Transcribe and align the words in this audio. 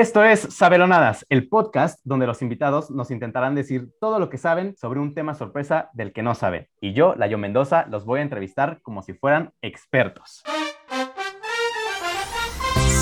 Esto 0.00 0.24
es 0.24 0.40
Sabelonadas, 0.40 1.26
el 1.28 1.46
podcast 1.46 2.00
donde 2.04 2.26
los 2.26 2.40
invitados 2.40 2.90
nos 2.90 3.10
intentarán 3.10 3.54
decir 3.54 3.90
todo 4.00 4.18
lo 4.18 4.30
que 4.30 4.38
saben 4.38 4.74
sobre 4.74 4.98
un 4.98 5.12
tema 5.12 5.34
sorpresa 5.34 5.90
del 5.92 6.14
que 6.14 6.22
no 6.22 6.34
saben. 6.34 6.68
Y 6.80 6.94
yo, 6.94 7.14
Layo 7.16 7.36
Mendoza, 7.36 7.84
los 7.86 8.06
voy 8.06 8.20
a 8.20 8.22
entrevistar 8.22 8.80
como 8.80 9.02
si 9.02 9.12
fueran 9.12 9.52
expertos. 9.60 10.42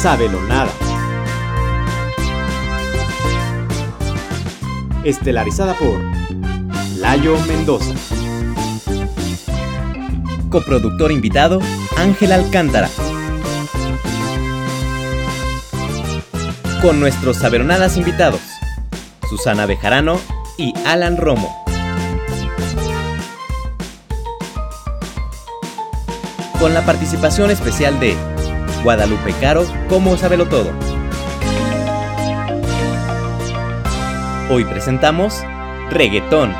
Sabelonadas. 0.02 0.74
Estelarizada 5.04 5.74
por 5.74 6.00
Layo 6.98 7.36
Mendoza. 7.46 7.94
Coproductor 10.50 11.12
invitado, 11.12 11.60
Ángel 11.96 12.32
Alcántara. 12.32 12.88
Con 16.82 17.00
nuestros 17.00 17.38
saberonadas 17.38 17.96
invitados, 17.96 18.40
Susana 19.28 19.66
Bejarano 19.66 20.20
y 20.56 20.72
Alan 20.86 21.16
Romo. 21.16 21.64
Con 26.60 26.74
la 26.74 26.84
participación 26.84 27.50
especial 27.50 27.98
de 27.98 28.14
Guadalupe 28.84 29.32
Caro 29.40 29.64
como 29.88 30.16
Sabelo 30.16 30.46
Todo. 30.46 30.70
Hoy 34.50 34.64
presentamos 34.64 35.42
Reggaetón. 35.90 36.54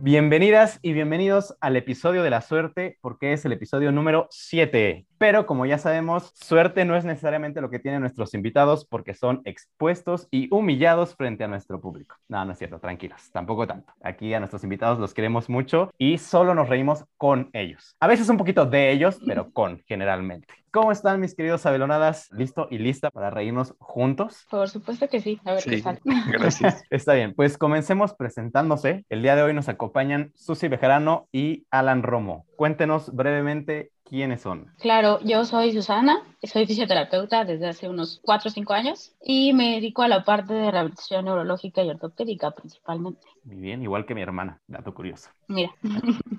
Bienvenidas 0.00 0.78
y 0.82 0.92
bienvenidos 0.92 1.56
al 1.60 1.76
episodio 1.76 2.22
de 2.22 2.30
la 2.30 2.40
suerte, 2.40 2.98
porque 3.00 3.32
es 3.32 3.44
el 3.44 3.52
episodio 3.52 3.92
número 3.92 4.26
7. 4.30 5.06
Pero 5.20 5.44
como 5.44 5.66
ya 5.66 5.76
sabemos, 5.76 6.32
suerte 6.34 6.86
no 6.86 6.96
es 6.96 7.04
necesariamente 7.04 7.60
lo 7.60 7.68
que 7.68 7.78
tienen 7.78 8.00
nuestros 8.00 8.32
invitados 8.32 8.86
porque 8.86 9.12
son 9.12 9.42
expuestos 9.44 10.26
y 10.30 10.48
humillados 10.50 11.14
frente 11.14 11.44
a 11.44 11.46
nuestro 11.46 11.78
público. 11.78 12.16
No, 12.26 12.42
no 12.46 12.52
es 12.52 12.58
cierto, 12.58 12.78
tranquilos, 12.78 13.30
tampoco 13.30 13.66
tanto. 13.66 13.92
Aquí 14.02 14.32
a 14.32 14.38
nuestros 14.38 14.64
invitados 14.64 14.98
los 14.98 15.12
queremos 15.12 15.50
mucho 15.50 15.90
y 15.98 16.16
solo 16.16 16.54
nos 16.54 16.70
reímos 16.70 17.04
con 17.18 17.50
ellos. 17.52 17.94
A 18.00 18.06
veces 18.06 18.30
un 18.30 18.38
poquito 18.38 18.64
de 18.64 18.92
ellos, 18.92 19.20
pero 19.26 19.52
con 19.52 19.82
generalmente. 19.86 20.54
¿Cómo 20.70 20.90
están 20.90 21.20
mis 21.20 21.34
queridos 21.34 21.66
abelonadas? 21.66 22.30
¿Listo 22.30 22.68
y 22.70 22.78
lista 22.78 23.10
para 23.10 23.28
reírnos 23.28 23.74
juntos? 23.78 24.46
Por 24.48 24.70
supuesto 24.70 25.08
que 25.08 25.20
sí. 25.20 25.38
A 25.44 25.54
ver 25.54 25.64
qué 25.64 25.82
sale. 25.82 26.00
Gracias. 26.28 26.84
Está 26.90 27.12
bien, 27.12 27.34
pues 27.34 27.58
comencemos 27.58 28.14
presentándose. 28.14 29.04
El 29.10 29.20
día 29.20 29.36
de 29.36 29.42
hoy 29.42 29.52
nos 29.52 29.68
acompañan 29.68 30.32
Susi 30.36 30.68
Bejarano 30.68 31.28
y 31.30 31.66
Alan 31.70 32.04
Romo. 32.04 32.46
Cuéntenos 32.56 33.12
brevemente 33.12 33.90
quiénes 34.10 34.42
son. 34.42 34.66
Claro, 34.78 35.20
yo 35.22 35.44
soy 35.44 35.72
Susana, 35.72 36.20
soy 36.42 36.66
fisioterapeuta 36.66 37.44
desde 37.44 37.68
hace 37.68 37.88
unos 37.88 38.20
4 38.24 38.48
o 38.48 38.52
5 38.52 38.72
años 38.72 39.12
y 39.22 39.52
me 39.52 39.74
dedico 39.74 40.02
a 40.02 40.08
la 40.08 40.24
parte 40.24 40.52
de 40.52 40.70
rehabilitación 40.70 41.24
neurológica 41.24 41.82
y 41.82 41.90
ortopédica 41.90 42.50
principalmente. 42.50 43.26
Muy 43.44 43.56
bien, 43.56 43.82
igual 43.82 44.04
que 44.04 44.14
mi 44.14 44.22
hermana, 44.22 44.60
dato 44.66 44.92
curioso. 44.94 45.30
Mira. 45.48 45.74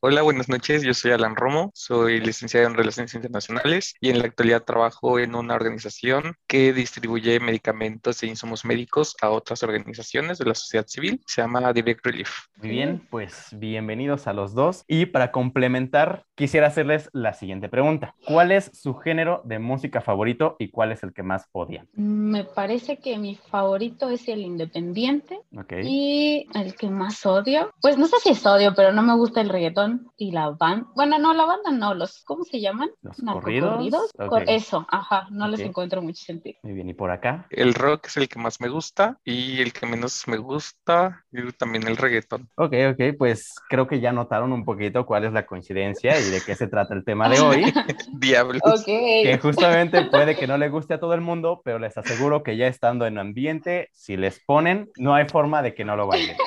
Hola, 0.00 0.22
buenas 0.22 0.48
noches, 0.48 0.82
yo 0.82 0.94
soy 0.94 1.10
Alan 1.10 1.36
Romo, 1.36 1.70
soy 1.74 2.20
licenciado 2.20 2.66
en 2.66 2.74
Relaciones 2.74 3.14
Internacionales 3.14 3.94
y 4.00 4.10
en 4.10 4.20
la 4.20 4.26
actualidad 4.26 4.62
trabajo 4.62 5.18
en 5.18 5.34
una 5.34 5.54
organización 5.54 6.34
que 6.46 6.72
distribuye 6.72 7.40
medicamentos 7.40 8.22
e 8.22 8.28
insumos 8.28 8.64
médicos 8.64 9.16
a 9.20 9.30
otras 9.30 9.62
organizaciones 9.62 10.38
de 10.38 10.46
la 10.46 10.54
sociedad 10.54 10.86
civil, 10.86 11.20
se 11.26 11.42
llama 11.42 11.72
Direct 11.72 12.06
Relief. 12.06 12.30
Muy 12.56 12.70
bien, 12.70 13.06
pues 13.10 13.48
bienvenidos 13.52 14.26
a 14.26 14.32
los 14.32 14.54
dos 14.54 14.84
y 14.86 15.06
para 15.06 15.32
complementar 15.32 16.24
quisiera 16.34 16.68
hacerles 16.68 17.10
la 17.12 17.34
siguiente 17.34 17.68
pregunta. 17.68 18.14
¿Cuál 18.24 18.52
es 18.52 18.70
su 18.72 18.94
género 18.94 19.42
de 19.44 19.58
música 19.58 20.00
favorito 20.00 20.56
y 20.58 20.70
cuál 20.70 20.92
es 20.92 21.02
el 21.02 21.12
que 21.12 21.24
más 21.24 21.46
odian? 21.52 21.88
Me 21.94 22.44
parece 22.44 22.98
que 22.98 23.18
mi 23.18 23.34
favorito 23.34 24.08
es 24.08 24.28
el 24.28 24.40
independiente 24.40 25.40
y 25.82 26.46
el 26.54 26.74
que 26.74 26.88
más 26.88 27.24
odio, 27.26 27.72
pues 27.80 27.98
no 27.98 28.06
sé 28.06 28.16
si 28.22 28.30
es 28.30 28.46
odio, 28.46 28.74
pero 28.74 28.92
no 28.92 29.02
me 29.02 29.14
gusta 29.14 29.40
el 29.40 29.48
reggaetón 29.48 30.10
y 30.16 30.30
la 30.32 30.50
banda. 30.50 30.88
Bueno, 30.94 31.18
no, 31.18 31.34
la 31.34 31.44
banda 31.44 31.70
no, 31.70 31.94
los, 31.94 32.22
¿cómo 32.24 32.44
se 32.44 32.60
llaman? 32.60 32.90
¿Los 33.02 33.16
corridos? 33.16 34.10
Eso, 34.46 34.86
ajá, 34.90 35.26
no 35.30 35.48
les 35.48 35.60
encuentro 35.60 36.02
mucho 36.02 36.24
sentido. 36.24 36.58
Muy 36.62 36.72
bien, 36.72 36.88
¿y 36.88 36.94
por 36.94 37.10
acá? 37.10 37.46
El 37.50 37.74
rock 37.74 38.06
es 38.06 38.16
el 38.16 38.28
que 38.28 38.38
más 38.38 38.60
me 38.60 38.68
gusta 38.68 39.18
y 39.24 39.60
el 39.60 39.72
que 39.72 39.86
menos 39.86 40.26
me 40.26 40.36
gusta, 40.38 41.24
y 41.32 41.52
también 41.52 41.86
el 41.86 41.96
reggaetón. 41.96 42.48
Ok, 42.56 42.74
ok, 42.92 43.16
pues 43.18 43.54
creo 43.68 43.86
que 43.86 44.00
ya 44.00 44.12
notaron 44.12 44.52
un 44.52 44.64
poquito 44.64 45.06
cuál 45.06 45.24
es 45.24 45.32
la 45.32 45.46
coincidencia 45.46 46.18
y 46.18 46.30
de 46.30 46.40
qué 46.40 46.54
se 46.54 46.66
trata 46.66 46.94
el 46.94 47.04
tema 47.04 47.28
de 47.28 47.40
hoy. 47.40 47.72
Diablos. 48.12 48.84
Que 48.84 49.38
justamente 49.40 50.06
puede 50.06 50.36
que 50.36 50.46
no 50.46 50.56
le 50.56 50.68
guste 50.68 50.94
a 50.94 51.00
todo 51.00 51.14
el 51.14 51.20
mundo, 51.20 51.60
pero 51.64 51.78
les 51.78 51.96
aseguro 51.96 52.42
que 52.42 52.56
ya 52.56 52.66
estando 52.66 53.06
en 53.06 53.18
ambiente, 53.18 53.90
si 53.92 54.16
les 54.16 54.40
ponen, 54.44 54.90
no 54.96 55.14
hay 55.14 55.28
forma 55.28 55.62
de 55.62 55.74
que 55.74 55.84
no 55.84 55.96
lo 55.96 56.06
bailen. 56.06 56.37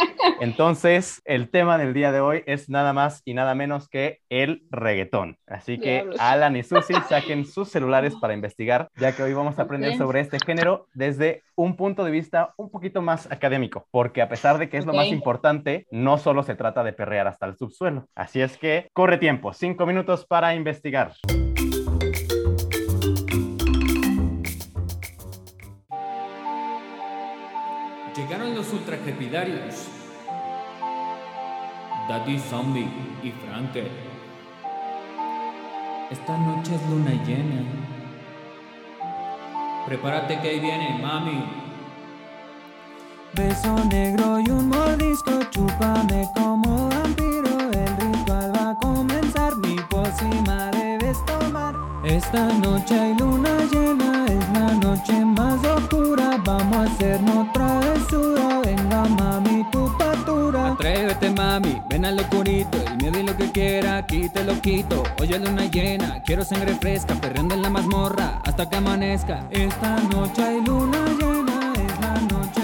Entonces, 0.42 1.22
el 1.26 1.52
tema 1.52 1.78
del 1.78 1.94
día 1.94 2.12
de 2.12 2.20
hoy 2.20 2.42
es 2.48 2.68
nada 2.68 2.94
más 2.94 3.22
y 3.26 3.36
nada 3.36 3.54
menos 3.54 3.88
que 3.88 4.22
el 4.28 4.64
reggaetón. 4.72 5.38
Así 5.46 5.78
que 5.78 6.10
Alan 6.18 6.56
y 6.56 6.64
Susi 6.64 6.96
saquen 7.10 7.46
sus 7.46 7.70
celulares 7.70 8.16
para 8.20 8.34
investigar, 8.34 8.90
ya 8.96 9.16
que 9.16 9.22
hoy 9.22 9.36
vamos 9.36 9.60
a 9.60 9.62
aprender 9.62 9.96
sobre 10.00 10.20
este 10.20 10.40
género 10.44 10.88
desde 10.96 11.44
un 11.54 11.76
punto 11.76 12.04
de 12.04 12.10
vista 12.10 12.56
un 12.58 12.72
poquito 12.72 13.04
más 13.04 13.32
académico, 13.32 13.86
porque 13.92 14.24
a 14.24 14.30
pesar 14.30 14.58
de 14.58 14.68
que 14.68 14.80
es 14.80 14.88
lo 14.88 14.94
más 14.94 15.10
importante, 15.10 15.86
no 15.92 16.18
solo 16.18 16.42
se 16.42 16.56
trata 16.56 16.84
de 16.84 16.94
perrear 16.94 17.28
hasta 17.28 17.46
el 17.46 17.56
subsuelo. 17.56 18.08
Así 18.16 18.42
es 18.42 18.58
que 18.58 18.90
corre 18.94 19.20
tiempo, 19.20 19.54
cinco 19.54 19.86
minutos 19.86 20.26
para 20.26 20.56
investigar. 20.56 21.14
Llegaron 28.16 28.56
los 28.56 28.74
ultrajepidarios. 28.74 30.01
Daddy 32.08 32.40
Zombie 32.40 32.90
y 33.24 33.32
Frankel. 33.32 33.90
Esta 36.10 36.38
noche 36.38 36.76
es 36.76 36.90
luna 36.90 37.12
llena. 37.26 37.64
Prepárate 39.86 40.40
que 40.40 40.50
ahí 40.50 40.60
viene, 40.60 41.00
mami. 41.02 41.44
Beso 43.34 43.76
negro 43.86 44.40
y 44.40 44.50
un 44.50 44.68
mordisco, 44.68 45.32
chúpame 45.52 46.28
como 46.36 46.90
vampiro. 46.90 47.72
El 47.72 47.98
ritual 47.98 48.54
va 48.56 48.72
a 48.72 48.76
comenzar, 48.76 49.56
mi 49.58 49.76
pócima 49.90 50.70
debes 50.72 51.24
tomar. 51.26 51.76
Esta 52.04 52.46
noche 52.60 53.00
hay 53.00 53.16
luna 53.16 53.58
llena, 53.72 54.26
es 54.26 54.50
la 54.60 54.74
noche 54.74 55.24
más 55.24 55.64
oscura. 55.64 56.38
Vamos 56.44 56.78
a 56.78 56.84
hacernos 56.84 57.52
travesura, 57.54 58.60
venga 58.66 59.06
mami, 59.06 59.64
tu 59.72 59.88
patura. 60.52 60.72
Atrévete, 60.74 61.30
mami, 61.32 61.82
ven 61.90 62.06
al 62.06 62.16
locurito. 62.18 62.78
El 62.88 62.98
miedo 62.98 63.20
y 63.20 63.24
lo 63.24 63.38
que 63.38 63.52
quiera, 63.52 63.98
aquí 63.98 64.30
te 64.30 64.44
lo 64.44 64.60
quito. 64.62 65.04
Oye, 65.20 65.40
luna 65.40 65.66
llena, 65.66 66.22
quiero 66.24 66.44
sangre 66.44 66.76
fresca, 66.76 67.16
perreando 67.16 67.56
en 67.56 67.62
la 67.62 67.70
mazmorra 67.70 68.42
hasta 68.44 68.70
que 68.70 68.78
amanezca. 68.78 69.46
Esta 69.52 69.98
noche 70.14 70.44
hay 70.44 70.62
luna 70.62 71.06
llena, 71.20 71.74
es 71.74 72.00
la 72.00 72.22
noche 72.22 72.61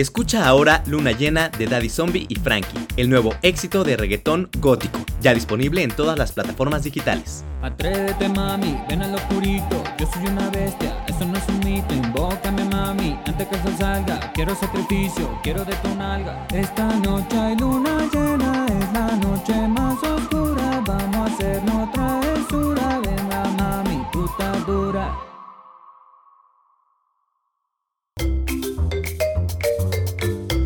Escucha 0.00 0.48
ahora 0.48 0.82
Luna 0.86 1.12
Llena 1.12 1.50
de 1.50 1.66
Daddy 1.66 1.90
Zombie 1.90 2.24
y 2.26 2.36
Frankie, 2.36 2.86
el 2.96 3.10
nuevo 3.10 3.34
éxito 3.42 3.84
de 3.84 3.98
reggaetón 3.98 4.48
gótico, 4.56 4.98
ya 5.20 5.34
disponible 5.34 5.82
en 5.82 5.90
todas 5.90 6.16
las 6.16 6.32
plataformas 6.32 6.84
digitales. 6.84 7.44
Atrévete, 7.60 8.30
mami, 8.30 8.80
ven 8.88 9.02
al 9.02 9.14
oscurito. 9.14 9.84
Yo 9.98 10.08
soy 10.10 10.26
una 10.28 10.48
bestia, 10.48 11.04
eso 11.06 11.26
no 11.26 11.36
es 11.36 11.46
un 11.48 11.58
mito. 11.58 11.92
Invócame, 11.92 12.64
mami, 12.64 13.18
antes 13.26 13.46
que 13.46 13.56
el 13.56 13.62
sol 13.62 13.74
salga. 13.78 14.32
Quiero 14.32 14.54
sacrificio, 14.54 15.38
quiero 15.42 15.66
de 15.66 15.74
tu 15.74 15.94
nalga. 15.94 16.46
Esta 16.50 16.86
noche 16.96 17.38
hay 17.38 17.56
luna 17.58 18.08
llena, 18.10 18.66
es 18.68 18.92
la 18.94 19.16
noche 19.16 19.68
más 19.68 20.02
oscura. 20.02 20.82
Vamos 20.86 21.30
a 21.30 21.34
hacernos 21.34 21.92
travesura, 21.92 23.00
venga 23.04 23.44
mami, 23.58 24.02
puta 24.10 24.50
dura. 24.66 25.29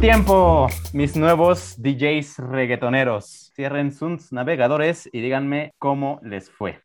Tiempo, 0.04 0.68
mis 0.92 1.16
nuevos 1.16 1.76
DJs 1.78 2.36
reggaetoneros. 2.50 3.43
Cierren 3.54 3.92
sus 3.92 4.32
navegadores 4.32 5.08
y 5.12 5.20
díganme 5.20 5.72
cómo 5.78 6.18
les 6.22 6.50
fue. 6.50 6.80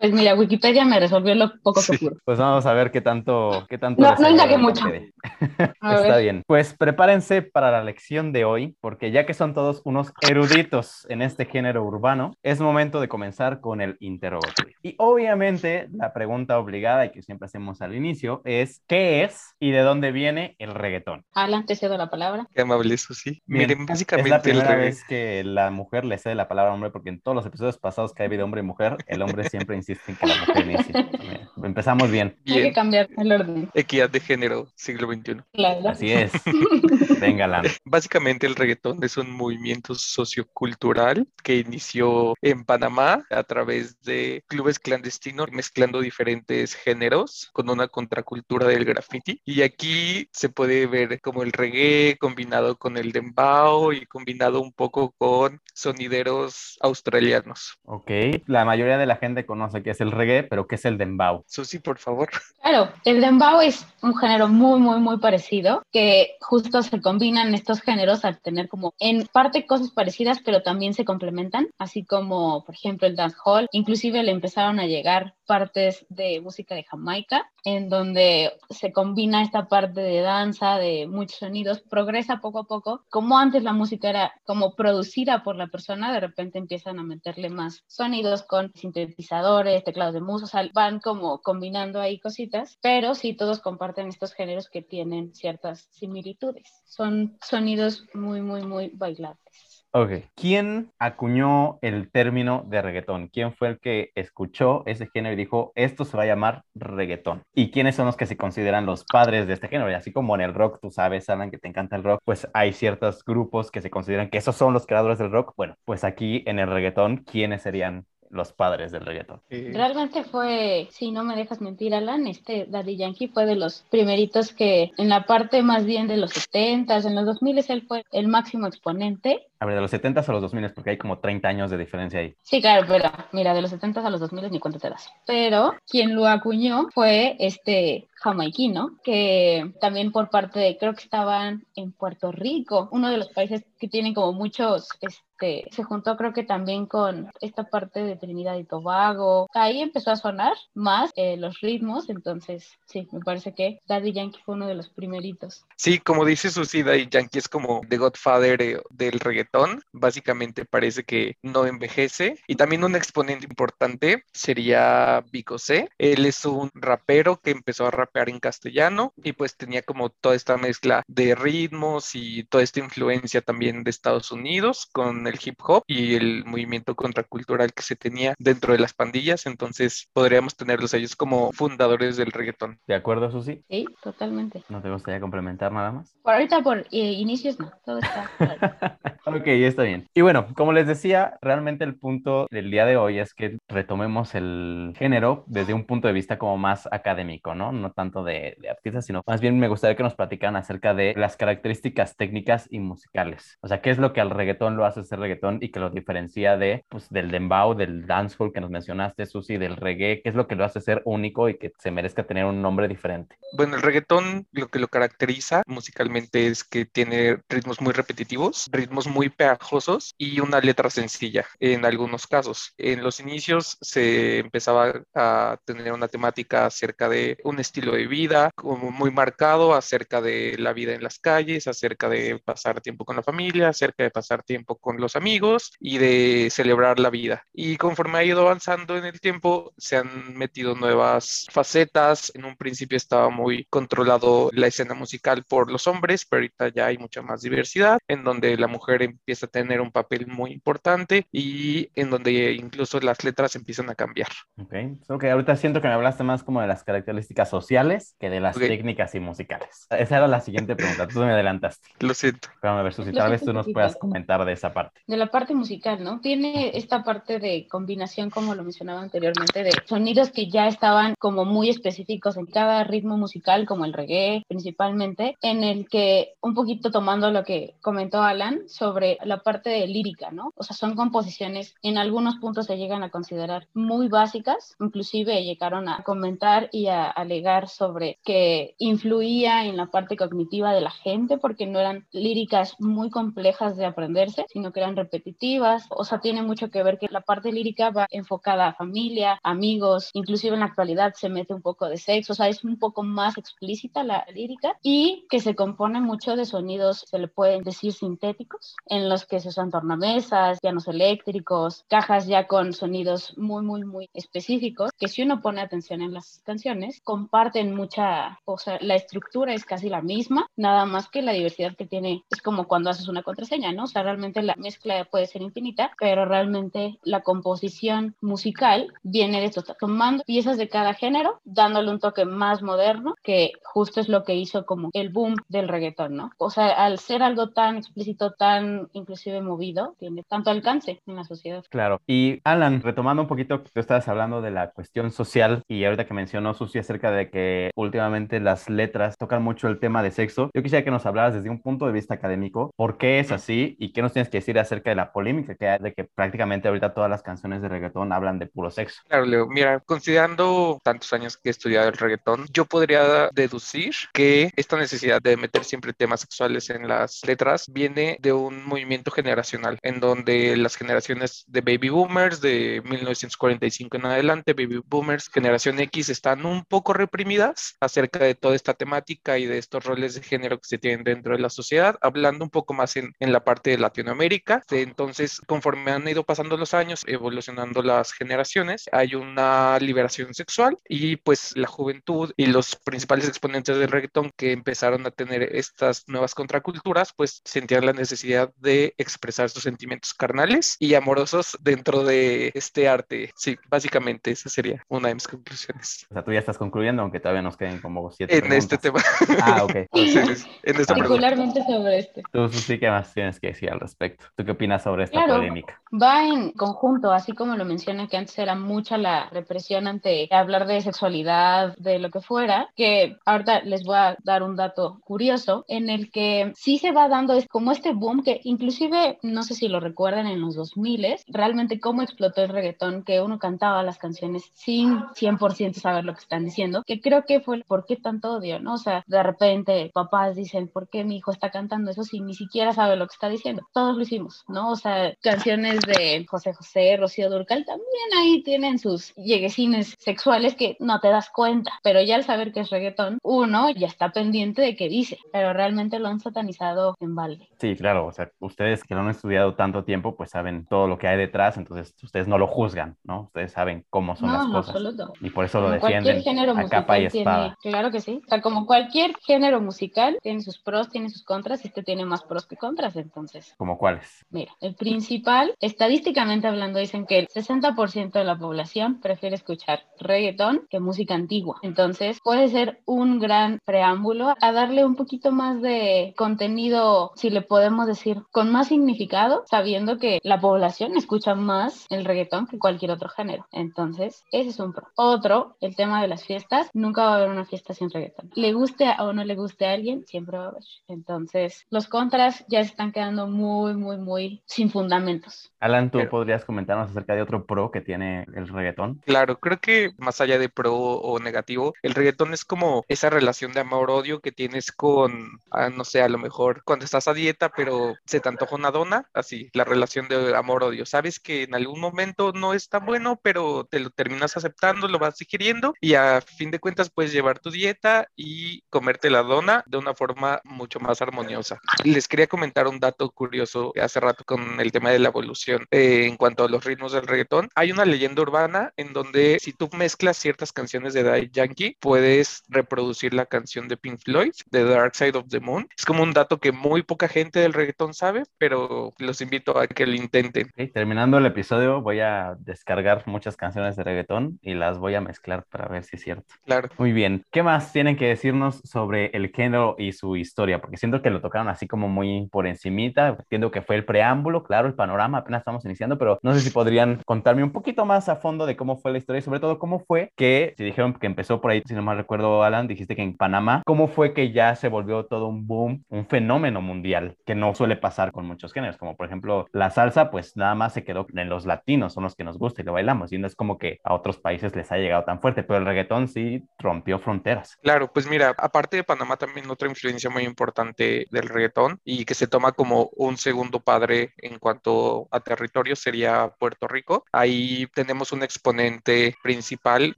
Pues 0.00 0.12
mira, 0.12 0.34
Wikipedia 0.36 0.84
me 0.84 1.00
resolvió 1.00 1.34
lo 1.34 1.52
poco 1.60 1.80
que 1.84 1.98
pudo. 1.98 2.16
Pues 2.24 2.38
vamos 2.38 2.66
a 2.66 2.72
ver 2.72 2.92
qué 2.92 3.00
tanto, 3.00 3.66
qué 3.68 3.78
tanto. 3.78 4.00
No, 4.00 4.14
no 4.16 4.30
indagué 4.30 4.52
la 4.52 4.58
mucho. 4.58 4.84
Está 5.40 6.00
ver. 6.00 6.22
bien. 6.22 6.42
Pues 6.46 6.72
prepárense 6.74 7.42
para 7.42 7.72
la 7.72 7.82
lección 7.82 8.32
de 8.32 8.44
hoy, 8.44 8.76
porque 8.80 9.10
ya 9.10 9.26
que 9.26 9.34
son 9.34 9.54
todos 9.54 9.82
unos 9.84 10.12
eruditos 10.22 11.04
en 11.08 11.22
este 11.22 11.46
género 11.46 11.82
urbano, 11.82 12.34
es 12.44 12.60
momento 12.60 13.00
de 13.00 13.08
comenzar 13.08 13.60
con 13.60 13.80
el 13.80 13.96
interrogatorio. 13.98 14.76
Y 14.82 14.94
obviamente 14.98 15.88
la 15.92 16.12
pregunta 16.12 16.58
obligada 16.58 17.06
y 17.06 17.10
que 17.10 17.22
siempre 17.22 17.46
hacemos 17.46 17.82
al 17.82 17.94
inicio 17.94 18.40
es 18.44 18.82
¿qué 18.86 19.24
es 19.24 19.56
y 19.58 19.72
de 19.72 19.80
dónde 19.80 20.12
viene 20.12 20.54
el 20.58 20.74
reggaetón? 20.74 21.24
Alan, 21.32 21.66
te 21.66 21.74
cedo 21.74 21.96
la 21.98 22.08
palabra. 22.08 22.46
Qué 22.54 22.62
amable, 22.62 22.96
Susi. 22.98 23.42
Bien, 23.46 23.68
Miren, 23.68 23.80
Es 23.82 23.86
básicamente 23.86 24.30
la 24.30 24.36
el 24.36 24.42
primera 24.42 24.76
vez 24.76 25.04
que 25.08 25.42
la 25.44 25.70
mujer 25.70 26.04
le 26.08 26.18
cede 26.18 26.34
la 26.34 26.48
palabra 26.48 26.72
hombre, 26.74 26.90
porque 26.90 27.10
en 27.10 27.20
todos 27.20 27.34
los 27.36 27.46
episodios 27.46 27.78
pasados 27.78 28.12
que 28.12 28.22
ha 28.22 28.26
habido 28.26 28.44
hombre 28.44 28.60
y 28.60 28.64
mujer, 28.64 28.96
el 29.06 29.22
hombre 29.22 29.48
siempre 29.48 29.76
insiste 29.76 30.10
en 30.12 30.16
que 30.18 30.26
la 30.26 30.34
mujer 30.36 30.64
inicie. 30.64 30.92
Bien, 31.20 31.48
Empezamos 31.62 32.10
bien. 32.10 32.36
Hay 32.46 32.54
que 32.54 32.60
Bien, 32.60 32.72
cambiar 32.74 33.08
el 33.16 33.32
orden. 33.32 33.70
equidad 33.74 34.08
de 34.10 34.20
género, 34.20 34.68
siglo 34.74 35.12
XXI. 35.12 35.36
Claro. 35.52 35.88
Así 35.88 36.10
es. 36.12 36.32
Venga, 37.20 37.46
Lan. 37.46 37.64
Básicamente 37.84 38.46
el 38.46 38.54
reggaetón 38.54 39.02
es 39.02 39.16
un 39.16 39.30
movimiento 39.30 39.94
sociocultural 39.94 41.26
que 41.42 41.56
inició 41.56 42.34
en 42.42 42.64
Panamá 42.64 43.24
a 43.30 43.42
través 43.44 44.00
de 44.02 44.44
clubes 44.46 44.78
clandestinos 44.78 45.50
mezclando 45.52 46.00
diferentes 46.00 46.74
géneros 46.74 47.50
con 47.52 47.70
una 47.70 47.88
contracultura 47.88 48.66
del 48.66 48.84
graffiti. 48.84 49.40
Y 49.44 49.62
aquí 49.62 50.28
se 50.32 50.48
puede 50.48 50.86
ver 50.86 51.20
como 51.20 51.42
el 51.42 51.52
reggae 51.52 52.16
combinado 52.18 52.76
con 52.76 52.96
el 52.96 53.12
dembow 53.12 53.92
y 53.92 54.06
combinado 54.06 54.60
un 54.60 54.72
poco 54.72 55.14
con 55.18 55.60
sonideros 55.74 56.78
australianos. 56.80 57.78
Ok. 57.84 58.10
La 58.46 58.64
mayoría 58.64 58.98
de 58.98 59.06
la 59.06 59.16
gente 59.16 59.46
conoce 59.46 59.82
qué 59.82 59.90
es 59.90 60.00
el 60.00 60.12
reggae, 60.12 60.42
pero 60.44 60.66
qué 60.66 60.76
es 60.76 60.84
el 60.84 60.98
dembow. 60.98 61.44
Susi, 61.46 61.78
por 61.78 61.98
favor. 61.98 62.28
Claro, 62.60 62.92
el 63.04 63.20
dembow 63.20 63.60
es 63.60 63.86
un 64.02 64.16
género 64.16 64.48
muy, 64.48 64.78
muy, 64.80 65.00
muy 65.00 65.18
parecido, 65.18 65.82
que 65.92 66.36
justo 66.40 66.82
se 66.82 67.00
combinan 67.08 67.54
estos 67.54 67.80
géneros 67.80 68.26
al 68.26 68.38
tener 68.38 68.68
como 68.68 68.92
en 68.98 69.26
parte 69.32 69.64
cosas 69.64 69.92
parecidas, 69.92 70.40
pero 70.44 70.60
también 70.60 70.92
se 70.92 71.06
complementan, 71.06 71.68
así 71.78 72.04
como, 72.04 72.66
por 72.66 72.74
ejemplo, 72.74 73.08
el 73.08 73.16
dancehall. 73.16 73.66
Inclusive 73.72 74.22
le 74.22 74.30
empezaron 74.30 74.78
a 74.78 74.84
llegar 74.84 75.34
partes 75.48 76.06
de 76.10 76.42
música 76.42 76.74
de 76.74 76.84
Jamaica, 76.84 77.50
en 77.64 77.88
donde 77.88 78.52
se 78.68 78.92
combina 78.92 79.42
esta 79.42 79.66
parte 79.66 80.02
de 80.02 80.20
danza, 80.20 80.76
de 80.76 81.06
muchos 81.06 81.38
sonidos, 81.38 81.80
progresa 81.80 82.40
poco 82.40 82.60
a 82.60 82.64
poco. 82.64 83.04
Como 83.08 83.38
antes 83.38 83.62
la 83.62 83.72
música 83.72 84.10
era 84.10 84.32
como 84.44 84.74
producida 84.74 85.42
por 85.42 85.56
la 85.56 85.68
persona, 85.68 86.12
de 86.12 86.20
repente 86.20 86.58
empiezan 86.58 86.98
a 86.98 87.02
meterle 87.02 87.48
más 87.48 87.82
sonidos 87.86 88.42
con 88.42 88.72
sintetizadores, 88.74 89.84
teclados 89.84 90.14
de 90.14 90.20
música, 90.20 90.60
o 90.60 90.70
van 90.74 91.00
como 91.00 91.40
combinando 91.40 91.98
ahí 91.98 92.20
cositas, 92.20 92.78
pero 92.82 93.14
sí 93.14 93.32
todos 93.34 93.60
comparten 93.60 94.08
estos 94.08 94.34
géneros 94.34 94.68
que 94.68 94.82
tienen 94.82 95.34
ciertas 95.34 95.88
similitudes. 95.90 96.82
Son 96.84 97.38
sonidos 97.42 98.04
muy, 98.12 98.42
muy, 98.42 98.62
muy 98.62 98.90
bailables. 98.94 99.67
Ok. 99.92 100.10
¿Quién 100.34 100.92
acuñó 100.98 101.78
el 101.80 102.10
término 102.10 102.62
de 102.68 102.82
reggaetón? 102.82 103.28
¿Quién 103.28 103.54
fue 103.54 103.68
el 103.68 103.78
que 103.80 104.10
escuchó 104.14 104.82
ese 104.86 105.08
género 105.12 105.32
y 105.32 105.36
dijo, 105.36 105.72
esto 105.76 106.04
se 106.04 106.16
va 106.16 106.24
a 106.24 106.26
llamar 106.26 106.62
reggaetón? 106.74 107.42
¿Y 107.54 107.70
quiénes 107.70 107.96
son 107.96 108.04
los 108.04 108.16
que 108.16 108.26
se 108.26 108.36
consideran 108.36 108.84
los 108.84 109.04
padres 109.04 109.46
de 109.46 109.54
este 109.54 109.68
género? 109.68 109.90
Y 109.90 109.94
así 109.94 110.12
como 110.12 110.34
en 110.34 110.42
el 110.42 110.52
rock, 110.54 110.78
tú 110.82 110.90
sabes, 110.90 111.28
Alan, 111.30 111.50
que 111.50 111.58
te 111.58 111.68
encanta 111.68 111.96
el 111.96 112.04
rock, 112.04 112.20
pues 112.24 112.46
hay 112.52 112.74
ciertos 112.74 113.24
grupos 113.24 113.70
que 113.70 113.80
se 113.80 113.90
consideran 113.90 114.28
que 114.28 114.38
esos 114.38 114.56
son 114.56 114.74
los 114.74 114.86
creadores 114.86 115.18
del 115.18 115.32
rock. 115.32 115.54
Bueno, 115.56 115.74
pues 115.86 116.04
aquí 116.04 116.42
en 116.46 116.58
el 116.58 116.68
reggaetón, 116.68 117.24
¿quiénes 117.24 117.62
serían 117.62 118.04
los 118.30 118.52
padres 118.52 118.92
del 118.92 119.04
reggaetón? 119.04 119.40
Eh, 119.50 119.70
Realmente 119.74 120.24
fue, 120.24 120.88
si 120.90 121.10
no 121.10 121.24
me 121.24 121.36
dejas 121.36 121.60
mentir, 121.60 121.94
Alan, 121.94 122.26
este 122.26 122.66
Daddy 122.66 122.96
Yankee 122.96 123.28
fue 123.28 123.46
de 123.46 123.56
los 123.56 123.84
primeritos 123.90 124.52
que 124.52 124.92
en 124.96 125.08
la 125.08 125.24
parte 125.24 125.62
más 125.62 125.84
bien 125.84 126.08
de 126.08 126.16
los 126.16 126.32
70s, 126.32 127.06
en 127.06 127.14
los 127.14 127.26
2000 127.26 127.64
él 127.68 127.84
fue 127.86 128.04
el 128.12 128.28
máximo 128.28 128.66
exponente. 128.66 129.46
A 129.60 129.66
ver, 129.66 129.74
de 129.74 129.80
los 129.80 129.90
70 129.90 130.20
a 130.20 130.32
los 130.32 130.42
2000, 130.42 130.72
porque 130.72 130.90
hay 130.90 130.98
como 130.98 131.18
30 131.18 131.48
años 131.48 131.70
de 131.70 131.78
diferencia 131.78 132.20
ahí. 132.20 132.34
Sí, 132.42 132.60
claro, 132.60 132.86
pero 132.86 133.10
mira, 133.32 133.54
de 133.54 133.62
los 133.62 133.72
70s 133.72 134.04
a 134.04 134.10
los 134.10 134.20
2000 134.20 134.50
ni 134.50 134.60
cuenta 134.60 134.78
te 134.78 134.90
das. 134.90 135.10
Pero 135.26 135.74
quien 135.88 136.14
lo 136.14 136.26
acuñó 136.26 136.88
fue 136.94 137.36
este 137.40 138.08
jamaiquino, 138.14 138.98
que 139.02 139.72
también 139.80 140.12
por 140.12 140.30
parte 140.30 140.60
de, 140.60 140.76
creo 140.78 140.94
que 140.94 141.02
estaban 141.02 141.64
en 141.74 141.92
Puerto 141.92 142.32
Rico, 142.32 142.88
uno 142.92 143.10
de 143.10 143.16
los 143.16 143.28
países 143.28 143.64
que 143.78 143.88
tienen 143.88 144.14
como 144.14 144.32
muchos, 144.32 144.88
este, 145.00 145.22
se 145.38 145.82
juntó 145.84 146.16
creo 146.16 146.32
que 146.32 146.42
también 146.42 146.86
con 146.86 147.30
esta 147.40 147.64
parte 147.64 148.00
de 148.00 148.16
Trinidad 148.16 148.56
y 148.56 148.64
Tobago. 148.64 149.48
Ahí 149.54 149.80
empezó 149.80 150.10
a 150.10 150.16
sonar 150.16 150.54
más 150.74 151.10
eh, 151.16 151.36
los 151.36 151.60
ritmos, 151.60 152.08
entonces 152.08 152.78
sí, 152.86 153.08
me 153.12 153.20
parece 153.20 153.54
que 153.54 153.80
Daddy 153.86 154.12
Yankee 154.12 154.40
fue 154.44 154.54
uno 154.54 154.66
de 154.66 154.74
los 154.74 154.88
primeritos. 154.88 155.64
Sí, 155.76 155.98
como 155.98 156.24
dice 156.24 156.50
Susi, 156.50 156.82
Daddy 156.82 157.08
Yankee 157.08 157.38
es 157.38 157.48
como 157.48 157.82
The 157.88 157.96
Godfather 157.96 158.62
eh, 158.62 158.82
del 158.90 159.20
reggaetón. 159.20 159.82
Básicamente 159.92 160.64
parece 160.64 161.04
que 161.04 161.36
no 161.42 161.66
envejece. 161.66 162.38
Y 162.46 162.56
también 162.56 162.84
un 162.84 162.96
exponente 162.96 163.46
importante 163.46 164.24
sería 164.32 165.24
Vico 165.30 165.58
C. 165.58 165.88
Él 165.98 166.26
es 166.26 166.44
un 166.44 166.70
rapero 166.74 167.40
que 167.40 167.50
empezó 167.50 167.86
a 167.86 167.90
rapear 167.90 168.28
en 168.28 168.40
castellano 168.40 169.12
y 169.22 169.32
pues 169.32 169.56
tenía 169.56 169.82
como 169.82 170.10
toda 170.10 170.34
esta 170.34 170.56
mezcla 170.56 171.02
de 171.06 171.34
ritmos 171.34 172.14
y 172.14 172.44
toda 172.44 172.64
esta 172.64 172.80
influencia 172.80 173.40
también 173.40 173.84
de 173.84 173.90
Estados 173.90 174.32
Unidos 174.32 174.88
con 174.92 175.27
el 175.28 175.38
hip 175.44 175.58
hop 175.66 175.82
y 175.86 176.14
el 176.14 176.44
movimiento 176.44 176.94
contracultural 176.94 177.72
que 177.72 177.82
se 177.82 177.96
tenía 177.96 178.34
dentro 178.38 178.72
de 178.72 178.78
las 178.78 178.94
pandillas. 178.94 179.46
Entonces 179.46 180.08
podríamos 180.12 180.56
tenerlos 180.56 180.94
ellos 180.94 181.16
como 181.16 181.52
fundadores 181.52 182.16
del 182.16 182.32
reggaetón. 182.32 182.78
¿De 182.86 182.94
acuerdo, 182.94 183.30
Susi? 183.30 183.62
Sí, 183.68 183.86
totalmente. 184.02 184.62
¿No 184.68 184.82
te 184.82 184.90
gustaría 184.90 185.20
complementar 185.20 185.72
nada 185.72 185.92
más? 185.92 186.14
Por 186.22 186.34
ahorita, 186.34 186.62
por 186.62 186.78
eh, 186.90 187.12
inicios, 187.12 187.58
no, 187.58 187.70
todo 187.84 187.98
está 187.98 188.30
claro. 188.38 188.96
Ok, 189.38 189.46
está 189.46 189.84
bien. 189.84 190.08
Y 190.14 190.22
bueno, 190.22 190.48
como 190.56 190.72
les 190.72 190.88
decía, 190.88 191.38
realmente 191.40 191.84
el 191.84 191.94
punto 191.94 192.48
del 192.50 192.72
día 192.72 192.86
de 192.86 192.96
hoy 192.96 193.20
es 193.20 193.34
que 193.34 193.58
retomemos 193.68 194.34
el 194.34 194.94
género 194.96 195.44
desde 195.46 195.74
un 195.74 195.84
punto 195.84 196.08
de 196.08 196.14
vista 196.14 196.38
como 196.38 196.58
más 196.58 196.88
académico, 196.90 197.54
¿no? 197.54 197.70
No 197.70 197.92
tanto 197.92 198.24
de, 198.24 198.56
de 198.58 198.68
artistas, 198.68 199.06
sino 199.06 199.22
más 199.26 199.40
bien 199.40 199.58
me 199.60 199.68
gustaría 199.68 199.96
que 199.96 200.02
nos 200.02 200.16
platicaran 200.16 200.56
acerca 200.56 200.92
de 200.92 201.14
las 201.16 201.36
características 201.36 202.16
técnicas 202.16 202.66
y 202.68 202.80
musicales. 202.80 203.58
O 203.60 203.68
sea, 203.68 203.80
¿qué 203.80 203.90
es 203.90 203.98
lo 203.98 204.12
que 204.12 204.20
al 204.20 204.30
reggaetón 204.30 204.76
lo 204.76 204.84
hace 204.84 205.04
ser 205.04 205.20
reggaetón 205.20 205.58
y 205.60 205.70
que 205.70 205.78
lo 205.78 205.90
diferencia 205.90 206.56
de, 206.56 206.84
pues, 206.88 207.08
del 207.10 207.30
dembow, 207.30 207.74
del 207.74 208.06
dancehall 208.06 208.52
que 208.52 208.60
nos 208.60 208.70
mencionaste, 208.70 209.24
Susi, 209.26 209.56
del 209.56 209.76
reggae? 209.76 210.20
¿Qué 210.20 210.30
es 210.30 210.34
lo 210.34 210.48
que 210.48 210.56
lo 210.56 210.64
hace 210.64 210.80
ser 210.80 211.00
único 211.04 211.48
y 211.48 211.58
que 211.58 211.72
se 211.78 211.92
merezca 211.92 212.24
tener 212.24 212.44
un 212.44 212.60
nombre 212.60 212.88
diferente? 212.88 213.36
Bueno, 213.56 213.76
el 213.76 213.82
reggaetón 213.82 214.46
lo 214.50 214.66
que 214.66 214.80
lo 214.80 214.88
caracteriza 214.88 215.62
musicalmente 215.66 216.48
es 216.48 216.64
que 216.64 216.86
tiene 216.86 217.38
ritmos 217.48 217.80
muy 217.80 217.92
repetitivos, 217.92 218.68
ritmos 218.72 219.06
muy 219.06 219.27
pegajosos 219.30 220.14
y 220.18 220.40
una 220.40 220.60
letra 220.60 220.90
sencilla 220.90 221.46
en 221.60 221.84
algunos 221.84 222.26
casos. 222.26 222.74
En 222.78 223.02
los 223.02 223.20
inicios 223.20 223.78
se 223.80 224.38
empezaba 224.38 225.02
a 225.14 225.58
tener 225.64 225.92
una 225.92 226.08
temática 226.08 226.66
acerca 226.66 227.08
de 227.08 227.38
un 227.44 227.58
estilo 227.58 227.92
de 227.92 228.06
vida 228.06 228.50
como 228.54 228.90
muy 228.90 229.10
marcado, 229.10 229.74
acerca 229.74 230.20
de 230.20 230.56
la 230.58 230.72
vida 230.72 230.94
en 230.94 231.02
las 231.02 231.18
calles, 231.18 231.66
acerca 231.66 232.08
de 232.08 232.38
pasar 232.44 232.80
tiempo 232.80 233.04
con 233.04 233.16
la 233.16 233.22
familia, 233.22 233.68
acerca 233.68 234.04
de 234.04 234.10
pasar 234.10 234.42
tiempo 234.42 234.76
con 234.76 235.00
los 235.00 235.16
amigos 235.16 235.72
y 235.80 235.98
de 235.98 236.48
celebrar 236.50 236.98
la 236.98 237.10
vida. 237.10 237.44
Y 237.52 237.76
conforme 237.76 238.18
ha 238.18 238.24
ido 238.24 238.42
avanzando 238.42 238.96
en 238.96 239.04
el 239.04 239.20
tiempo, 239.20 239.72
se 239.76 239.96
han 239.96 240.36
metido 240.36 240.74
nuevas 240.74 241.46
facetas. 241.50 242.32
En 242.34 242.44
un 242.44 242.56
principio 242.56 242.96
estaba 242.96 243.30
muy 243.30 243.66
controlado 243.70 244.50
la 244.52 244.66
escena 244.66 244.94
musical 244.94 245.44
por 245.48 245.70
los 245.70 245.86
hombres, 245.86 246.26
pero 246.28 246.40
ahorita 246.40 246.68
ya 246.68 246.86
hay 246.86 246.98
mucha 246.98 247.22
más 247.22 247.42
diversidad, 247.42 247.98
en 248.08 248.24
donde 248.24 248.56
la 248.56 248.66
mujer 248.66 249.02
empieza 249.08 249.46
a 249.46 249.48
tener 249.48 249.80
un 249.80 249.90
papel 249.90 250.26
muy 250.26 250.52
importante 250.52 251.26
y 251.32 251.90
en 251.94 252.10
donde 252.10 252.52
incluso 252.52 253.00
las 253.00 253.22
letras 253.24 253.56
empiezan 253.56 253.90
a 253.90 253.94
cambiar. 253.94 254.28
Ok, 254.60 254.74
ok, 255.08 255.24
ahorita 255.24 255.56
siento 255.56 255.80
que 255.80 255.88
me 255.88 255.94
hablaste 255.94 256.24
más 256.24 256.42
como 256.42 256.60
de 256.60 256.66
las 256.66 256.84
características 256.84 257.48
sociales 257.48 258.16
que 258.18 258.30
de 258.30 258.40
las 258.40 258.56
Ok. 258.56 258.62
técnicas 258.62 259.14
y 259.14 259.20
musicales. 259.20 259.86
Esa 259.90 260.16
era 260.18 260.28
la 260.28 260.40
siguiente 260.40 260.76
pregunta, 260.76 261.06
tú 261.08 261.20
me 261.20 261.32
adelantaste. 261.32 261.88
Lo 262.00 262.14
siento. 262.14 262.48
Vamos 262.62 262.80
a 262.80 262.82
ver, 262.82 262.92
Susi, 262.92 263.12
tal 263.12 263.30
vez 263.30 263.44
tú 263.44 263.52
nos 263.52 263.66
puedas 263.72 263.96
comentar 263.96 264.44
de 264.44 264.52
esa 264.52 264.72
parte. 264.72 265.00
de 265.06 265.16
la 265.16 265.26
parte 265.30 265.54
musical, 265.54 266.02
¿no? 266.02 266.20
Tiene 266.20 266.76
esta 266.76 267.02
parte 267.04 267.38
de 267.38 267.66
combinación, 267.68 268.30
como 268.30 268.54
lo 268.54 268.62
mencionaba 268.62 269.00
anteriormente, 269.00 269.62
de 269.62 269.72
sonidos 269.86 270.30
que 270.30 270.50
ya 270.50 270.68
estaban 270.68 271.14
como 271.18 271.44
muy 271.44 271.68
específicos 271.70 272.36
en 272.36 272.46
cada 272.46 272.84
ritmo 272.84 273.16
musical, 273.16 273.66
como 273.66 273.84
el 273.84 273.92
reggae 273.92 274.42
principalmente, 274.48 275.36
en 275.42 275.64
el 275.64 275.88
que 275.88 276.34
un 276.40 276.54
poquito 276.54 276.90
tomando 276.90 277.30
lo 277.30 277.44
que 277.44 277.76
comentó 277.80 278.22
Alan 278.22 278.68
sobre 278.68 278.97
la 279.00 279.38
parte 279.38 279.70
de 279.70 279.86
lírica, 279.86 280.30
¿no? 280.30 280.52
O 280.56 280.62
sea, 280.62 280.76
son 280.76 280.94
composiciones, 280.94 281.74
en 281.82 281.98
algunos 281.98 282.36
puntos 282.36 282.66
se 282.66 282.76
llegan 282.76 283.02
a 283.02 283.10
considerar 283.10 283.68
muy 283.74 284.08
básicas, 284.08 284.76
inclusive 284.80 285.42
llegaron 285.44 285.88
a 285.88 286.02
comentar 286.02 286.68
y 286.72 286.86
a 286.86 287.06
alegar 287.08 287.68
sobre 287.68 288.18
que 288.24 288.74
influía 288.78 289.64
en 289.64 289.76
la 289.76 289.86
parte 289.86 290.16
cognitiva 290.16 290.72
de 290.72 290.80
la 290.80 290.90
gente 290.90 291.38
porque 291.38 291.66
no 291.66 291.80
eran 291.80 292.06
líricas 292.12 292.74
muy 292.78 293.10
complejas 293.10 293.76
de 293.76 293.86
aprenderse, 293.86 294.46
sino 294.48 294.72
que 294.72 294.80
eran 294.80 294.96
repetitivas, 294.96 295.86
o 295.90 296.04
sea, 296.04 296.20
tiene 296.20 296.42
mucho 296.42 296.70
que 296.70 296.82
ver 296.82 296.98
que 296.98 297.08
la 297.10 297.20
parte 297.20 297.52
lírica 297.52 297.90
va 297.90 298.06
enfocada 298.10 298.68
a 298.68 298.74
familia, 298.74 299.38
amigos, 299.42 300.10
inclusive 300.14 300.54
en 300.54 300.60
la 300.60 300.66
actualidad 300.66 301.14
se 301.14 301.28
mete 301.28 301.54
un 301.54 301.62
poco 301.62 301.88
de 301.88 301.96
sexo, 301.96 302.32
o 302.32 302.36
sea, 302.36 302.48
es 302.48 302.64
un 302.64 302.78
poco 302.78 303.02
más 303.02 303.36
explícita 303.38 304.04
la 304.04 304.24
lírica 304.32 304.78
y 304.82 305.26
que 305.28 305.40
se 305.40 305.54
compone 305.54 306.00
mucho 306.00 306.36
de 306.36 306.44
sonidos, 306.44 307.04
se 307.06 307.18
le 307.18 307.28
pueden 307.28 307.62
decir 307.62 307.92
sintéticos, 307.92 308.76
en 308.88 309.08
los 309.08 309.26
que 309.26 309.40
se 309.40 309.48
usan 309.48 309.70
tornamesas, 309.70 310.60
pianos 310.60 310.88
eléctricos, 310.88 311.84
cajas 311.88 312.26
ya 312.26 312.46
con 312.46 312.72
sonidos 312.72 313.36
muy, 313.36 313.62
muy, 313.62 313.84
muy 313.84 314.10
específicos, 314.14 314.90
que 314.98 315.08
si 315.08 315.22
uno 315.22 315.40
pone 315.40 315.60
atención 315.60 316.02
en 316.02 316.14
las 316.14 316.42
canciones, 316.44 317.00
comparten 317.04 317.74
mucha, 317.74 318.40
o 318.44 318.58
sea, 318.58 318.78
la 318.80 318.94
estructura 318.94 319.54
es 319.54 319.64
casi 319.64 319.88
la 319.88 320.02
misma, 320.02 320.46
nada 320.56 320.86
más 320.86 321.08
que 321.08 321.22
la 321.22 321.32
diversidad 321.32 321.76
que 321.76 321.86
tiene 321.86 322.24
es 322.30 322.42
como 322.42 322.66
cuando 322.66 322.90
haces 322.90 323.08
una 323.08 323.22
contraseña, 323.22 323.72
¿no? 323.72 323.84
O 323.84 323.86
sea, 323.86 324.02
realmente 324.02 324.42
la 324.42 324.54
mezcla 324.56 325.04
puede 325.04 325.26
ser 325.26 325.42
infinita, 325.42 325.92
pero 325.98 326.24
realmente 326.24 326.98
la 327.02 327.20
composición 327.20 328.14
musical 328.20 328.92
viene 329.02 329.40
de 329.40 329.46
esto, 329.46 329.62
tomando 329.78 330.24
piezas 330.24 330.56
de 330.56 330.68
cada 330.68 330.94
género, 330.94 331.40
dándole 331.44 331.90
un 331.90 332.00
toque 332.00 332.24
más 332.24 332.62
moderno, 332.62 333.14
que 333.22 333.52
justo 333.64 334.00
es 334.00 334.08
lo 334.08 334.24
que 334.24 334.34
hizo 334.34 334.66
como 334.66 334.90
el 334.92 335.10
boom 335.10 335.36
del 335.48 335.68
reggaetón, 335.68 336.16
¿no? 336.16 336.30
O 336.38 336.50
sea, 336.50 336.68
al 336.68 336.98
ser 336.98 337.22
algo 337.22 337.50
tan 337.50 337.76
explícito, 337.76 338.32
tan 338.32 338.77
inclusive 338.92 339.40
movido, 339.40 339.96
tiene 339.98 340.22
tanto 340.22 340.50
alcance 340.50 341.00
en 341.06 341.16
la 341.16 341.24
sociedad. 341.24 341.64
Claro. 341.70 342.00
Y 342.06 342.40
Alan, 342.44 342.82
retomando 342.82 343.22
un 343.22 343.28
poquito, 343.28 343.60
tú 343.60 343.80
estabas 343.80 344.08
hablando 344.08 344.40
de 344.40 344.50
la 344.50 344.70
cuestión 344.70 345.10
social 345.10 345.62
y 345.68 345.84
ahorita 345.84 346.06
que 346.06 346.14
mencionó 346.14 346.54
Susi 346.54 346.78
acerca 346.78 347.10
de 347.10 347.30
que 347.30 347.70
últimamente 347.74 348.40
las 348.40 348.68
letras 348.68 349.16
tocan 349.16 349.42
mucho 349.42 349.68
el 349.68 349.78
tema 349.78 350.02
de 350.02 350.10
sexo, 350.10 350.50
yo 350.54 350.62
quisiera 350.62 350.84
que 350.84 350.90
nos 350.90 351.06
hablaras 351.06 351.34
desde 351.34 351.50
un 351.50 351.60
punto 351.60 351.86
de 351.86 351.92
vista 351.92 352.14
académico, 352.14 352.72
¿por 352.76 352.98
qué 352.98 353.20
es 353.20 353.32
así 353.32 353.76
y 353.78 353.92
qué 353.92 354.02
nos 354.02 354.12
tienes 354.12 354.28
que 354.28 354.38
decir 354.38 354.58
acerca 354.58 354.90
de 354.90 354.96
la 354.96 355.12
polémica 355.12 355.54
que 355.54 355.68
hay 355.68 355.78
de 355.78 355.92
que 355.92 356.04
prácticamente 356.04 356.68
ahorita 356.68 356.94
todas 356.94 357.10
las 357.10 357.22
canciones 357.22 357.62
de 357.62 357.68
reggaetón 357.68 358.12
hablan 358.12 358.38
de 358.38 358.46
puro 358.46 358.70
sexo? 358.70 359.02
Claro, 359.08 359.26
Leo, 359.26 359.46
mira, 359.46 359.80
considerando 359.80 360.80
tantos 360.82 361.12
años 361.12 361.36
que 361.36 361.48
he 361.48 361.50
estudiado 361.50 361.88
el 361.88 361.96
reggaetón, 361.96 362.46
yo 362.52 362.64
podría 362.64 363.28
deducir 363.32 363.94
que 364.12 364.50
esta 364.56 364.76
necesidad 364.76 365.20
de 365.22 365.36
meter 365.36 365.64
siempre 365.64 365.92
temas 365.92 366.20
sexuales 366.20 366.70
en 366.70 366.88
las 366.88 367.20
letras 367.26 367.66
viene 367.68 368.18
de 368.20 368.32
un 368.32 368.64
movimiento 368.68 369.10
generacional 369.10 369.78
en 369.82 370.00
donde 370.00 370.56
las 370.56 370.76
generaciones 370.76 371.44
de 371.46 371.60
baby 371.60 371.88
boomers 371.88 372.40
de 372.40 372.82
1945 372.84 373.96
en 373.96 374.06
adelante, 374.06 374.52
baby 374.52 374.82
boomers, 374.86 375.28
generación 375.28 375.80
X, 375.80 376.08
están 376.08 376.46
un 376.46 376.64
poco 376.64 376.92
reprimidas 376.92 377.76
acerca 377.80 378.20
de 378.20 378.34
toda 378.34 378.54
esta 378.54 378.74
temática 378.74 379.38
y 379.38 379.46
de 379.46 379.58
estos 379.58 379.84
roles 379.84 380.14
de 380.14 380.22
género 380.22 380.58
que 380.58 380.68
se 380.68 380.78
tienen 380.78 381.04
dentro 381.04 381.34
de 381.34 381.42
la 381.42 381.50
sociedad, 381.50 381.96
hablando 382.00 382.44
un 382.44 382.50
poco 382.50 382.74
más 382.74 382.96
en, 382.96 383.12
en 383.18 383.32
la 383.32 383.44
parte 383.44 383.70
de 383.70 383.78
Latinoamérica. 383.78 384.62
Entonces, 384.70 385.40
conforme 385.46 385.90
han 385.90 386.06
ido 386.08 386.24
pasando 386.24 386.56
los 386.56 386.74
años, 386.74 387.04
evolucionando 387.06 387.82
las 387.82 388.12
generaciones, 388.12 388.88
hay 388.92 389.14
una 389.14 389.78
liberación 389.80 390.34
sexual 390.34 390.76
y 390.88 391.16
pues 391.16 391.56
la 391.56 391.66
juventud 391.66 392.32
y 392.36 392.46
los 392.46 392.76
principales 392.76 393.28
exponentes 393.28 393.76
del 393.76 393.90
reggaetón 393.90 394.30
que 394.36 394.52
empezaron 394.52 395.06
a 395.06 395.10
tener 395.10 395.42
estas 395.56 396.04
nuevas 396.08 396.34
contraculturas, 396.34 397.12
pues 397.16 397.40
sentían 397.44 397.86
la 397.86 397.92
necesidad 397.92 398.52
de 398.60 398.94
expresar 398.98 399.48
sus 399.50 399.62
sentimientos 399.62 400.14
carnales 400.14 400.76
y 400.78 400.94
amorosos 400.94 401.56
dentro 401.60 402.04
de 402.04 402.50
este 402.54 402.88
arte. 402.88 403.32
Sí, 403.36 403.56
básicamente 403.68 404.30
esa 404.30 404.48
sería 404.48 404.82
una 404.88 405.08
de 405.08 405.14
mis 405.14 405.28
conclusiones. 405.28 406.06
O 406.10 406.14
sea, 406.14 406.24
tú 406.24 406.32
ya 406.32 406.38
estás 406.40 406.58
concluyendo, 406.58 407.02
aunque 407.02 407.20
todavía 407.20 407.42
nos 407.42 407.56
queden 407.56 407.80
como 407.80 408.10
siete 408.10 408.34
En 408.34 408.40
preguntas. 408.42 408.72
este 408.72 408.78
tema. 408.78 409.02
Ah, 409.42 409.64
ok. 409.64 409.74
Entonces, 409.92 410.46
en 410.62 410.80
esta 410.80 410.94
pregunta. 410.94 411.20
Particularmente 411.28 411.62
sobre 411.64 411.98
este. 411.98 412.22
Tú 412.32 412.48
sí, 412.50 412.78
¿qué 412.78 412.90
más 412.90 413.12
tienes 413.14 413.40
que 413.40 413.48
decir 413.48 413.70
al 413.70 413.80
respecto? 413.80 414.24
¿Tú 414.36 414.44
qué 414.44 414.52
opinas 414.52 414.82
sobre 414.82 415.04
esta 415.04 415.18
Claro. 415.18 415.36
polémica? 415.36 415.80
Va 415.90 416.24
en 416.26 416.52
conjunto, 416.52 417.12
así 417.12 417.32
como 417.32 417.56
lo 417.56 417.64
menciona 417.64 418.06
que 418.08 418.16
antes 418.16 418.38
era 418.38 418.54
mucha 418.54 418.98
la 418.98 419.28
represión 419.30 419.86
ante 419.86 420.28
hablar 420.30 420.66
de 420.66 420.80
sexualidad, 420.80 421.76
de 421.78 421.98
lo 421.98 422.10
que 422.10 422.20
fuera, 422.20 422.68
que 422.76 423.16
ahorita 423.24 423.62
les 423.62 423.84
voy 423.84 423.96
a 423.96 424.16
dar 424.22 424.42
un 424.42 424.56
dato 424.56 425.00
curioso 425.04 425.64
en 425.68 425.90
el 425.90 426.10
que 426.10 426.52
sí 426.56 426.78
se 426.78 426.92
va 426.92 427.08
dando 427.08 427.34
es 427.34 427.46
como 427.48 427.72
este 427.72 427.92
boom 427.92 428.22
que 428.22 428.40
inclusive, 428.48 429.18
no 429.22 429.42
sé 429.42 429.54
si 429.54 429.68
lo 429.68 429.80
recuerdan 429.80 430.26
en 430.26 430.40
los 430.40 430.54
2000, 430.54 431.16
realmente 431.28 431.80
cómo 431.80 432.02
explotó 432.02 432.42
el 432.42 432.48
reggaetón, 432.48 433.04
que 433.04 433.20
uno 433.20 433.38
cantaba 433.38 433.82
las 433.82 433.98
canciones 433.98 434.50
sin 434.54 435.00
100% 435.00 435.74
saber 435.74 436.04
lo 436.04 436.14
que 436.14 436.20
están 436.20 436.44
diciendo, 436.44 436.82
que 436.86 437.00
creo 437.00 437.24
que 437.24 437.40
fue 437.40 437.62
por 437.66 437.86
qué 437.86 437.96
tanto 437.96 438.34
odio, 438.34 438.58
¿no? 438.58 438.74
O 438.74 438.78
sea, 438.78 439.04
de 439.06 439.22
repente 439.22 439.90
papás 439.92 440.36
dicen, 440.36 440.68
¿por 440.68 440.88
qué 440.88 441.04
mi 441.04 441.16
hijo 441.16 441.30
está 441.30 441.50
cantando 441.50 441.90
eso 441.90 442.04
si 442.04 442.20
ni 442.20 442.34
siquiera 442.34 442.72
sabe 442.72 442.96
lo 442.96 443.06
que 443.06 443.12
está 443.12 443.28
diciendo? 443.28 443.68
Todos 443.72 443.96
lo 443.96 444.02
hicimos, 444.02 444.44
¿no? 444.48 444.70
O 444.70 444.76
sea, 444.76 445.14
canciones 445.20 445.80
de 445.80 446.26
José 446.28 446.52
José, 446.52 446.96
Rocío 446.96 447.30
Durcal 447.30 447.64
también 447.64 447.88
ahí 448.18 448.42
tienen 448.42 448.78
sus 448.78 449.14
lleguesines 449.14 449.94
sexuales 449.98 450.54
que 450.54 450.76
no 450.80 451.00
te 451.00 451.08
das 451.08 451.30
cuenta, 451.30 451.72
pero 451.82 452.00
ya 452.02 452.16
al 452.16 452.24
saber 452.24 452.52
que 452.52 452.60
es 452.60 452.70
reggaetón, 452.70 453.18
uno 453.22 453.70
ya 453.70 453.86
está 453.86 454.10
pendiente 454.10 454.62
de 454.62 454.76
qué 454.76 454.88
dice, 454.88 455.18
pero 455.32 455.52
realmente 455.52 455.98
lo 455.98 456.08
han 456.08 456.20
satanizado 456.20 456.96
en 457.00 457.14
balde. 457.14 457.48
Sí, 457.60 457.76
claro, 457.76 458.06
o 458.06 458.12
sea, 458.12 458.30
ustedes 458.40 458.84
que 458.84 458.94
no 458.94 459.00
han 459.00 459.08
estudiado 459.10 459.54
tanto 459.54 459.84
tiempo, 459.84 460.16
pues 460.16 460.30
saben 460.30 460.66
todo 460.66 460.86
lo 460.86 460.98
que 460.98 461.08
hay 461.08 461.16
detrás, 461.18 461.56
entonces 461.56 461.94
ustedes 462.02 462.28
no 462.28 462.38
lo 462.38 462.46
juzgan, 462.46 462.96
¿no? 463.04 463.22
Ustedes 463.22 463.52
saben 463.52 463.84
cómo 463.90 464.16
son 464.16 464.30
No, 464.30 464.36
las 464.38 464.46
cosas. 464.46 464.74
absoluto. 464.76 465.12
Y 465.20 465.30
por 465.30 465.44
eso 465.44 465.60
lo 465.60 465.68
Como 465.68 465.80
cualquier 465.80 466.02
defienden 466.04 466.22
género 466.24 466.52
a 466.52 466.54
musical 466.54 466.80
capa 466.80 466.98
y 466.98 467.08
tiene, 467.08 467.18
espada. 467.30 467.56
claro 467.60 467.90
que 467.90 468.00
sí. 468.00 468.20
O 468.24 468.28
sea, 468.28 468.40
como 468.40 468.66
cualquier 468.66 469.12
género 469.26 469.60
musical 469.60 470.18
tiene 470.22 470.40
sus 470.42 470.58
pros, 470.58 470.88
tiene 470.90 471.10
sus 471.10 471.24
contras, 471.24 471.64
este 471.64 471.82
tiene 471.82 472.04
más 472.04 472.22
pros 472.24 472.46
que 472.46 472.56
contras, 472.56 472.96
entonces. 472.96 473.54
¿Como 473.56 473.76
cuáles? 473.78 474.24
Mira, 474.30 474.52
el 474.60 474.74
principal, 474.74 475.54
estadísticamente 475.60 476.46
hablando, 476.46 476.78
dicen 476.78 477.06
que 477.06 477.18
el 477.18 477.28
60% 477.28 478.12
de 478.18 478.24
la 478.24 478.36
población 478.38 479.00
prefiere 479.00 479.34
escuchar 479.36 479.80
reggaetón 479.98 480.66
que 480.70 480.80
música 480.80 481.14
antigua. 481.14 481.58
Entonces, 481.62 482.18
puede 482.22 482.48
ser 482.48 482.80
un 482.84 483.18
gran 483.18 483.58
preámbulo 483.64 484.34
a 484.40 484.52
darle 484.52 484.84
un 484.84 484.94
poquito 484.96 485.32
más 485.32 485.60
de 485.62 486.14
contenido, 486.16 487.12
si 487.16 487.30
le 487.30 487.42
podemos 487.42 487.86
decir, 487.86 488.17
con 488.30 488.50
más 488.52 488.68
significado, 488.68 489.44
sabiendo 489.50 489.98
que 489.98 490.20
la 490.22 490.40
población 490.40 490.96
escucha 490.96 491.34
más 491.34 491.86
el 491.90 492.04
reggaetón 492.04 492.46
que 492.46 492.58
cualquier 492.58 492.90
otro 492.90 493.08
género. 493.08 493.46
Entonces, 493.52 494.24
ese 494.32 494.50
es 494.50 494.60
un 494.60 494.72
pro. 494.72 494.88
Otro, 494.94 495.56
el 495.60 495.76
tema 495.76 496.02
de 496.02 496.08
las 496.08 496.24
fiestas, 496.24 496.70
nunca 496.72 497.02
va 497.02 497.12
a 497.12 497.16
haber 497.16 497.30
una 497.30 497.44
fiesta 497.44 497.74
sin 497.74 497.90
reggaetón. 497.90 498.30
Le 498.34 498.52
guste 498.52 498.86
o 498.98 499.12
no 499.12 499.24
le 499.24 499.34
guste 499.34 499.66
a 499.66 499.72
alguien, 499.72 500.04
siempre 500.06 500.38
va 500.38 500.44
a 500.44 500.48
haber. 500.48 500.62
Entonces, 500.88 501.66
los 501.70 501.88
contras 501.88 502.44
ya 502.48 502.62
se 502.62 502.70
están 502.70 502.92
quedando 502.92 503.26
muy, 503.26 503.74
muy, 503.74 503.96
muy 503.98 504.42
sin 504.46 504.70
fundamentos. 504.70 505.52
Alan, 505.60 505.90
¿tú 505.90 505.98
Pero- 505.98 506.10
podrías 506.10 506.44
comentarnos 506.44 506.90
acerca 506.90 507.14
de 507.14 507.22
otro 507.22 507.44
pro 507.44 507.70
que 507.70 507.80
tiene 507.80 508.24
el 508.34 508.48
reggaetón? 508.48 509.00
Claro, 509.04 509.38
creo 509.38 509.60
que 509.60 509.90
más 509.98 510.20
allá 510.20 510.38
de 510.38 510.48
pro 510.48 510.74
o 510.76 511.18
negativo, 511.18 511.74
el 511.82 511.94
reggaetón 511.94 512.32
es 512.32 512.44
como 512.44 512.84
esa 512.88 513.10
relación 513.10 513.52
de 513.52 513.60
amor-odio 513.60 514.20
que 514.20 514.32
tienes 514.32 514.72
con, 514.72 515.40
ah, 515.50 515.68
no 515.70 515.84
sé, 515.84 516.02
a 516.02 516.08
lo 516.08 516.18
mejor 516.18 516.62
cuando 516.64 516.84
estás 516.84 517.08
a 517.08 517.14
dieta, 517.14 517.50
pero 517.54 517.94
se 518.08 518.20
te 518.20 518.28
antoja 518.28 518.56
una 518.56 518.70
dona, 518.70 519.08
así, 519.12 519.50
la 519.52 519.64
relación 519.64 520.08
de 520.08 520.34
amor-odio. 520.34 520.86
Sabes 520.86 521.20
que 521.20 521.42
en 521.42 521.54
algún 521.54 521.80
momento 521.80 522.32
no 522.32 522.54
es 522.54 522.68
tan 522.68 522.86
bueno, 522.86 523.20
pero 523.22 523.68
te 523.70 523.80
lo 523.80 523.90
terminas 523.90 524.36
aceptando, 524.36 524.88
lo 524.88 524.98
vas 524.98 525.18
digiriendo 525.18 525.74
y 525.80 525.94
a 525.94 526.20
fin 526.20 526.50
de 526.50 526.58
cuentas 526.58 526.90
puedes 526.90 527.12
llevar 527.12 527.38
tu 527.38 527.50
dieta 527.50 528.08
y 528.16 528.62
comerte 528.70 529.10
la 529.10 529.22
dona 529.22 529.62
de 529.66 529.76
una 529.76 529.94
forma 529.94 530.40
mucho 530.44 530.80
más 530.80 531.02
armoniosa. 531.02 531.60
Les 531.84 532.08
quería 532.08 532.26
comentar 532.26 532.66
un 532.66 532.80
dato 532.80 533.10
curioso 533.10 533.72
hace 533.80 534.00
rato 534.00 534.24
con 534.24 534.58
el 534.60 534.72
tema 534.72 534.90
de 534.90 534.98
la 534.98 535.08
evolución 535.08 535.66
eh, 535.70 536.06
en 536.06 536.16
cuanto 536.16 536.44
a 536.44 536.48
los 536.48 536.64
ritmos 536.64 536.92
del 536.92 537.06
reggaetón. 537.06 537.50
Hay 537.54 537.72
una 537.72 537.84
leyenda 537.84 538.22
urbana 538.22 538.72
en 538.76 538.92
donde 538.92 539.38
si 539.40 539.52
tú 539.52 539.68
mezclas 539.76 540.16
ciertas 540.16 540.52
canciones 540.52 540.94
de 540.94 541.02
Daddy 541.02 541.30
Yankee, 541.30 541.76
puedes 541.80 542.42
reproducir 542.48 543.12
la 543.12 543.26
canción 543.26 543.68
de 543.68 543.76
Pink 543.76 544.00
Floyd, 544.02 544.32
The 544.50 544.64
Dark 544.64 544.94
Side 544.94 545.18
of 545.18 545.28
the 545.28 545.40
Moon. 545.40 545.68
Es 545.76 545.84
como 545.84 546.02
un 546.02 546.12
dato 546.12 546.38
que 546.38 546.52
muy 546.52 546.82
poca 546.82 547.08
gente 547.08 547.40
del 547.40 547.52
reggaetón 547.52 547.94
sabe, 547.98 548.22
pero 548.38 548.94
los 548.98 549.20
invito 549.20 549.58
a 549.58 549.66
que 549.66 549.84
lo 549.84 549.94
intenten. 549.94 550.50
Terminando 550.72 551.18
el 551.18 551.26
episodio, 551.26 551.82
voy 551.82 551.98
a 551.98 552.36
descargar 552.38 553.02
muchas 553.06 553.36
canciones 553.36 553.74
de 553.74 553.82
reggaetón 553.82 554.38
y 554.40 554.54
las 554.54 554.78
voy 554.78 554.94
a 554.94 555.00
mezclar 555.00 555.44
para 555.50 555.66
ver 555.66 555.82
si 555.82 555.96
es 555.96 556.02
cierto. 556.02 556.34
Claro. 556.44 556.68
Muy 556.78 556.92
bien, 556.92 557.24
¿qué 557.32 557.42
más 557.42 557.72
tienen 557.72 557.96
que 557.96 558.06
decirnos 558.06 558.60
sobre 558.62 559.06
el 559.14 559.32
género 559.34 559.74
y 559.78 559.92
su 559.92 560.14
historia? 560.16 560.60
Porque 560.60 560.76
siento 560.76 561.02
que 561.02 561.10
lo 561.10 561.20
tocaron 561.20 561.48
así 561.48 561.66
como 561.66 561.88
muy 561.88 562.28
por 562.30 562.46
encimita, 562.46 563.08
entiendo 563.08 563.50
que 563.50 563.62
fue 563.62 563.74
el 563.74 563.84
preámbulo, 563.84 564.44
claro, 564.44 564.68
el 564.68 564.74
panorama, 564.74 565.18
apenas 565.18 565.40
estamos 565.40 565.64
iniciando, 565.64 565.98
pero 565.98 566.20
no 566.22 566.32
sé 566.34 566.40
si 566.40 566.50
podrían 566.50 567.00
contarme 567.04 567.42
un 567.42 567.50
poquito 567.50 567.84
más 567.84 568.08
a 568.08 568.16
fondo 568.16 568.46
de 568.46 568.56
cómo 568.56 568.76
fue 568.76 568.92
la 568.92 568.98
historia 568.98 569.18
y 569.18 569.22
sobre 569.22 569.40
todo 569.40 569.58
cómo 569.58 569.80
fue 569.80 570.12
que, 570.16 570.54
si 570.56 570.62
dijeron 570.62 570.94
que 570.94 571.06
empezó 571.06 571.40
por 571.40 571.50
ahí, 571.50 571.62
si 571.66 571.74
no 571.74 571.82
mal 571.82 571.96
recuerdo, 571.96 572.44
Alan, 572.44 572.68
dijiste 572.68 572.94
que 572.94 573.02
en 573.02 573.16
Panamá, 573.16 573.62
¿cómo 573.66 573.88
fue 573.88 574.14
que 574.14 574.30
ya 574.30 574.54
se 574.54 574.68
volvió 574.68 575.06
todo 575.06 575.26
un 575.26 575.48
boom, 575.48 575.84
un 575.88 576.06
fenómeno 576.06 576.62
mundial 576.62 577.16
que 577.26 577.34
no 577.34 577.54
suele 577.56 577.74
pasar 577.74 577.87
con 578.12 578.26
muchos 578.26 578.52
géneros? 578.52 578.76
Como 578.76 578.96
por 578.96 579.06
ejemplo 579.06 579.46
la 579.52 579.70
salsa, 579.70 580.10
pues 580.10 580.36
nada 580.36 580.54
más 580.54 580.72
se 580.72 580.84
quedó 580.84 581.06
en 581.14 581.28
los 581.28 581.46
latinos, 581.46 581.94
son 581.94 582.04
los 582.04 582.14
que 582.14 582.24
nos 582.24 582.38
gusta 582.38 582.62
y 582.62 582.64
lo 582.64 582.72
bailamos, 582.72 583.12
y 583.12 583.18
no 583.18 583.26
es 583.26 583.34
como 583.34 583.58
que 583.58 583.80
a 583.84 583.94
otros 583.94 584.18
países 584.18 584.54
les 584.54 584.70
ha 584.72 584.76
llegado 584.76 585.04
tan 585.04 585.20
fuerte, 585.20 585.42
pero 585.42 585.58
el 585.58 585.66
reggaetón 585.66 586.08
sí 586.08 586.44
rompió 586.58 586.98
fronteras. 586.98 587.56
Claro, 587.62 587.92
pues 587.92 588.08
mira, 588.08 588.34
aparte 588.36 588.76
de 588.76 588.84
Panamá 588.84 589.16
también 589.16 589.50
otra 589.50 589.68
influencia 589.68 590.10
muy 590.10 590.24
importante 590.24 591.06
del 591.10 591.28
reggaetón 591.28 591.80
y 591.84 592.04
que 592.04 592.14
se 592.14 592.26
toma 592.26 592.52
como 592.52 592.90
un 592.96 593.16
segundo 593.16 593.60
padre 593.60 594.12
en 594.18 594.38
cuanto 594.38 595.08
a 595.10 595.20
territorio 595.20 595.76
sería 595.76 596.32
Puerto 596.38 596.68
Rico. 596.68 597.04
Ahí 597.12 597.66
tenemos 597.74 598.12
un 598.12 598.22
exponente 598.22 599.14
principal 599.22 599.94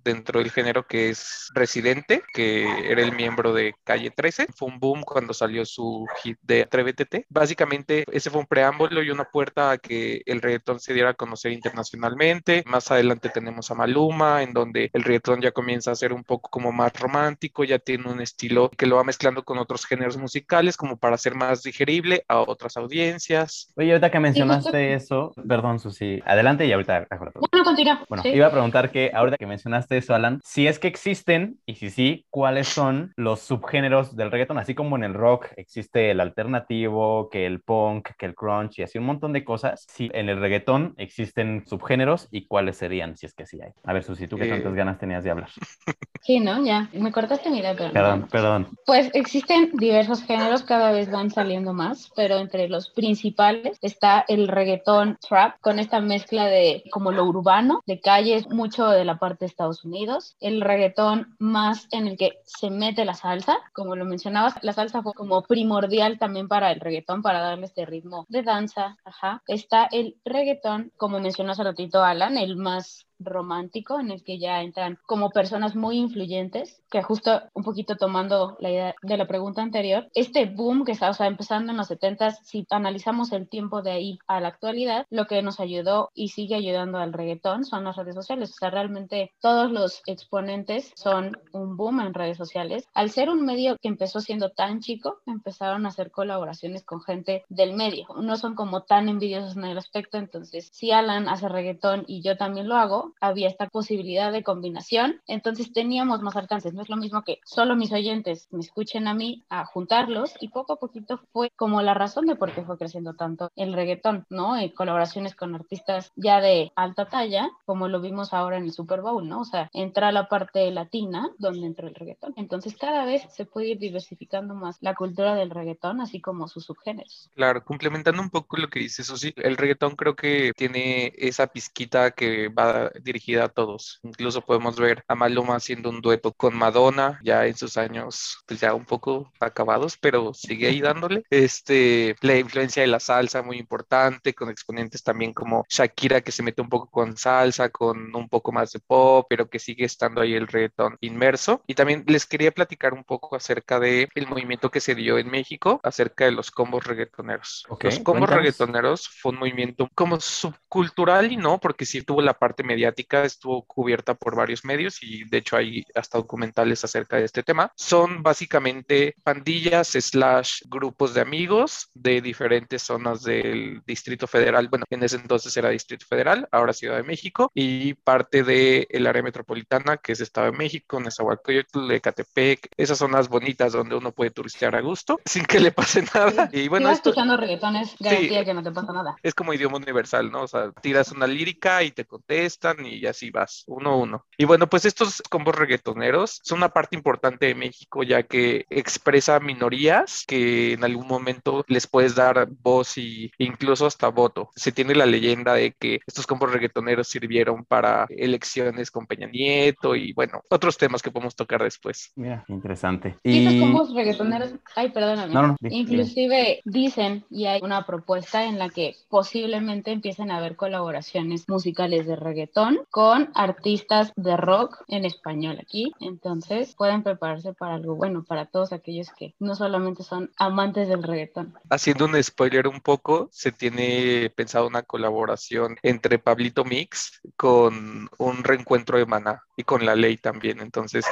dentro 0.03 0.41
del 0.41 0.51
género 0.51 0.87
que 0.87 1.11
es 1.11 1.49
Residente, 1.55 2.23
que 2.33 2.91
era 2.91 3.03
el 3.03 3.13
miembro 3.13 3.53
de 3.53 3.75
Calle 3.85 4.11
13. 4.11 4.47
Fue 4.57 4.69
un 4.69 4.79
boom 4.79 5.03
cuando 5.03 5.35
salió 5.35 5.65
su 5.65 6.07
hit 6.23 6.39
de 6.43 6.63
Atrévete. 6.63 7.27
Básicamente, 7.29 7.80
ese 7.89 8.31
fue 8.31 8.41
un 8.41 8.47
preámbulo 8.47 9.03
y 9.03 9.11
una 9.11 9.25
puerta 9.25 9.73
a 9.73 9.79
que 9.79 10.23
el 10.27 10.43
reggaetón 10.43 10.81
se 10.81 10.95
diera 10.95 11.11
a 11.11 11.15
conocer 11.15 11.53
internacionalmente. 11.53 12.63
Más 12.67 12.91
adelante 12.91 13.29
tenemos 13.29 13.71
a 13.71 13.75
Maluma, 13.75 14.43
en 14.43 14.53
donde 14.53 14.91
el 14.93 15.03
reggaetón 15.03 15.41
ya 15.41 15.53
comienza 15.53 15.91
a 15.91 15.95
ser 15.95 16.13
un 16.13 16.25
poco 16.25 16.51
como 16.51 16.73
más 16.73 16.93
romántico, 16.99 17.65
ya 17.65 17.79
tiene 17.79 18.11
un 18.11 18.21
estilo 18.21 18.71
que 18.71 18.87
lo 18.87 18.97
va 18.97 19.05
mezclando 19.05 19.45
con 19.45 19.59
otros 19.59 19.87
géneros 19.87 20.17
musicales 20.17 20.77
como 20.77 20.97
para 20.97 21.17
ser 21.19 21.35
más 21.35 21.63
digerible 21.63 22.25
a 22.29 22.41
otras 22.41 22.77
audiencias. 22.77 23.73
Oye, 23.77 23.93
ahorita 23.93 24.11
que 24.11 24.21
mencionaste 24.21 24.95
eso, 24.95 25.33
perdón, 25.47 25.79
Susi, 25.79 26.23
adelante 26.25 26.67
y 26.67 26.73
ahorita. 26.73 27.07
Bueno, 27.11 27.65
continúa. 27.65 28.05
Bueno, 28.09 28.23
iba 28.27 28.47
a 28.47 28.51
preguntar 28.51 28.91
que 28.91 29.11
ahorita 29.15 29.37
que 29.37 29.47
mencionaste 29.47 29.97
eso, 29.97 30.15
Alan, 30.15 30.41
si 30.45 30.67
es 30.67 30.79
que 30.79 30.89
existen 30.89 31.59
y 31.67 31.77
si 31.77 31.91
sí, 31.91 32.27
¿cuáles 32.31 32.69
son 32.69 33.13
los 33.17 33.41
subgéneros 33.41 34.17
del 34.17 34.31
reggaetón? 34.31 34.59
Así 34.59 34.75
como 34.75 34.97
en 34.97 35.05
el 35.05 35.15
rock 35.15 35.49
existe 35.57 36.11
el 36.11 36.21
alternativo, 36.21 37.29
que 37.31 37.47
el 37.47 37.61
punk, 37.71 38.09
que 38.19 38.27
el 38.27 38.35
crunch 38.35 38.81
y 38.81 38.83
así 38.83 38.99
un 38.99 39.05
montón 39.05 39.33
de 39.33 39.45
cosas. 39.45 39.87
Si 39.89 40.11
en 40.13 40.29
el 40.29 40.41
reggaetón 40.41 40.95
existen 40.97 41.65
subgéneros 41.69 42.27
y 42.33 42.47
cuáles 42.47 42.79
serían, 42.79 43.17
si 43.17 43.27
es 43.27 43.33
que 43.33 43.47
sí 43.47 43.61
hay. 43.63 43.71
A 43.85 43.93
ver, 43.93 44.03
Susi, 44.03 44.27
tú 44.27 44.37
qué 44.37 44.49
tantas 44.49 44.75
ganas 44.75 44.99
tenías 44.99 45.23
de 45.23 45.31
hablar. 45.31 45.51
Sí, 46.23 46.39
¿no? 46.39 46.63
Ya, 46.63 46.91
me 46.93 47.13
cortaste 47.13 47.49
mira, 47.49 47.75
pero... 47.75 47.95
Perdón, 47.95 48.29
perdón. 48.31 48.69
Pues 48.85 49.11
existen 49.15 49.71
diversos 49.73 50.23
géneros, 50.23 50.63
cada 50.63 50.93
vez 50.93 51.11
van 51.11 51.31
saliendo 51.31 51.73
más, 51.73 52.13
pero 52.15 52.37
entre 52.37 52.69
los 52.69 52.91
principales 52.91 53.79
está 53.81 54.27
el 54.29 54.47
reggaetón 54.47 55.17
trap, 55.27 55.59
con 55.63 55.79
esta 55.79 56.03
mezcla 56.03 56.45
de 56.47 56.85
como 56.91 57.11
lo 57.11 57.25
urbano, 57.25 57.81
de 57.87 58.01
calles, 58.01 58.47
mucho 58.51 58.89
de 58.89 59.07
la 59.07 59.19
parte 59.19 59.41
de 59.41 59.47
Estados 59.47 59.83
Unidos, 59.83 60.37
el 60.41 60.61
reggaetón 60.61 61.35
más 61.39 61.89
en 61.91 62.07
el 62.07 62.19
que 62.19 62.39
se 62.45 62.69
mete 62.69 63.07
la 63.07 63.15
salsa, 63.15 63.57
como 63.73 63.97
lo 63.97 64.05
mencionabas, 64.05 64.55
la 64.61 64.75
salsa 64.75 65.03
fue 65.03 65.15
como 65.15 65.43
primordial 65.45 66.19
también 66.19 66.49
para 66.49 66.71
el 66.71 66.81
reggaetón, 66.81 67.23
para 67.23 67.41
este 67.65 67.87
ritmo 67.87 68.27
de 68.29 68.43
danza, 68.43 68.97
ajá. 69.05 69.43
Está 69.47 69.87
el 69.91 70.19
reggaetón, 70.25 70.93
como 70.97 71.21
mencionó 71.21 71.53
hace 71.53 71.65
ratito 71.65 72.03
Alan, 72.03 72.37
el 72.37 72.57
más 72.57 73.07
romántico 73.21 74.01
en 74.01 74.11
el 74.11 74.25
que 74.25 74.39
ya 74.39 74.63
entran 74.63 74.99
como 75.07 75.31
personas 75.31 75.77
muy 75.77 75.99
influyentes, 75.99 76.83
que 76.91 77.03
justo 77.03 77.43
un 77.55 77.63
poquito 77.63 77.97
tomando 77.97 78.57
la 78.61 78.71
idea 78.71 78.95
de 79.03 79.17
la 79.17 79.27
pregunta 79.27 79.63
anterior, 79.63 80.09
este 80.15 80.47
boom 80.47 80.85
que 80.85 80.93
está 80.93 81.11
empezando 81.27 81.73
en 81.73 81.79
los 81.79 81.89
70 81.89 82.31
si 82.33 82.67
analizamos 82.71 83.33
el 83.33 83.49
tiempo 83.49 83.83
de 83.83 83.93
ahí 83.93 84.19
a 84.27 84.41
la 84.41 84.49
actualidad, 84.49 85.07
lo 85.11 85.27
que 85.27 85.43
nos 85.43 85.61
ayudó 85.61 86.11
y 86.15 86.29
sigue 86.29 86.55
ayudando 86.55 86.99
al 86.99 87.13
reggaetón 87.13 87.65
son 87.65 87.85
las 87.85 87.97
redes 87.97 88.15
sociales, 88.15 88.51
o 88.51 88.55
sea, 88.55 88.71
realmente 88.71 89.33
todos 89.41 89.71
los 89.71 90.03
exponentes 90.07 90.93
son 90.97 91.37
un 91.53 91.77
boom 91.77 92.01
en 92.01 92.15
redes 92.15 92.37
sociales. 92.37 92.85
Al 92.95 93.11
ser 93.11 93.31
un 93.31 93.45
medio 93.45 93.77
que 93.81 93.89
empezó 93.89 94.21
siendo 94.21 94.51
tan 94.51 94.81
chico, 94.81 95.19
empezaron 95.27 95.85
a 95.87 95.91
hacer 95.91 96.11
colaboraciones 96.11 96.85
con 96.85 97.01
gente 97.03 97.45
del 97.49 97.75
medio, 97.75 98.07
no 98.21 98.37
son 98.37 98.55
como 98.55 98.83
tan 98.83 99.09
envidiosos 99.09 99.57
en 99.57 99.65
el 99.65 99.79
aspecto, 99.79 100.19
entonces 100.19 100.71
si 100.73 100.91
Alan 100.91 101.29
hace 101.29 101.49
reggaetón 101.49 102.05
y 102.07 102.23
yo 102.23 102.37
también 102.37 102.69
lo 102.69 102.77
hago, 102.77 103.10
había 103.21 103.49
esta 103.49 103.69
posibilidad 103.69 104.33
de 104.33 104.43
combinación, 104.43 105.21
entonces 105.27 105.73
teníamos 105.73 106.23
más 106.23 106.37
alcances. 106.37 106.75
No 106.75 106.83
es 106.83 106.89
lo 106.89 106.97
mismo 106.97 107.23
que 107.23 107.41
solo 107.45 107.77
mis 107.77 107.93
oyentes 107.93 108.49
me 108.51 108.61
escuchen 108.61 109.09
a 109.09 109.15
mí, 109.15 109.45
a 109.49 109.65
juntarlos, 109.65 110.35
y 110.41 110.49
poco 110.49 110.75
a 110.75 110.77
poquito 110.77 111.21
fue 111.33 111.51
como 111.57 111.83
la 111.83 111.95
razón 111.95 112.27
de 112.27 112.37
por 112.37 112.53
qué 112.53 112.63
fue 112.63 112.79
creciendo 112.79 113.15
tanto 113.15 113.51
el 113.57 113.73
reggaetón, 113.73 114.27
¿no? 114.31 114.61
Y 114.61 114.71
colaboraciones 114.71 115.35
con 115.35 115.55
artistas 115.55 116.13
ya 116.17 116.41
de 116.41 116.73
alta 116.77 117.07
talla, 117.07 117.51
como 117.67 117.89
lo 117.89 118.01
vimos 118.01 118.33
ahora 118.33 118.57
en 118.57 118.65
el 118.65 118.73
Super 118.73 119.01
Bowl, 119.01 119.29
¿no? 119.29 119.41
O 119.41 119.45
sea, 119.45 119.71
entra 119.73 120.13
la 120.13 120.29
parte 120.29 120.71
latina 120.71 121.31
donde 121.39 121.67
entró 121.67 121.89
el 121.89 121.95
reggaetón. 121.95 122.35
Entonces 122.37 122.77
cada 122.77 123.05
vez 123.05 123.23
se 123.31 123.45
puede 123.45 123.69
ir 123.69 123.79
diversificando 123.79 124.55
más 124.55 124.77
la 124.81 124.95
cultura 124.95 125.35
del 125.35 125.51
reggaetón, 125.51 126.01
así 126.01 126.21
como 126.21 126.49
sus 126.49 126.65
subgéneros. 126.65 127.31
Claro, 127.35 127.65
complementando 127.65 128.23
un 128.23 128.31
poco 128.31 128.57
lo 128.57 128.69
que 128.69 128.81
dice 128.81 129.05
Susi, 129.05 129.33
el 129.37 129.57
reggaetón 129.57 129.97
creo 129.97 130.17
que 130.17 130.53
tiene 130.57 131.13
esa 131.17 131.47
pizquita 131.47 132.11
que 132.13 132.49
va 132.49 132.91
dirigida 133.03 133.45
a 133.45 133.49
todos. 133.49 134.01
Incluso 134.03 134.43
podemos 134.43 134.77
ver 134.77 135.05
a 135.09 135.15
Maluma 135.15 135.57
haciendo 135.57 135.91
un 135.91 136.01
dueto 136.01 136.33
con 136.33 136.57
Madonna, 136.57 137.21
ya 137.23 137.47
en 137.47 137.57
sus 137.57 137.77
años, 137.77 138.39
pues 138.47 138.61
ya 138.61 138.75
un 138.75 138.85
poco 138.85 139.33
acabados, 139.41 139.97
pero 139.99 140.35
sigue 140.35 140.69
ahí 140.69 140.81
dándole. 140.81 141.23
Este, 141.31 142.17
la 142.21 142.37
influencia 142.37 142.83
de 142.83 142.89
la 142.89 143.01
salsa 143.01 143.43
muy 143.43 143.59
importante, 143.59 144.35
con 144.35 144.51
exponentes 144.51 145.03
también 145.03 145.33
como 145.33 145.65
Shakira, 145.69 146.21
que 146.21 146.33
se 146.33 146.43
mete 146.43 146.63
un 146.63 146.69
poco 146.69 146.89
con 146.91 147.17
salsa, 147.17 147.69
con 147.71 148.15
un 148.15 148.29
poco 148.29 148.53
más 148.53 148.73
de 148.73 148.81
pop, 148.81 149.27
pero 149.29 149.49
que 149.49 149.59
sigue 149.59 149.85
estando 149.85 150.21
ahí 150.21 150.35
el 150.35 150.47
reggaetón 150.47 150.97
inmerso. 151.01 151.63
Y 151.67 151.75
también 151.75 152.05
les 152.07 152.27
quería 152.27 152.51
platicar 152.53 152.95
un 152.95 153.05
poco 153.05 153.37
acerca 153.37 153.81
de 153.81 154.09
el 154.15 154.27
movimiento 154.27 154.71
que 154.71 154.81
se 154.81 154.95
dio 154.95 155.19
en 155.19 155.31
México, 155.31 155.81
acerca 155.83 156.25
de 156.25 156.33
los 156.33 156.51
combos 156.51 156.85
reggaetoneros. 156.85 157.65
los 157.81 157.99
combos 158.01 158.31
reggaetoneros 158.31 159.09
fue 159.09 159.33
un 159.33 159.39
movimiento 159.39 159.89
como 159.95 160.21
subcultural 160.21 161.33
y 161.33 161.37
no, 161.37 161.59
porque 161.59 161.87
sí 161.87 162.03
tuvo 162.03 162.23
la 162.23 162.35
parte 162.35 162.63
mediática 162.91 163.25
estuvo 163.25 163.63
cubierta 163.63 164.15
por 164.15 164.37
varios 164.37 164.65
medios 164.65 165.03
y 165.03 165.25
de 165.25 165.39
hecho 165.39 165.57
hay 165.57 165.85
hasta 165.95 166.19
documentales 166.19 166.85
acerca 166.85 167.17
de 167.17 167.25
este 167.25 167.43
tema. 167.43 167.73
Son 167.77 168.23
básicamente 168.23 169.15
pandillas 169.23 169.89
slash 169.89 170.63
grupos 170.67 171.15
de 171.15 171.21
amigos 171.21 171.91
de 171.95 172.21
diferentes 172.21 172.83
zonas 172.83 173.23
del 173.23 173.83
Distrito 173.87 174.27
Federal. 174.27 174.69
Bueno, 174.69 174.85
en 174.91 175.03
ese 175.03 175.17
entonces 175.17 175.57
era 175.57 175.71
Distrito 175.71 176.07
Federal, 176.07 176.49
ahora 176.51 176.73
Ciudad 176.73 176.97
de 176.97 177.03
México 177.03 177.51
y 177.55 177.95
parte 177.95 178.43
del 178.43 178.87
el 178.91 179.07
área 179.07 179.23
metropolitana 179.23 179.97
que 179.97 180.13
es 180.13 180.21
Estado 180.21 180.51
de 180.51 180.59
México, 180.59 181.01
Nezahualcóyotl, 181.01 181.91
Ecatepec, 181.91 182.69
esas 182.77 182.99
zonas 182.99 183.29
bonitas 183.29 183.73
donde 183.73 183.95
uno 183.95 184.13
puede 184.13 184.31
turistear 184.31 184.75
a 184.75 184.81
gusto 184.81 185.21
sin 185.25 185.45
que 185.45 185.61
le 185.61 185.71
pase 185.71 186.03
nada. 186.15 186.49
Y 186.53 186.69
bueno, 186.69 186.89
si 186.89 186.95
esto... 186.95 187.11
escuchando 187.11 187.37
reggaetones, 187.37 187.95
garantía 187.99 188.45
que 188.45 188.55
no 188.55 188.63
te 188.63 188.73
pasa 188.73 188.93
nada. 188.93 189.17
Es 189.23 189.35
como 189.35 189.55
idioma 189.55 189.77
universal, 189.77 190.31
¿no? 190.31 190.43
O 190.43 190.49
sea, 190.49 190.73
tiras 190.81 191.13
una 191.13 191.27
lírica 191.27 191.83
y 191.83 191.93
te 191.93 192.05
contestan 192.05 192.80
y 192.87 193.07
así 193.07 193.31
vas, 193.31 193.65
uno 193.67 193.91
a 193.91 193.97
uno. 193.97 194.27
Y 194.37 194.45
bueno, 194.45 194.69
pues 194.69 194.85
estos 194.85 195.23
combos 195.29 195.55
reggaetoneros 195.55 196.41
son 196.43 196.59
una 196.59 196.71
parte 196.71 196.97
importante 196.97 197.47
de 197.47 197.55
México 197.55 198.03
ya 198.03 198.23
que 198.23 198.67
expresa 198.71 199.41
minorías 199.41 200.25
que 200.27 200.75
en 200.75 200.85
algún 200.85 201.07
momento 201.07 201.65
les 201.69 201.87
puedes 201.87 202.15
dar 202.15 202.49
voz 202.63 202.99
y 202.99 203.31
incluso 203.39 203.87
hasta 203.87 204.09
voto. 204.09 204.51
Se 204.55 204.73
tiene 204.73 204.95
la 204.95 205.07
leyenda 205.07 205.55
de 205.55 205.73
que 205.73 206.01
estos 206.07 206.27
combos 206.27 206.53
reggaetoneros 206.53 207.09
sirvieron 207.09 207.65
para 207.65 208.07
elecciones 208.11 208.91
con 208.91 209.07
Peña 209.07 209.27
Nieto 209.27 209.95
y 209.95 210.13
bueno, 210.13 210.43
otros 210.49 210.77
temas 210.77 211.03
que 211.03 211.11
podemos 211.11 211.35
tocar 211.35 211.63
después. 211.63 212.13
Mira, 212.17 212.45
interesante. 212.49 213.17
Y 213.23 213.47
estos 213.47 213.61
combos 213.61 213.95
reggaetoneros, 213.95 214.53
ay, 214.77 214.91
perdóname, 214.91 215.57
inclusive 215.63 216.61
dicen 216.65 217.25
y 217.31 217.47
hay 217.47 217.61
una 217.63 217.87
propuesta 217.87 218.45
en 218.45 218.59
la 218.59 218.69
que 218.69 218.97
posiblemente 219.09 219.93
empiecen 219.93 220.31
a 220.31 220.39
haber 220.39 220.57
colaboraciones 220.57 221.49
musicales 221.49 222.07
de 222.07 222.17
reggaetón 222.17 222.60
con 222.91 223.31
artistas 223.35 224.13
de 224.17 224.37
rock 224.37 224.83
en 224.89 225.05
español 225.05 225.59
aquí. 225.61 225.93
Entonces 226.01 226.75
pueden 226.77 227.03
prepararse 227.03 227.53
para 227.55 227.75
algo 227.75 227.97
bueno 227.97 228.25
para 228.25 228.47
todos 228.47 228.73
aquellos 228.73 229.09
que 229.17 229.35
no 229.39 229.55
solamente 229.55 230.03
son 230.03 230.31
amantes 230.37 230.89
del 230.89 231.03
reggaetón. 231.03 231.55
Haciendo 231.69 232.07
un 232.07 232.23
spoiler 232.23 232.67
un 232.69 232.81
poco, 232.81 233.29
se 233.33 233.53
tiene 233.53 234.33
pensado 234.35 234.67
una 234.67 234.83
colaboración 234.83 235.77
entre 235.83 236.19
Pablito 236.19 236.65
Mix 236.65 237.21
con 237.37 238.09
un 238.19 238.45
reencuentro 238.45 238.99
de 238.99 239.07
Maná 239.07 239.43
y 239.57 239.65
con 239.65 239.85
la 239.85 239.95
ley 239.95 240.17
también. 240.17 240.61
Entonces, 240.61 241.05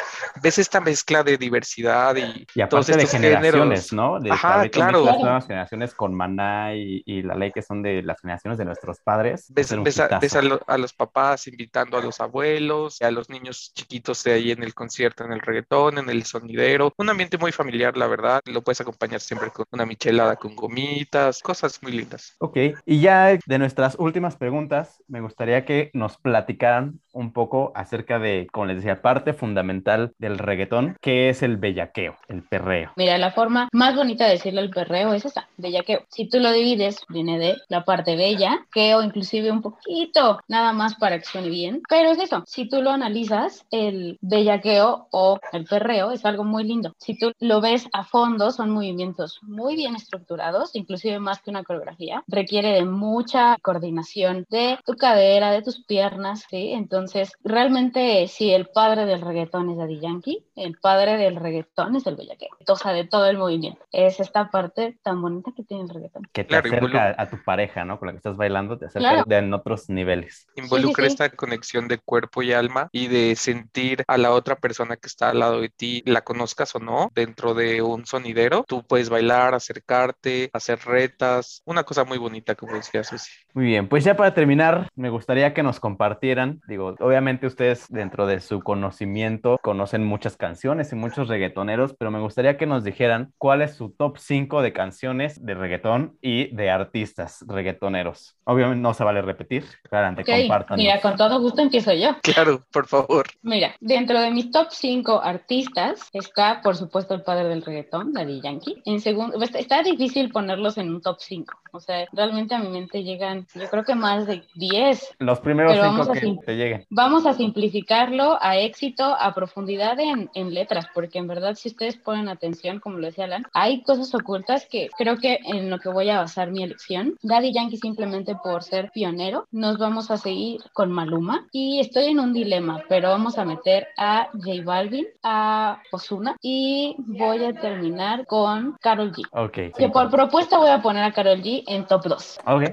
ves 0.42 0.58
esta 0.58 0.80
mezcla 0.80 1.22
de 1.22 1.36
diversidad 1.36 2.16
y, 2.16 2.46
y 2.54 2.60
aparte 2.60 2.96
de 2.96 3.06
generaciones, 3.06 3.92
¿no? 3.92 4.18
De 4.20 4.30
Ajá, 4.30 4.68
claro. 4.68 5.04
Las 5.04 5.18
nuevas 5.18 5.46
generaciones 5.46 5.94
con 5.94 6.14
Maná 6.14 6.74
y, 6.74 7.22
la 7.22 7.34
ley 7.34 7.52
que 7.52 7.62
son 7.62 7.82
de 7.82 8.02
las 8.02 8.20
generaciones 8.20 8.58
de 8.58 8.64
nuestros 8.64 9.00
padres. 9.00 9.46
Ves, 9.48 9.72
a, 9.72 10.78
los 10.78 10.92
papás 10.92 11.37
invitando 11.46 11.96
a 11.98 12.02
los 12.02 12.20
abuelos, 12.20 13.00
a 13.02 13.10
los 13.10 13.28
niños 13.28 13.72
chiquitos 13.74 14.24
de 14.24 14.32
ahí 14.32 14.50
en 14.50 14.62
el 14.62 14.74
concierto, 14.74 15.24
en 15.24 15.32
el 15.32 15.40
reggaetón, 15.40 15.98
en 15.98 16.10
el 16.10 16.24
sonidero. 16.24 16.92
Un 16.96 17.10
ambiente 17.10 17.38
muy 17.38 17.52
familiar, 17.52 17.96
la 17.96 18.06
verdad. 18.06 18.40
Lo 18.46 18.62
puedes 18.62 18.80
acompañar 18.80 19.20
siempre 19.20 19.50
con 19.50 19.66
una 19.70 19.86
michelada 19.86 20.36
con 20.36 20.56
gomitas, 20.56 21.40
cosas 21.42 21.82
muy 21.82 21.92
lindas. 21.92 22.34
Ok, 22.38 22.56
y 22.84 23.00
ya 23.00 23.38
de 23.44 23.58
nuestras 23.58 23.96
últimas 23.98 24.36
preguntas, 24.36 25.02
me 25.06 25.20
gustaría 25.20 25.64
que 25.64 25.90
nos 25.92 26.16
platicaran 26.16 27.00
un 27.18 27.32
poco 27.32 27.72
acerca 27.74 28.20
de, 28.20 28.46
como 28.52 28.66
les 28.66 28.76
decía, 28.76 29.02
parte 29.02 29.32
fundamental 29.32 30.12
del 30.18 30.38
reggaetón, 30.38 30.96
que 31.00 31.28
es 31.28 31.42
el 31.42 31.56
bellaqueo, 31.56 32.16
el 32.28 32.42
perreo. 32.42 32.92
Mira, 32.96 33.18
la 33.18 33.32
forma 33.32 33.68
más 33.72 33.96
bonita 33.96 34.24
de 34.24 34.32
decirle 34.32 34.60
el 34.60 34.70
perreo 34.70 35.12
es 35.12 35.24
esa, 35.24 35.48
bellaqueo. 35.56 36.02
Si 36.08 36.28
tú 36.28 36.38
lo 36.38 36.52
divides, 36.52 37.04
viene 37.08 37.38
de 37.38 37.56
la 37.68 37.84
parte 37.84 38.14
bella, 38.14 38.64
que 38.72 38.94
o 38.94 39.02
inclusive 39.02 39.50
un 39.50 39.62
poquito, 39.62 40.38
nada 40.46 40.72
más 40.72 40.94
para 40.94 41.18
que 41.18 41.24
suene 41.24 41.48
bien. 41.48 41.82
Pero 41.88 42.10
es 42.10 42.18
eso, 42.18 42.44
si 42.46 42.68
tú 42.68 42.82
lo 42.82 42.90
analizas, 42.90 43.66
el 43.72 44.18
bellaqueo 44.20 45.08
o 45.10 45.40
el 45.52 45.64
perreo 45.64 46.12
es 46.12 46.24
algo 46.24 46.44
muy 46.44 46.62
lindo. 46.62 46.94
Si 46.98 47.18
tú 47.18 47.32
lo 47.40 47.60
ves 47.60 47.88
a 47.92 48.04
fondo, 48.04 48.52
son 48.52 48.70
movimientos 48.70 49.40
muy 49.42 49.74
bien 49.74 49.96
estructurados, 49.96 50.76
inclusive 50.76 51.18
más 51.18 51.40
que 51.40 51.50
una 51.50 51.64
coreografía. 51.64 52.22
Requiere 52.28 52.72
de 52.74 52.84
mucha 52.84 53.56
coordinación 53.60 54.46
de 54.50 54.78
tu 54.86 54.94
cadera, 54.94 55.50
de 55.50 55.62
tus 55.62 55.84
piernas, 55.84 56.44
¿sí? 56.48 56.72
Entonces, 56.72 57.07
realmente, 57.44 58.26
si 58.28 58.52
el 58.52 58.66
padre 58.66 59.04
del 59.06 59.20
reggaetón 59.20 59.70
es 59.70 59.76
Daddy 59.78 60.00
Yankee, 60.00 60.44
el 60.56 60.76
padre 60.78 61.16
del 61.16 61.36
reggaetón 61.36 61.96
es 61.96 62.06
el 62.06 62.16
bellaqueo. 62.16 62.48
O 62.66 62.76
sea, 62.76 62.92
de 62.92 63.04
todo 63.04 63.26
el 63.26 63.38
movimiento. 63.38 63.84
Es 63.92 64.20
esta 64.20 64.50
parte 64.50 64.98
tan 65.02 65.20
bonita 65.22 65.52
que 65.56 65.64
tiene 65.64 65.84
el 65.84 65.88
reggaetón. 65.88 66.22
Que 66.32 66.44
te 66.44 66.48
Claro, 66.48 66.68
acerca 66.68 67.14
a 67.16 67.28
tu 67.30 67.42
pareja, 67.44 67.84
¿no? 67.84 67.98
Con 67.98 68.06
la 68.06 68.12
que 68.12 68.18
estás 68.18 68.36
bailando, 68.36 68.78
te 68.78 68.86
acerca 68.86 69.08
Claro. 69.08 69.24
de 69.26 69.36
en 69.36 69.54
otros 69.54 69.88
niveles. 69.88 70.46
Involucra 70.56 71.04
sí. 71.04 71.12
esta 71.12 71.30
conexión 71.30 71.88
de 71.88 71.98
cuerpo 71.98 72.42
y 72.42 72.52
alma 72.52 72.88
y 72.92 73.06
de 73.08 73.34
sentir 73.36 74.04
a 74.06 74.18
la 74.18 74.32
otra 74.32 74.56
persona 74.56 74.96
que 74.96 75.06
está 75.06 75.30
al 75.30 75.38
lado 75.38 75.60
de 75.60 75.68
ti, 75.68 76.02
la 76.06 76.22
conozcas 76.22 76.74
o 76.74 76.78
no, 76.78 77.10
dentro 77.14 77.54
de 77.54 77.82
un 77.82 78.06
sonidero. 78.06 78.64
Tú 78.66 78.82
puedes 78.82 79.08
bailar, 79.08 79.54
acercarte, 79.54 80.50
hacer 80.52 80.80
retas, 80.84 81.62
una 81.64 81.84
cosa 81.84 82.04
muy 82.04 82.18
bonita, 82.18 82.54
como 82.54 82.74
decía 82.74 83.04
Susi. 83.04 83.30
Muy 83.54 83.64
bien, 83.66 83.88
pues 83.88 84.04
ya 84.04 84.16
para 84.16 84.34
terminar, 84.34 84.88
me 84.94 85.10
gustaría 85.10 85.54
que 85.54 85.62
nos 85.62 85.80
compartieran, 85.80 86.60
digo, 86.68 86.94
obviamente 87.00 87.46
ustedes 87.46 87.86
dentro 87.88 88.26
de 88.26 88.40
su 88.40 88.60
conocimiento 88.60 89.58
conocen 89.62 90.04
muchas 90.04 90.36
canciones 90.36 90.92
y 90.92 90.96
muchos 90.96 91.28
reggaetoneros, 91.28 91.94
pero 91.98 92.10
me 92.10 92.20
gustaría 92.20 92.56
que 92.56 92.66
nos 92.66 92.84
dijeran 92.84 93.32
cuál 93.38 93.62
es 93.62 93.74
su 93.74 93.90
top 93.90 94.18
5 94.18 94.62
de 94.62 94.72
canciones 94.72 95.44
de 95.44 95.54
reggaetón 95.54 96.16
y 96.20 96.54
de 96.54 96.70
artistas 96.70 97.44
reggaetoneros. 97.46 98.36
Obviamente 98.44 98.80
no 98.82 98.94
se 98.94 99.04
vale 99.04 99.22
repetir, 99.22 99.64
claramente 99.88 100.22
Ok, 100.22 100.38
compártanos. 100.40 100.78
mira, 100.84 101.00
con 101.00 101.16
todo 101.16 101.40
gusto 101.40 101.62
empiezo 101.62 101.92
yo. 101.92 102.16
Claro, 102.22 102.64
por 102.72 102.86
favor. 102.86 103.26
Mira, 103.42 103.74
dentro 103.80 104.20
de 104.20 104.30
mis 104.30 104.50
top 104.50 104.68
5 104.70 105.20
artistas 105.22 106.08
está, 106.12 106.60
por 106.62 106.76
supuesto, 106.76 107.14
el 107.14 107.22
padre 107.22 107.48
del 107.48 107.62
reggaetón, 107.62 108.12
Daddy 108.12 108.40
Yankee. 108.42 108.82
En 108.84 109.00
segundo, 109.00 109.40
está, 109.42 109.58
está 109.58 109.82
difícil 109.82 110.30
ponerlos 110.30 110.78
en 110.78 110.90
un 110.90 111.00
top 111.00 111.16
5. 111.20 111.54
O 111.72 111.80
sea, 111.80 112.06
realmente 112.12 112.54
a 112.54 112.58
mi 112.58 112.68
mente 112.68 113.02
llegan, 113.02 113.46
yo 113.54 113.68
creo 113.68 113.84
que 113.84 113.94
más 113.94 114.26
de 114.26 114.42
10. 114.54 115.14
Los 115.18 115.40
primeros 115.40 115.72
Pero 115.72 115.84
cinco 115.84 115.92
vamos 115.98 116.08
a 116.10 116.12
que 116.14 116.20
sim- 116.20 116.38
te 116.44 116.56
Vamos 116.90 117.26
a 117.26 117.34
simplificarlo 117.34 118.38
a 118.40 118.56
éxito, 118.58 119.04
a 119.04 119.34
profundidad 119.34 119.98
en, 120.00 120.30
en 120.34 120.54
letras, 120.54 120.86
porque 120.94 121.18
en 121.18 121.26
verdad, 121.26 121.54
si 121.54 121.68
ustedes 121.68 121.96
ponen 121.96 122.28
atención, 122.28 122.80
como 122.80 122.98
lo 122.98 123.06
decía 123.06 123.24
Alan, 123.24 123.44
hay 123.52 123.82
cosas 123.82 124.14
ocultas 124.14 124.66
que 124.66 124.88
creo 124.96 125.18
que 125.18 125.38
en 125.44 125.70
lo 125.70 125.78
que 125.78 125.88
voy 125.88 126.10
a 126.10 126.18
basar 126.18 126.50
mi 126.50 126.62
elección. 126.62 127.16
Daddy 127.22 127.52
Yankee, 127.52 127.76
simplemente 127.76 128.34
por 128.36 128.62
ser 128.62 128.90
pionero, 128.92 129.46
nos 129.50 129.78
vamos 129.78 130.10
a 130.10 130.16
seguir 130.16 130.60
con 130.72 130.90
Maluma. 130.92 131.46
Y 131.52 131.80
estoy 131.80 132.06
en 132.06 132.20
un 132.20 132.32
dilema, 132.32 132.82
pero 132.88 133.10
vamos 133.10 133.38
a 133.38 133.44
meter 133.44 133.88
a 133.96 134.28
J 134.32 134.62
Balvin, 134.64 135.06
a 135.22 135.80
Ozuna 135.90 136.36
y 136.42 136.94
voy 136.98 137.44
a 137.44 137.54
terminar 137.54 138.26
con 138.26 138.76
Carol 138.80 139.12
G. 139.12 139.22
Ok. 139.32 139.76
Que 139.76 139.88
por 139.88 140.10
propuesta 140.10 140.58
voy 140.58 140.70
a 140.70 140.82
poner 140.82 141.04
a 141.04 141.12
Carol 141.12 141.42
G 141.42 141.64
en 141.66 141.86
top 141.86 142.04
2. 142.04 142.38
Ok. 142.46 142.64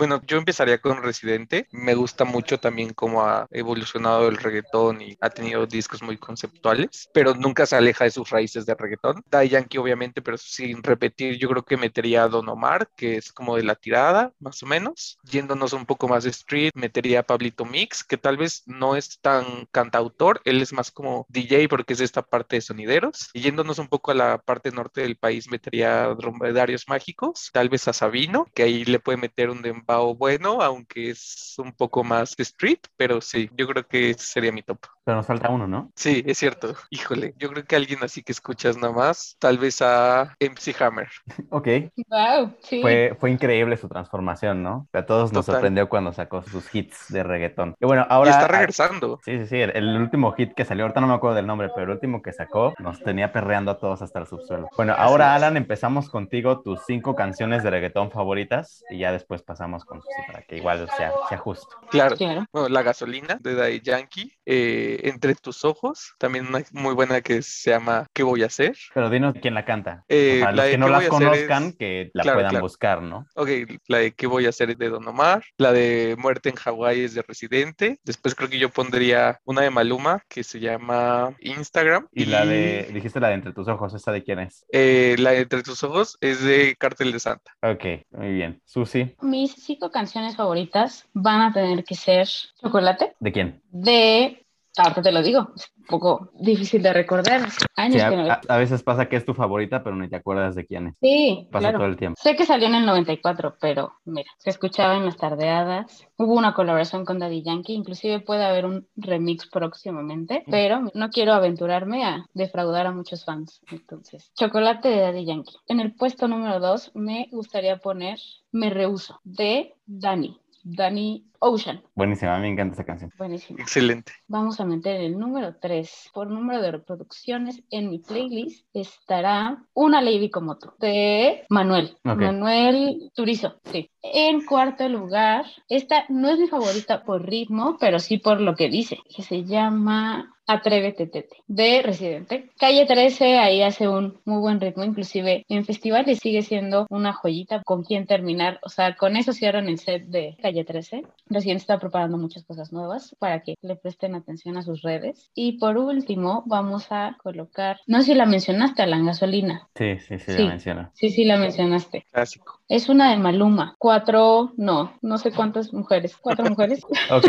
Bueno, 0.00 0.22
yo 0.26 0.38
empezaría 0.38 0.78
con 0.80 1.02
Residente. 1.02 1.68
Me 1.72 1.94
gusta 1.94 2.24
mucho 2.24 2.58
también 2.58 2.94
cómo 2.94 3.22
ha 3.22 3.46
evolucionado 3.50 4.28
el 4.28 4.38
reggaetón 4.38 5.02
y 5.02 5.18
ha 5.20 5.28
tenido 5.28 5.66
discos 5.66 6.02
muy 6.02 6.16
conceptuales, 6.16 7.10
pero 7.12 7.34
nunca 7.34 7.66
se 7.66 7.76
aleja 7.76 8.04
de 8.04 8.10
sus 8.10 8.30
raíces 8.30 8.64
de 8.64 8.74
reggaetón. 8.74 9.22
Daddy 9.30 9.50
Yankee, 9.50 9.76
obviamente, 9.76 10.22
pero 10.22 10.38
sin 10.38 10.82
repetir, 10.82 11.36
yo 11.36 11.50
creo 11.50 11.66
que 11.66 11.76
metería 11.76 12.22
a 12.22 12.28
Don 12.28 12.48
Omar, 12.48 12.88
que 12.96 13.18
es 13.18 13.30
como 13.30 13.56
de 13.56 13.62
la 13.62 13.74
tirada, 13.74 14.32
más 14.38 14.62
o 14.62 14.66
menos. 14.66 15.18
Yéndonos 15.22 15.74
un 15.74 15.84
poco 15.84 16.08
más 16.08 16.24
de 16.24 16.30
street, 16.30 16.70
metería 16.74 17.20
a 17.20 17.24
Pablito 17.24 17.66
Mix, 17.66 18.02
que 18.02 18.16
tal 18.16 18.38
vez 18.38 18.62
no 18.64 18.96
es 18.96 19.20
tan 19.20 19.66
cantautor, 19.70 20.40
él 20.46 20.62
es 20.62 20.72
más 20.72 20.90
como 20.90 21.26
DJ 21.28 21.68
porque 21.68 21.92
es 21.92 21.98
de 21.98 22.06
esta 22.06 22.22
parte 22.22 22.56
de 22.56 22.62
sonideros. 22.62 23.28
Y 23.34 23.42
yéndonos 23.42 23.78
un 23.78 23.88
poco 23.88 24.12
a 24.12 24.14
la 24.14 24.38
parte 24.38 24.70
norte 24.70 25.02
del 25.02 25.16
país, 25.16 25.50
metería 25.50 26.04
a 26.04 26.14
Dromedarios 26.14 26.88
Mágicos, 26.88 27.50
tal 27.52 27.68
vez 27.68 27.86
a 27.86 27.92
Sabino, 27.92 28.46
que 28.54 28.62
ahí 28.62 28.86
le 28.86 28.98
puede 28.98 29.18
meter 29.18 29.50
un 29.50 29.60
dembow 29.60 29.89
bueno, 29.98 30.62
aunque 30.62 31.10
es 31.10 31.54
un 31.58 31.72
poco 31.72 32.04
más 32.04 32.36
de 32.36 32.42
street, 32.42 32.78
pero 32.96 33.20
sí, 33.20 33.50
yo 33.56 33.66
creo 33.66 33.86
que 33.86 34.10
ese 34.10 34.24
sería 34.26 34.52
mi 34.52 34.62
top. 34.62 34.78
Pero 35.04 35.16
nos 35.16 35.26
falta 35.26 35.48
uno, 35.50 35.66
¿no? 35.66 35.90
Sí, 35.96 36.22
es 36.26 36.38
cierto. 36.38 36.74
Híjole, 36.90 37.34
yo 37.38 37.50
creo 37.50 37.64
que 37.64 37.76
alguien 37.76 37.98
así 38.02 38.22
que 38.22 38.32
escuchas 38.32 38.76
nada 38.76 38.92
más, 38.92 39.36
tal 39.38 39.58
vez 39.58 39.80
a 39.82 40.34
MC 40.40 40.74
Hammer. 40.80 41.08
Ok. 41.50 41.68
Wow, 42.08 42.54
sí. 42.62 42.80
Fue, 42.80 43.16
fue 43.18 43.30
increíble 43.30 43.76
su 43.76 43.88
transformación, 43.88 44.62
¿no? 44.62 44.88
A 44.92 45.02
todos 45.04 45.32
nos 45.32 45.46
Total. 45.46 45.56
sorprendió 45.56 45.88
cuando 45.88 46.12
sacó 46.12 46.42
sus 46.42 46.72
hits 46.74 47.06
de 47.08 47.22
reggaetón. 47.22 47.74
Y 47.80 47.86
bueno, 47.86 48.02
Y 48.08 48.12
ahora... 48.12 48.30
está 48.30 48.48
regresando. 48.48 49.18
Sí, 49.24 49.38
sí, 49.38 49.46
sí, 49.46 49.56
el, 49.60 49.70
el 49.76 49.96
último 49.96 50.32
hit 50.32 50.54
que 50.54 50.64
salió, 50.64 50.84
ahorita 50.84 51.00
no 51.00 51.08
me 51.08 51.14
acuerdo 51.14 51.36
del 51.36 51.46
nombre, 51.46 51.70
pero 51.74 51.86
el 51.86 51.90
último 51.92 52.22
que 52.22 52.32
sacó 52.32 52.74
nos 52.78 53.00
tenía 53.02 53.32
perreando 53.32 53.72
a 53.72 53.78
todos 53.78 54.02
hasta 54.02 54.20
el 54.20 54.26
subsuelo. 54.26 54.68
Bueno, 54.76 54.94
ahora 54.96 55.34
Alan, 55.34 55.56
empezamos 55.56 56.08
contigo 56.08 56.60
tus 56.60 56.80
cinco 56.86 57.14
canciones 57.16 57.62
de 57.62 57.70
reggaetón 57.70 58.10
favoritas 58.10 58.84
y 58.90 58.98
ya 58.98 59.12
después 59.12 59.42
pasamos 59.42 59.79
con 59.84 60.00
Susi 60.02 60.22
para 60.26 60.42
que 60.42 60.56
igual 60.56 60.88
sea, 60.96 61.12
sea 61.28 61.38
justo. 61.38 61.76
Claro. 61.90 62.16
Claro. 62.16 62.46
Bueno, 62.52 62.68
La 62.68 62.82
gasolina 62.82 63.38
de 63.40 63.54
Daddy 63.54 63.80
Yankee, 63.80 64.32
eh, 64.46 65.00
Entre 65.04 65.34
tus 65.34 65.64
ojos, 65.64 66.14
también 66.18 66.46
una 66.46 66.62
muy 66.72 66.94
buena 66.94 67.20
que 67.20 67.42
se 67.42 67.70
llama 67.70 68.06
¿Qué 68.12 68.22
voy 68.22 68.42
a 68.42 68.46
hacer? 68.46 68.76
Pero 68.94 69.10
dinos 69.10 69.34
quién 69.40 69.54
la 69.54 69.64
canta. 69.64 70.04
Eh, 70.08 70.40
Para 70.40 70.52
la 70.52 70.62
los 70.62 70.70
que 70.70 70.78
no 70.78 70.86
¿Qué 70.86 70.92
las 70.92 70.98
voy 70.98 71.04
a 71.04 71.08
hacer 71.16 71.28
conozcan, 71.28 71.62
es- 71.68 71.76
que 71.76 72.10
la 72.14 72.22
Claro, 72.22 72.36
puedan 72.38 72.50
claro. 72.50 72.64
buscar, 72.64 73.02
¿no? 73.02 73.26
Ok, 73.36 73.48
la 73.86 73.98
de 73.98 74.12
¿Qué 74.12 74.26
voy 74.26 74.46
a 74.46 74.50
hacer? 74.50 74.76
de 74.76 74.88
Don 74.88 75.06
Omar, 75.08 75.42
la 75.56 75.72
de 75.72 76.16
Muerte 76.18 76.48
en 76.50 76.56
Hawái 76.56 77.00
es 77.00 77.14
de 77.14 77.22
Residente, 77.22 77.98
después 78.04 78.34
creo 78.34 78.48
que 78.48 78.58
yo 78.58 78.68
pondría 78.70 79.40
una 79.44 79.62
de 79.62 79.70
Maluma 79.70 80.22
que 80.28 80.44
se 80.44 80.60
llama 80.60 81.34
Instagram. 81.40 82.06
Y 82.12 82.26
la 82.26 82.44
de, 82.46 82.88
dijiste 82.92 83.20
la 83.20 83.28
de 83.28 83.34
Entre 83.34 83.52
tus 83.52 83.68
ojos, 83.68 83.94
¿esa 83.94 84.12
de 84.12 84.22
quién 84.22 84.38
es? 84.40 84.64
eh, 84.72 85.16
la 85.18 85.30
de 85.30 85.40
Entre 85.40 85.62
tus 85.62 85.82
ojos 85.82 86.16
es 86.20 86.42
de 86.42 86.76
Cártel 86.78 87.12
de 87.12 87.20
Santa. 87.20 87.52
Ok, 87.62 87.84
muy 88.10 88.32
bien. 88.32 88.60
Susi, 88.64 89.14
Mis 89.22 89.59
cinco 89.62 89.90
canciones 89.90 90.36
favoritas 90.36 91.06
van 91.12 91.42
a 91.42 91.52
tener 91.52 91.84
que 91.84 91.94
ser 91.94 92.28
Chocolate 92.60 93.14
¿de 93.20 93.32
quién? 93.32 93.62
de, 93.70 94.44
ahorita 94.76 95.02
te 95.02 95.12
lo 95.12 95.22
digo, 95.22 95.48
es 95.56 95.70
un 95.78 95.84
poco 95.84 96.30
difícil 96.40 96.82
de 96.82 96.92
recordar, 96.92 97.48
años 97.76 98.02
Sí, 98.02 98.08
que 98.08 98.16
no 98.16 98.30
a, 98.30 98.40
a- 98.48 98.56
veces 98.58 98.82
pasa 98.82 99.08
que 99.08 99.16
es 99.16 99.24
tu 99.24 99.34
favorita, 99.34 99.82
pero 99.82 99.96
ni 99.96 100.08
te 100.08 100.16
acuerdas 100.16 100.54
de 100.54 100.66
quién 100.66 100.88
es. 100.88 100.94
Sí, 101.00 101.48
Pasa 101.50 101.64
claro. 101.68 101.78
todo 101.78 101.88
el 101.88 101.96
tiempo. 101.96 102.20
Sé 102.22 102.36
que 102.36 102.46
salió 102.46 102.66
en 102.68 102.74
el 102.76 102.86
94, 102.86 103.56
pero 103.60 103.92
mira, 104.04 104.30
se 104.38 104.50
escuchaba 104.50 104.96
en 104.96 105.04
las 105.06 105.16
tardeadas. 105.16 106.06
Hubo 106.16 106.34
una 106.34 106.54
colaboración 106.54 107.04
con 107.04 107.18
Daddy 107.18 107.42
Yankee, 107.42 107.74
inclusive 107.74 108.20
puede 108.20 108.44
haber 108.44 108.66
un 108.66 108.86
remix 108.96 109.46
próximamente, 109.48 110.44
pero 110.50 110.82
no 110.94 111.10
quiero 111.10 111.32
aventurarme 111.32 112.04
a 112.04 112.26
defraudar 112.34 112.86
a 112.86 112.92
muchos 112.92 113.24
fans. 113.24 113.60
Entonces, 113.70 114.30
Chocolate 114.34 114.88
de 114.88 115.00
Daddy 115.00 115.24
Yankee. 115.24 115.56
En 115.66 115.80
el 115.80 115.94
puesto 115.94 116.28
número 116.28 116.60
2 116.60 116.92
me 116.94 117.28
gustaría 117.32 117.78
poner 117.78 118.18
Me 118.52 118.70
Rehuso 118.70 119.20
de 119.24 119.74
Danny, 119.86 120.38
Danny 120.62 121.24
Ocean. 121.40 121.82
Buenísima, 121.94 122.36
a 122.36 122.38
mí 122.38 122.42
me 122.42 122.52
encanta 122.52 122.74
esa 122.74 122.84
canción. 122.84 123.10
Buenísimo. 123.18 123.58
Excelente. 123.58 124.12
Vamos 124.28 124.60
a 124.60 124.64
meter 124.64 125.00
el 125.00 125.18
número 125.18 125.56
3. 125.60 126.10
Por 126.12 126.30
número 126.30 126.62
de 126.62 126.70
reproducciones 126.70 127.62
en 127.70 127.90
mi 127.90 127.98
playlist 127.98 128.66
estará 128.74 129.64
Una 129.74 130.00
Lady 130.02 130.30
como 130.30 130.58
tú, 130.58 130.72
de 130.78 131.44
Manuel. 131.48 131.96
Manuel 132.04 133.10
Turizo, 133.14 133.60
sí. 133.64 133.90
En 134.02 134.44
cuarto 134.44 134.88
lugar, 134.88 135.46
esta 135.68 136.04
no 136.08 136.28
es 136.30 136.38
mi 136.38 136.46
favorita 136.46 137.02
por 137.04 137.26
ritmo, 137.26 137.76
pero 137.80 137.98
sí 137.98 138.18
por 138.18 138.40
lo 138.40 138.54
que 138.54 138.68
dice, 138.68 138.98
que 139.14 139.22
se 139.22 139.44
llama 139.44 140.34
Atrévete 140.46 141.06
Tete, 141.06 141.36
de 141.46 141.80
Residente. 141.82 142.50
Calle 142.58 142.84
13 142.84 143.38
ahí 143.38 143.62
hace 143.62 143.86
un 143.86 144.20
muy 144.24 144.40
buen 144.40 144.60
ritmo, 144.60 144.82
inclusive 144.82 145.44
en 145.48 145.64
festivales 145.64 146.18
sigue 146.18 146.42
siendo 146.42 146.86
una 146.90 147.12
joyita 147.12 147.62
con 147.62 147.84
quien 147.84 148.06
terminar. 148.06 148.58
O 148.62 148.68
sea, 148.68 148.96
con 148.96 149.16
eso 149.16 149.32
cierran 149.32 149.68
el 149.68 149.78
set 149.78 150.06
de 150.06 150.36
Calle 150.42 150.64
13. 150.64 151.04
Recién 151.30 151.56
está 151.56 151.78
preparando 151.78 152.18
muchas 152.18 152.44
cosas 152.44 152.72
nuevas 152.72 153.16
para 153.18 153.40
que 153.42 153.54
le 153.62 153.76
presten 153.76 154.14
atención 154.16 154.56
a 154.56 154.62
sus 154.62 154.82
redes. 154.82 155.30
Y 155.34 155.58
por 155.58 155.78
último, 155.78 156.42
vamos 156.46 156.88
a 156.90 157.16
colocar, 157.22 157.78
no 157.86 158.00
sé 158.00 158.06
si 158.06 158.14
la 158.14 158.26
mencionaste, 158.26 158.84
la 158.86 158.98
gasolina. 158.98 159.68
Sí, 159.76 159.98
sí, 160.00 160.18
sí, 160.18 160.32
Sí. 160.32 160.42
la 160.42 160.48
menciono. 160.48 160.90
Sí, 160.92 161.10
sí, 161.10 161.24
la 161.24 161.36
mencionaste. 161.38 162.04
Clásico. 162.10 162.59
Es 162.70 162.88
una 162.88 163.10
de 163.10 163.16
Maluma. 163.16 163.74
Cuatro, 163.78 164.52
no, 164.56 164.92
no 165.02 165.18
sé 165.18 165.32
cuántas 165.32 165.72
mujeres. 165.72 166.16
Cuatro 166.16 166.44
mujeres. 166.44 166.84
ok, 167.10 167.26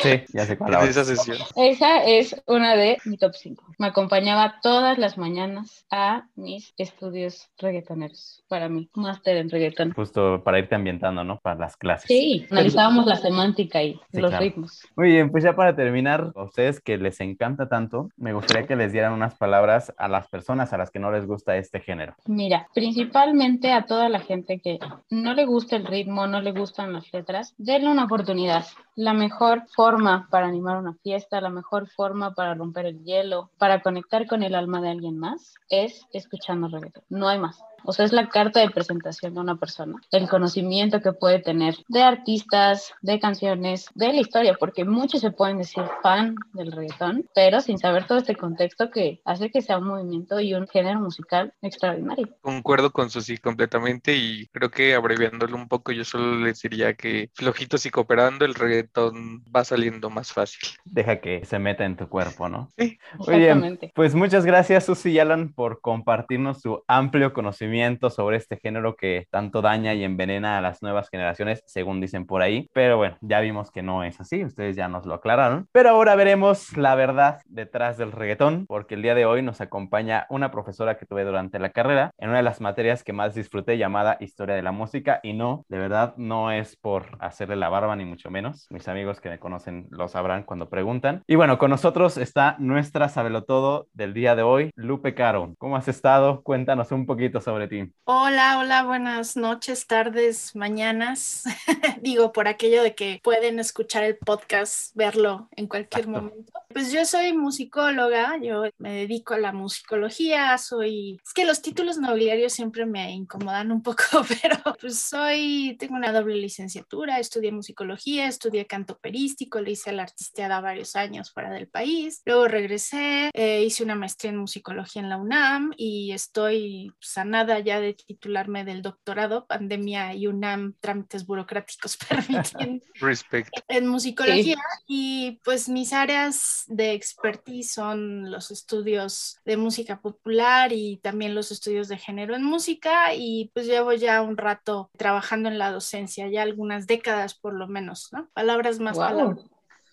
sí, 0.00 0.22
ya 0.32 0.46
sé 0.46 0.56
cuál. 0.56 0.72
Es 0.84 0.90
esa 0.90 1.04
sesión. 1.04 1.36
Esa 1.56 2.04
es 2.04 2.40
una 2.46 2.76
de 2.76 2.96
mi 3.04 3.18
top 3.18 3.32
5. 3.34 3.64
Me 3.76 3.88
acompañaba 3.88 4.60
todas 4.62 4.96
las 4.96 5.18
mañanas 5.18 5.84
a 5.90 6.26
mis 6.36 6.74
estudios 6.78 7.50
reggaetoneros. 7.58 8.44
Para 8.46 8.68
mí, 8.68 8.88
máster 8.94 9.38
en 9.38 9.50
reggaetón. 9.50 9.94
Justo 9.94 10.44
para 10.44 10.60
irte 10.60 10.76
ambientando, 10.76 11.24
¿no? 11.24 11.40
Para 11.40 11.58
las 11.58 11.76
clases. 11.76 12.06
Sí, 12.06 12.46
analizábamos 12.48 13.04
la 13.06 13.16
semántica 13.16 13.82
y 13.82 13.94
Sí, 14.12 14.20
los 14.20 14.30
claro. 14.30 14.44
ritmos. 14.44 14.86
Muy 14.94 15.08
bien, 15.08 15.32
pues 15.32 15.42
ya 15.42 15.56
para 15.56 15.74
terminar, 15.74 16.30
a 16.36 16.44
ustedes 16.44 16.80
que 16.80 16.98
les 16.98 17.20
encanta 17.20 17.68
tanto, 17.68 18.10
me 18.16 18.32
gustaría 18.32 18.68
que 18.68 18.76
les 18.76 18.92
dieran 18.92 19.12
unas 19.12 19.34
palabras 19.34 19.92
a 19.98 20.06
las 20.06 20.28
personas 20.28 20.72
a 20.72 20.78
las 20.78 20.92
que 20.92 21.00
no 21.00 21.10
les 21.10 21.26
gusta 21.26 21.56
este 21.56 21.80
género. 21.80 22.14
Mira, 22.26 22.68
principalmente 22.72 23.72
a 23.72 23.84
toda 23.84 24.08
la 24.08 24.20
gente 24.20 24.60
que 24.60 24.67
no 25.10 25.34
le 25.34 25.46
gusta 25.46 25.76
el 25.76 25.86
ritmo, 25.86 26.26
no 26.26 26.40
le 26.40 26.52
gustan 26.52 26.92
las 26.92 27.12
letras, 27.12 27.54
denle 27.58 27.90
una 27.90 28.04
oportunidad. 28.04 28.66
La 28.94 29.14
mejor 29.14 29.64
forma 29.74 30.28
para 30.30 30.48
animar 30.48 30.76
una 30.76 30.94
fiesta, 31.02 31.40
la 31.40 31.50
mejor 31.50 31.88
forma 31.88 32.34
para 32.34 32.54
romper 32.54 32.86
el 32.86 33.04
hielo, 33.04 33.50
para 33.58 33.80
conectar 33.80 34.26
con 34.26 34.42
el 34.42 34.54
alma 34.54 34.80
de 34.80 34.90
alguien 34.90 35.18
más, 35.18 35.54
es 35.70 36.06
escuchando 36.12 36.68
reggaetón. 36.68 37.04
No 37.08 37.28
hay 37.28 37.38
más. 37.38 37.62
O 37.84 37.92
sea, 37.92 38.04
es 38.04 38.12
la 38.12 38.28
carta 38.28 38.60
de 38.60 38.70
presentación 38.70 39.34
de 39.34 39.40
una 39.40 39.56
persona. 39.56 40.00
El 40.10 40.28
conocimiento 40.28 41.00
que 41.00 41.12
puede 41.12 41.38
tener 41.38 41.76
de 41.88 42.02
artistas, 42.02 42.92
de 43.02 43.20
canciones, 43.20 43.86
de 43.94 44.12
la 44.12 44.20
historia, 44.20 44.56
porque 44.58 44.84
muchos 44.84 45.20
se 45.20 45.30
pueden 45.30 45.58
decir 45.58 45.84
fan 46.02 46.34
del 46.52 46.72
reggaetón, 46.72 47.26
pero 47.34 47.60
sin 47.60 47.78
saber 47.78 48.06
todo 48.06 48.18
este 48.18 48.36
contexto 48.36 48.90
que 48.90 49.20
hace 49.24 49.50
que 49.50 49.62
sea 49.62 49.78
un 49.78 49.88
movimiento 49.88 50.40
y 50.40 50.54
un 50.54 50.66
género 50.66 51.00
musical 51.00 51.52
extraordinario. 51.62 52.28
Concuerdo 52.40 52.90
con 52.90 53.10
Susi 53.10 53.38
completamente 53.38 54.16
y 54.16 54.46
creo 54.48 54.70
que 54.70 54.94
abreviándolo 54.94 55.56
un 55.56 55.68
poco, 55.68 55.92
yo 55.92 56.04
solo 56.04 56.36
les 56.36 56.60
diría 56.60 56.94
que 56.94 57.30
flojitos 57.34 57.86
y 57.86 57.90
cooperando, 57.90 58.44
el 58.44 58.54
reggaetón 58.54 59.44
va 59.54 59.64
saliendo 59.64 60.10
más 60.10 60.32
fácil. 60.32 60.60
Deja 60.84 61.20
que 61.20 61.44
se 61.44 61.58
meta 61.58 61.84
en 61.84 61.96
tu 61.96 62.08
cuerpo, 62.08 62.48
¿no? 62.48 62.70
Sí. 62.76 62.98
Muy 63.26 63.38
bien, 63.38 63.78
pues 63.94 64.14
muchas 64.14 64.44
gracias 64.44 64.86
Susi 64.86 65.10
y 65.10 65.18
Alan 65.18 65.52
por 65.52 65.80
compartirnos 65.80 66.60
su 66.60 66.82
amplio 66.86 67.32
conocimiento 67.32 67.67
sobre 68.10 68.36
este 68.36 68.56
género 68.56 68.96
que 68.96 69.26
tanto 69.30 69.62
daña 69.62 69.94
y 69.94 70.04
envenena 70.04 70.58
a 70.58 70.60
las 70.60 70.82
nuevas 70.82 71.08
generaciones, 71.10 71.62
según 71.66 72.00
dicen 72.00 72.26
por 72.26 72.42
ahí. 72.42 72.68
Pero 72.72 72.96
bueno, 72.96 73.16
ya 73.20 73.40
vimos 73.40 73.70
que 73.70 73.82
no 73.82 74.04
es 74.04 74.20
así, 74.20 74.44
ustedes 74.44 74.74
ya 74.74 74.88
nos 74.88 75.06
lo 75.06 75.14
aclararon. 75.14 75.68
Pero 75.72 75.90
ahora 75.90 76.14
veremos 76.14 76.76
la 76.76 76.94
verdad 76.94 77.40
detrás 77.46 77.98
del 77.98 78.12
reggaetón, 78.12 78.66
porque 78.66 78.94
el 78.94 79.02
día 79.02 79.14
de 79.14 79.26
hoy 79.26 79.42
nos 79.42 79.60
acompaña 79.60 80.26
una 80.30 80.50
profesora 80.50 80.96
que 80.96 81.06
tuve 81.06 81.24
durante 81.24 81.58
la 81.58 81.70
carrera 81.70 82.10
en 82.18 82.30
una 82.30 82.38
de 82.38 82.44
las 82.44 82.60
materias 82.60 83.04
que 83.04 83.12
más 83.12 83.34
disfruté 83.34 83.76
llamada 83.76 84.16
Historia 84.20 84.54
de 84.54 84.62
la 84.62 84.72
Música 84.72 85.20
y 85.22 85.32
no, 85.32 85.64
de 85.68 85.78
verdad 85.78 86.14
no 86.16 86.50
es 86.52 86.76
por 86.76 87.16
hacerle 87.20 87.56
la 87.56 87.68
barba 87.68 87.96
ni 87.96 88.04
mucho 88.04 88.30
menos. 88.30 88.66
Mis 88.70 88.88
amigos 88.88 89.20
que 89.20 89.28
me 89.28 89.38
conocen 89.38 89.88
lo 89.90 90.08
sabrán 90.08 90.44
cuando 90.44 90.68
preguntan. 90.68 91.22
Y 91.26 91.36
bueno, 91.36 91.58
con 91.58 91.70
nosotros 91.70 92.16
está 92.16 92.56
nuestra 92.58 93.08
sabelotodo 93.08 93.88
del 93.92 94.14
día 94.14 94.34
de 94.36 94.42
hoy, 94.42 94.70
Lupe 94.74 95.14
Caro. 95.14 95.54
¿Cómo 95.58 95.76
has 95.76 95.88
estado? 95.88 96.42
Cuéntanos 96.42 96.92
un 96.92 97.06
poquito 97.06 97.40
sobre 97.40 97.57
ti. 97.66 97.90
Hola, 98.04 98.58
hola, 98.58 98.84
buenas 98.84 99.36
noches, 99.36 99.86
tardes, 99.86 100.54
mañanas. 100.54 101.44
Digo, 102.02 102.32
por 102.32 102.46
aquello 102.48 102.82
de 102.82 102.94
que 102.94 103.20
pueden 103.22 103.58
escuchar 103.58 104.04
el 104.04 104.16
podcast, 104.16 104.94
verlo 104.94 105.48
en 105.56 105.66
cualquier 105.66 106.04
Exacto. 106.04 106.22
momento. 106.22 106.52
Pues 106.68 106.92
yo 106.92 107.04
soy 107.04 107.32
musicóloga, 107.32 108.38
yo 108.40 108.64
me 108.78 108.92
dedico 108.92 109.34
a 109.34 109.38
la 109.38 109.52
musicología, 109.52 110.56
soy... 110.58 111.20
Es 111.24 111.32
que 111.32 111.44
los 111.44 111.62
títulos 111.62 111.98
nobiliarios 111.98 112.52
siempre 112.52 112.86
me 112.86 113.10
incomodan 113.10 113.72
un 113.72 113.82
poco, 113.82 114.02
pero 114.42 114.56
pues 114.80 114.98
soy, 114.98 115.76
tengo 115.78 115.96
una 115.96 116.12
doble 116.12 116.36
licenciatura, 116.36 117.18
estudié 117.18 117.52
musicología, 117.52 118.26
estudié 118.28 118.66
canto 118.66 118.94
operístico, 118.94 119.60
le 119.60 119.72
hice 119.72 119.92
la 119.92 120.04
artisteada 120.04 120.60
varios 120.60 120.94
años 120.94 121.32
fuera 121.32 121.50
del 121.50 121.68
país, 121.68 122.22
luego 122.24 122.48
regresé, 122.48 123.30
eh, 123.32 123.62
hice 123.62 123.82
una 123.82 123.94
maestría 123.94 124.30
en 124.30 124.38
musicología 124.38 125.02
en 125.02 125.08
la 125.08 125.16
UNAM 125.16 125.72
y 125.76 126.12
estoy 126.12 126.92
pues, 126.98 127.16
ya 127.60 127.80
de 127.80 127.94
titularme 127.94 128.64
del 128.64 128.82
doctorado, 128.82 129.46
pandemia 129.46 130.14
y 130.14 130.26
UNAM, 130.26 130.74
trámites 130.80 131.26
burocráticos 131.26 131.98
Respect. 133.00 133.50
en 133.68 133.86
musicología 133.86 134.56
y 134.86 135.40
pues 135.44 135.68
mis 135.68 135.92
áreas 135.92 136.64
de 136.68 136.92
expertise 136.92 137.72
son 137.72 138.30
los 138.30 138.50
estudios 138.50 139.40
de 139.44 139.56
música 139.56 140.00
popular 140.00 140.72
y 140.72 140.98
también 140.98 141.34
los 141.34 141.50
estudios 141.50 141.88
de 141.88 141.98
género 141.98 142.34
en 142.34 142.44
música 142.44 143.14
y 143.14 143.50
pues 143.54 143.66
llevo 143.66 143.92
ya 143.92 144.22
un 144.22 144.36
rato 144.36 144.90
trabajando 144.96 145.48
en 145.48 145.58
la 145.58 145.70
docencia, 145.70 146.28
ya 146.28 146.42
algunas 146.42 146.86
décadas 146.86 147.34
por 147.34 147.54
lo 147.54 147.68
menos, 147.68 148.08
¿no? 148.12 148.28
Palabras 148.34 148.80
más 148.80 148.98
palabras. 148.98 149.44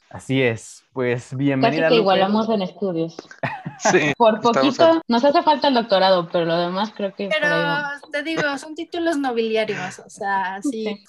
Así 0.09 0.41
es, 0.41 0.84
pues 0.95 1.23
Casi 1.25 1.35
bienvenida. 1.35 1.89
que 1.89 1.95
Lupe. 1.95 2.01
igualamos 2.01 2.47
en 2.49 2.61
estudios. 2.61 3.17
Sí, 3.77 4.13
Por 4.17 4.39
poquito 4.39 5.01
nos 5.09 5.25
hace 5.25 5.43
falta 5.43 5.67
el 5.67 5.73
doctorado, 5.73 6.29
pero 6.31 6.45
lo 6.45 6.57
demás 6.57 6.93
creo 6.95 7.13
que 7.13 7.27
Pero 7.27 7.49
te 8.09 8.23
digo, 8.23 8.57
son 8.57 8.73
títulos 8.73 9.17
nobiliarios, 9.17 9.99
o 9.99 10.09
sea, 10.09 10.61
sí. 10.63 11.03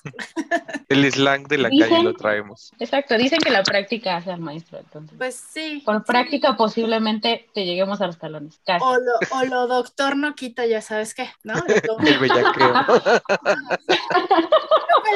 El 0.88 1.10
slang 1.12 1.46
de 1.46 1.58
la 1.58 1.68
Dicen- 1.68 1.88
calle 1.90 2.02
lo 2.02 2.14
traemos. 2.14 2.72
Exacto, 2.80 3.16
dicen 3.16 3.38
que 3.38 3.50
la 3.50 3.62
práctica 3.62 4.16
hace 4.16 4.32
al 4.32 4.40
maestro, 4.40 4.80
entonces. 4.80 5.16
Pues 5.16 5.36
sí. 5.36 5.80
Por 5.86 6.04
práctica 6.04 6.56
posiblemente 6.56 7.46
te 7.54 7.64
lleguemos 7.64 8.00
a 8.00 8.06
los 8.08 8.18
talones. 8.18 8.58
Casi. 8.66 8.84
O 8.84 8.94
lo, 8.96 9.12
o 9.40 9.44
lo 9.44 9.68
doctor 9.68 10.16
no 10.16 10.34
quita, 10.34 10.66
ya 10.66 10.80
sabes 10.82 11.14
qué, 11.14 11.28
¿no? 11.44 11.54
Lo- 11.54 11.98
El 12.04 12.18
bellaqueo. 12.18 12.72
cual 12.90 13.22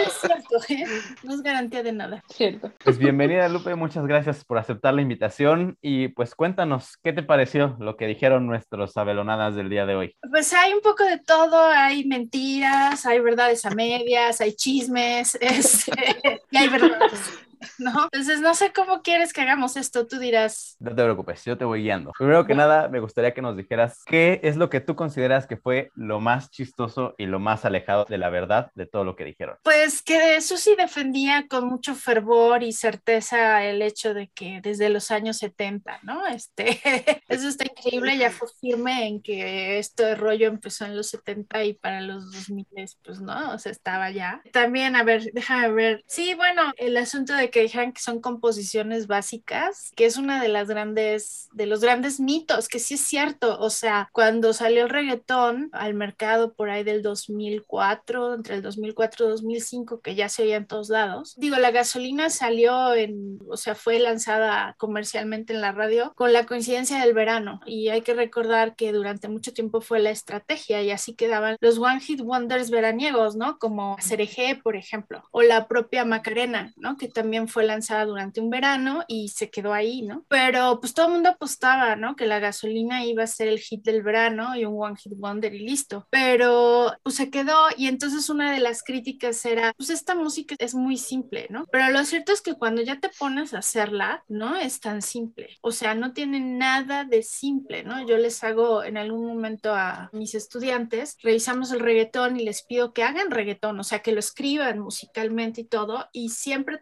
es 0.06 0.12
cierto, 0.20 0.56
¿eh? 0.68 0.85
No 1.24 1.35
es 1.35 1.42
garantía 1.42 1.83
de 1.83 1.92
nada. 1.92 2.22
Cierto. 2.28 2.70
Pues 2.85 2.96
bienvenida 2.96 3.48
Lupe, 3.48 3.74
muchas 3.74 4.06
gracias 4.06 4.44
por 4.44 4.59
aceptar 4.61 4.94
la 4.94 5.03
invitación 5.03 5.77
y 5.81 6.09
pues 6.09 6.35
cuéntanos, 6.35 6.96
¿qué 7.03 7.12
te 7.12 7.23
pareció 7.23 7.77
lo 7.81 7.96
que 7.96 8.07
dijeron 8.07 8.46
nuestros 8.46 8.96
abelonadas 8.96 9.55
del 9.55 9.68
día 9.68 9.87
de 9.87 9.94
hoy? 9.94 10.16
Pues 10.31 10.53
hay 10.53 10.73
un 10.73 10.81
poco 10.81 11.05
de 11.05 11.18
todo, 11.18 11.66
hay 11.66 12.05
mentiras, 12.07 13.05
hay 13.07 13.20
verdades 13.20 13.64
a 13.64 13.70
medias, 13.70 14.40
hay 14.40 14.53
chismes, 14.55 15.35
este, 15.40 16.40
y 16.51 16.57
hay 16.57 16.68
verdades, 16.68 17.40
¿no? 17.79 18.05
Entonces 18.05 18.40
no 18.40 18.55
sé 18.55 18.73
cómo 18.73 19.03
quieres 19.03 19.33
que 19.33 19.40
hagamos 19.40 19.77
esto, 19.77 20.07
tú 20.07 20.18
dirás. 20.18 20.77
No 20.81 20.90
te 20.90 21.03
preocupes, 21.03 21.44
yo 21.44 21.57
te 21.57 21.64
voy 21.64 21.83
guiando. 21.83 22.12
Primero 22.16 22.46
que 22.46 22.55
nada, 22.55 22.88
me 22.88 23.01
gustaría 23.01 23.35
que 23.35 23.42
nos 23.42 23.57
dijeras 23.57 24.03
qué 24.07 24.40
es 24.42 24.57
lo 24.57 24.70
que 24.70 24.81
tú 24.81 24.96
consideras 24.96 25.46
que 25.46 25.57
fue 25.57 25.90
lo 25.94 26.20
más 26.20 26.51
chistoso 26.51 27.14
y 27.18 27.27
lo 27.27 27.38
más 27.38 27.64
alejado 27.64 28.07
de 28.09 28.18
la 28.18 28.31
verdad 28.31 28.70
de 28.75 28.87
todo 28.87 29.05
lo 29.05 29.16
que 29.16 29.25
dijeron. 29.25 29.57
Pues 29.62 30.03
que 30.03 30.40
Susi 30.40 30.75
defendía 30.77 31.46
con 31.49 31.66
mucho 31.68 31.94
fervor 31.94 32.62
y 32.62 32.73
certeza 32.73 33.64
el 33.64 33.83
hecho 33.83 34.14
de 34.14 34.29
que 34.29 34.61
desde 34.62 34.88
los 34.88 35.11
años 35.11 35.38
70, 35.38 36.01
¿no? 36.03 36.27
Este, 36.27 36.81
eso 37.29 37.49
está 37.49 37.64
increíble, 37.64 38.16
ya 38.16 38.31
fue 38.31 38.49
firme 38.61 39.07
en 39.07 39.23
que 39.23 39.79
este 39.79 40.14
rollo 40.14 40.49
empezó 40.49 40.85
en 40.85 40.96
los 40.96 41.09
70 41.09 41.64
y 41.64 41.75
para 41.75 42.01
los 42.01 42.31
2000, 42.33 42.66
pues 43.05 43.20
no, 43.20 43.55
o 43.55 43.59
sea, 43.59 43.73
estaba 43.73 44.11
ya. 44.11 44.42
También, 44.53 44.96
a 44.96 45.03
ver, 45.03 45.25
déjame 45.33 45.70
ver. 45.70 46.05
Sí, 46.07 46.35
bueno, 46.35 46.73
el 46.77 46.96
asunto 46.96 47.35
de 47.35 47.50
que 47.51 47.63
dijeran 47.63 47.93
que 47.93 48.03
son 48.03 48.21
composiciones 48.21 49.07
básicas, 49.07 49.93
que 49.97 50.07
es 50.07 50.17
una 50.17 50.43
de 50.43 50.49
las 50.49 50.69
grandes, 50.69 51.49
de 51.53 51.67
los 51.67 51.81
grandes 51.81 52.21
mitos, 52.21 52.69
que 52.69 52.79
sí 52.79 52.95
es 52.95 53.01
cierto, 53.01 53.59
o 53.59 53.71
sea, 53.71 54.09
cuando 54.13 54.53
salió 54.53 54.85
el 54.85 54.89
reggaetón 54.89 55.69
al 55.73 55.95
mercado 55.95 56.55
por 56.55 56.71
ahí 56.71 56.85
del 56.85 57.03
2004, 57.03 58.35
entre 58.35 58.57
el 58.57 58.63
2004 58.63 59.27
y 59.27 59.29
2005, 59.31 60.01
que 60.01 60.15
ya 60.15 60.29
se 60.29 60.43
oía 60.43 60.57
en 60.57 60.67
todos 60.67 60.89
lados. 60.89 61.35
Digo, 61.37 61.57
la 61.57 61.71
gasolina 61.71 62.31
salió 62.31 62.95
en, 62.95 63.39
o 63.49 63.57
sea, 63.57 63.75
fue 63.75 63.99
lanzada 63.99 64.75
comercialmente 64.79 65.53
en 65.53 65.61
la 65.61 65.73
radio 65.73 66.13
con 66.15 66.33
la 66.33 66.47
coincidencia 66.47 67.01
del 67.01 67.15
verano 67.15 67.61
y 67.67 67.89
hay 67.89 68.03
que 68.03 68.15
recordar 68.15 68.77
que 68.77 68.93
durante 68.93 69.29
mucho 69.29 69.53
tiempo 69.53 69.81
fue 69.81 70.01
la 70.01 70.11
estrategia 70.11 70.83
y 70.83 70.91
así 70.91 71.15
quedaban 71.15 71.57
los 71.61 71.79
One 71.79 72.01
Hit 72.01 72.21
Wonders 72.21 72.71
veraniegos, 72.71 73.37
¿no? 73.37 73.59
Como 73.59 73.97
Cereje, 74.01 74.61
por 74.63 74.77
ejemplo, 74.77 75.23
o 75.31 75.43
la 75.43 75.69
propia 75.69 76.05
Macarena, 76.05 76.73
¿no? 76.77 76.97
Que 76.97 77.09
también 77.09 77.39
fue 77.48 77.64
lanzada 77.64 78.05
durante 78.05 78.40
un 78.40 78.50
verano 78.50 79.05
y 79.09 79.29
se 79.29 79.50
quedó 79.50 79.72
ahí, 79.72 80.03
¿no? 80.03 80.24
Pero 80.29 80.81
pues 80.81 80.94
todo 80.94 81.07
el 81.07 81.12
mundo 81.12 81.31
apostaba, 81.31 81.96
¿no? 81.96 82.16
Que 82.16 82.26
la 82.26 82.38
gasolina 82.38 83.05
iba 83.05 83.24
a 83.24 83.26
ser 83.26 83.48
el 83.48 83.59
hit 83.59 83.85
del 83.85 84.03
verano 84.03 84.57
y 84.57 84.64
un 84.64 84.81
One 84.81 84.96
Hit 84.96 85.12
Wonder 85.16 85.55
y 85.55 85.61
listo. 85.61 86.07
Pero 86.11 86.92
pues 87.03 87.16
se 87.16 87.31
quedó 87.31 87.68
y 87.76 87.88
entonces 87.88 88.29
una 88.29 88.53
de 88.53 88.61
las 88.61 88.83
críticas 88.83 89.44
era, 89.44 89.72
pues 89.76 89.90
esta 89.90 90.14
música 90.14 90.55
es 90.59 90.74
muy 90.74 90.96
simple, 90.96 91.46
¿no? 91.50 91.66
Pero 91.70 91.90
lo 91.90 92.05
cierto 92.05 92.33
es 92.33 92.40
que 92.40 92.55
cuando 92.55 92.83
ya 92.83 93.00
te 93.00 93.11
pones 93.18 93.55
a 93.55 93.59
hacerla, 93.59 94.24
no 94.29 94.57
es 94.57 94.81
tan 94.81 95.03
simple. 95.03 95.59
O 95.61 95.72
sea, 95.72 95.94
no 95.94 96.12
tiene 96.12 96.40
nada 96.40 97.05
de 97.05 97.22
simple, 97.22 97.85
¿no? 97.85 98.07
Yo 98.07 98.16
les 98.16 98.42
hago 98.44 98.85
en 98.85 98.96
algún 98.96 99.26
momento 99.26 99.74
a 99.74 100.11
mis 100.12 100.35
estudiantes, 100.35 101.16
revisamos 101.22 101.72
el 101.72 101.81
reggaetón 101.81 102.38
y 102.38 102.44
les 102.44 102.62
pido 102.62 102.92
que 102.92 103.03
hagan 103.03 103.31
reggaetón, 103.31 103.79
o 103.79 103.85
sea, 103.85 104.00
que 104.00 104.12
lo 104.12 104.20
escriban 104.20 104.79
musicalmente 104.79 105.62
y 105.62 105.64
todo, 105.64 106.09
y 106.12 106.31
siempre 106.31 106.79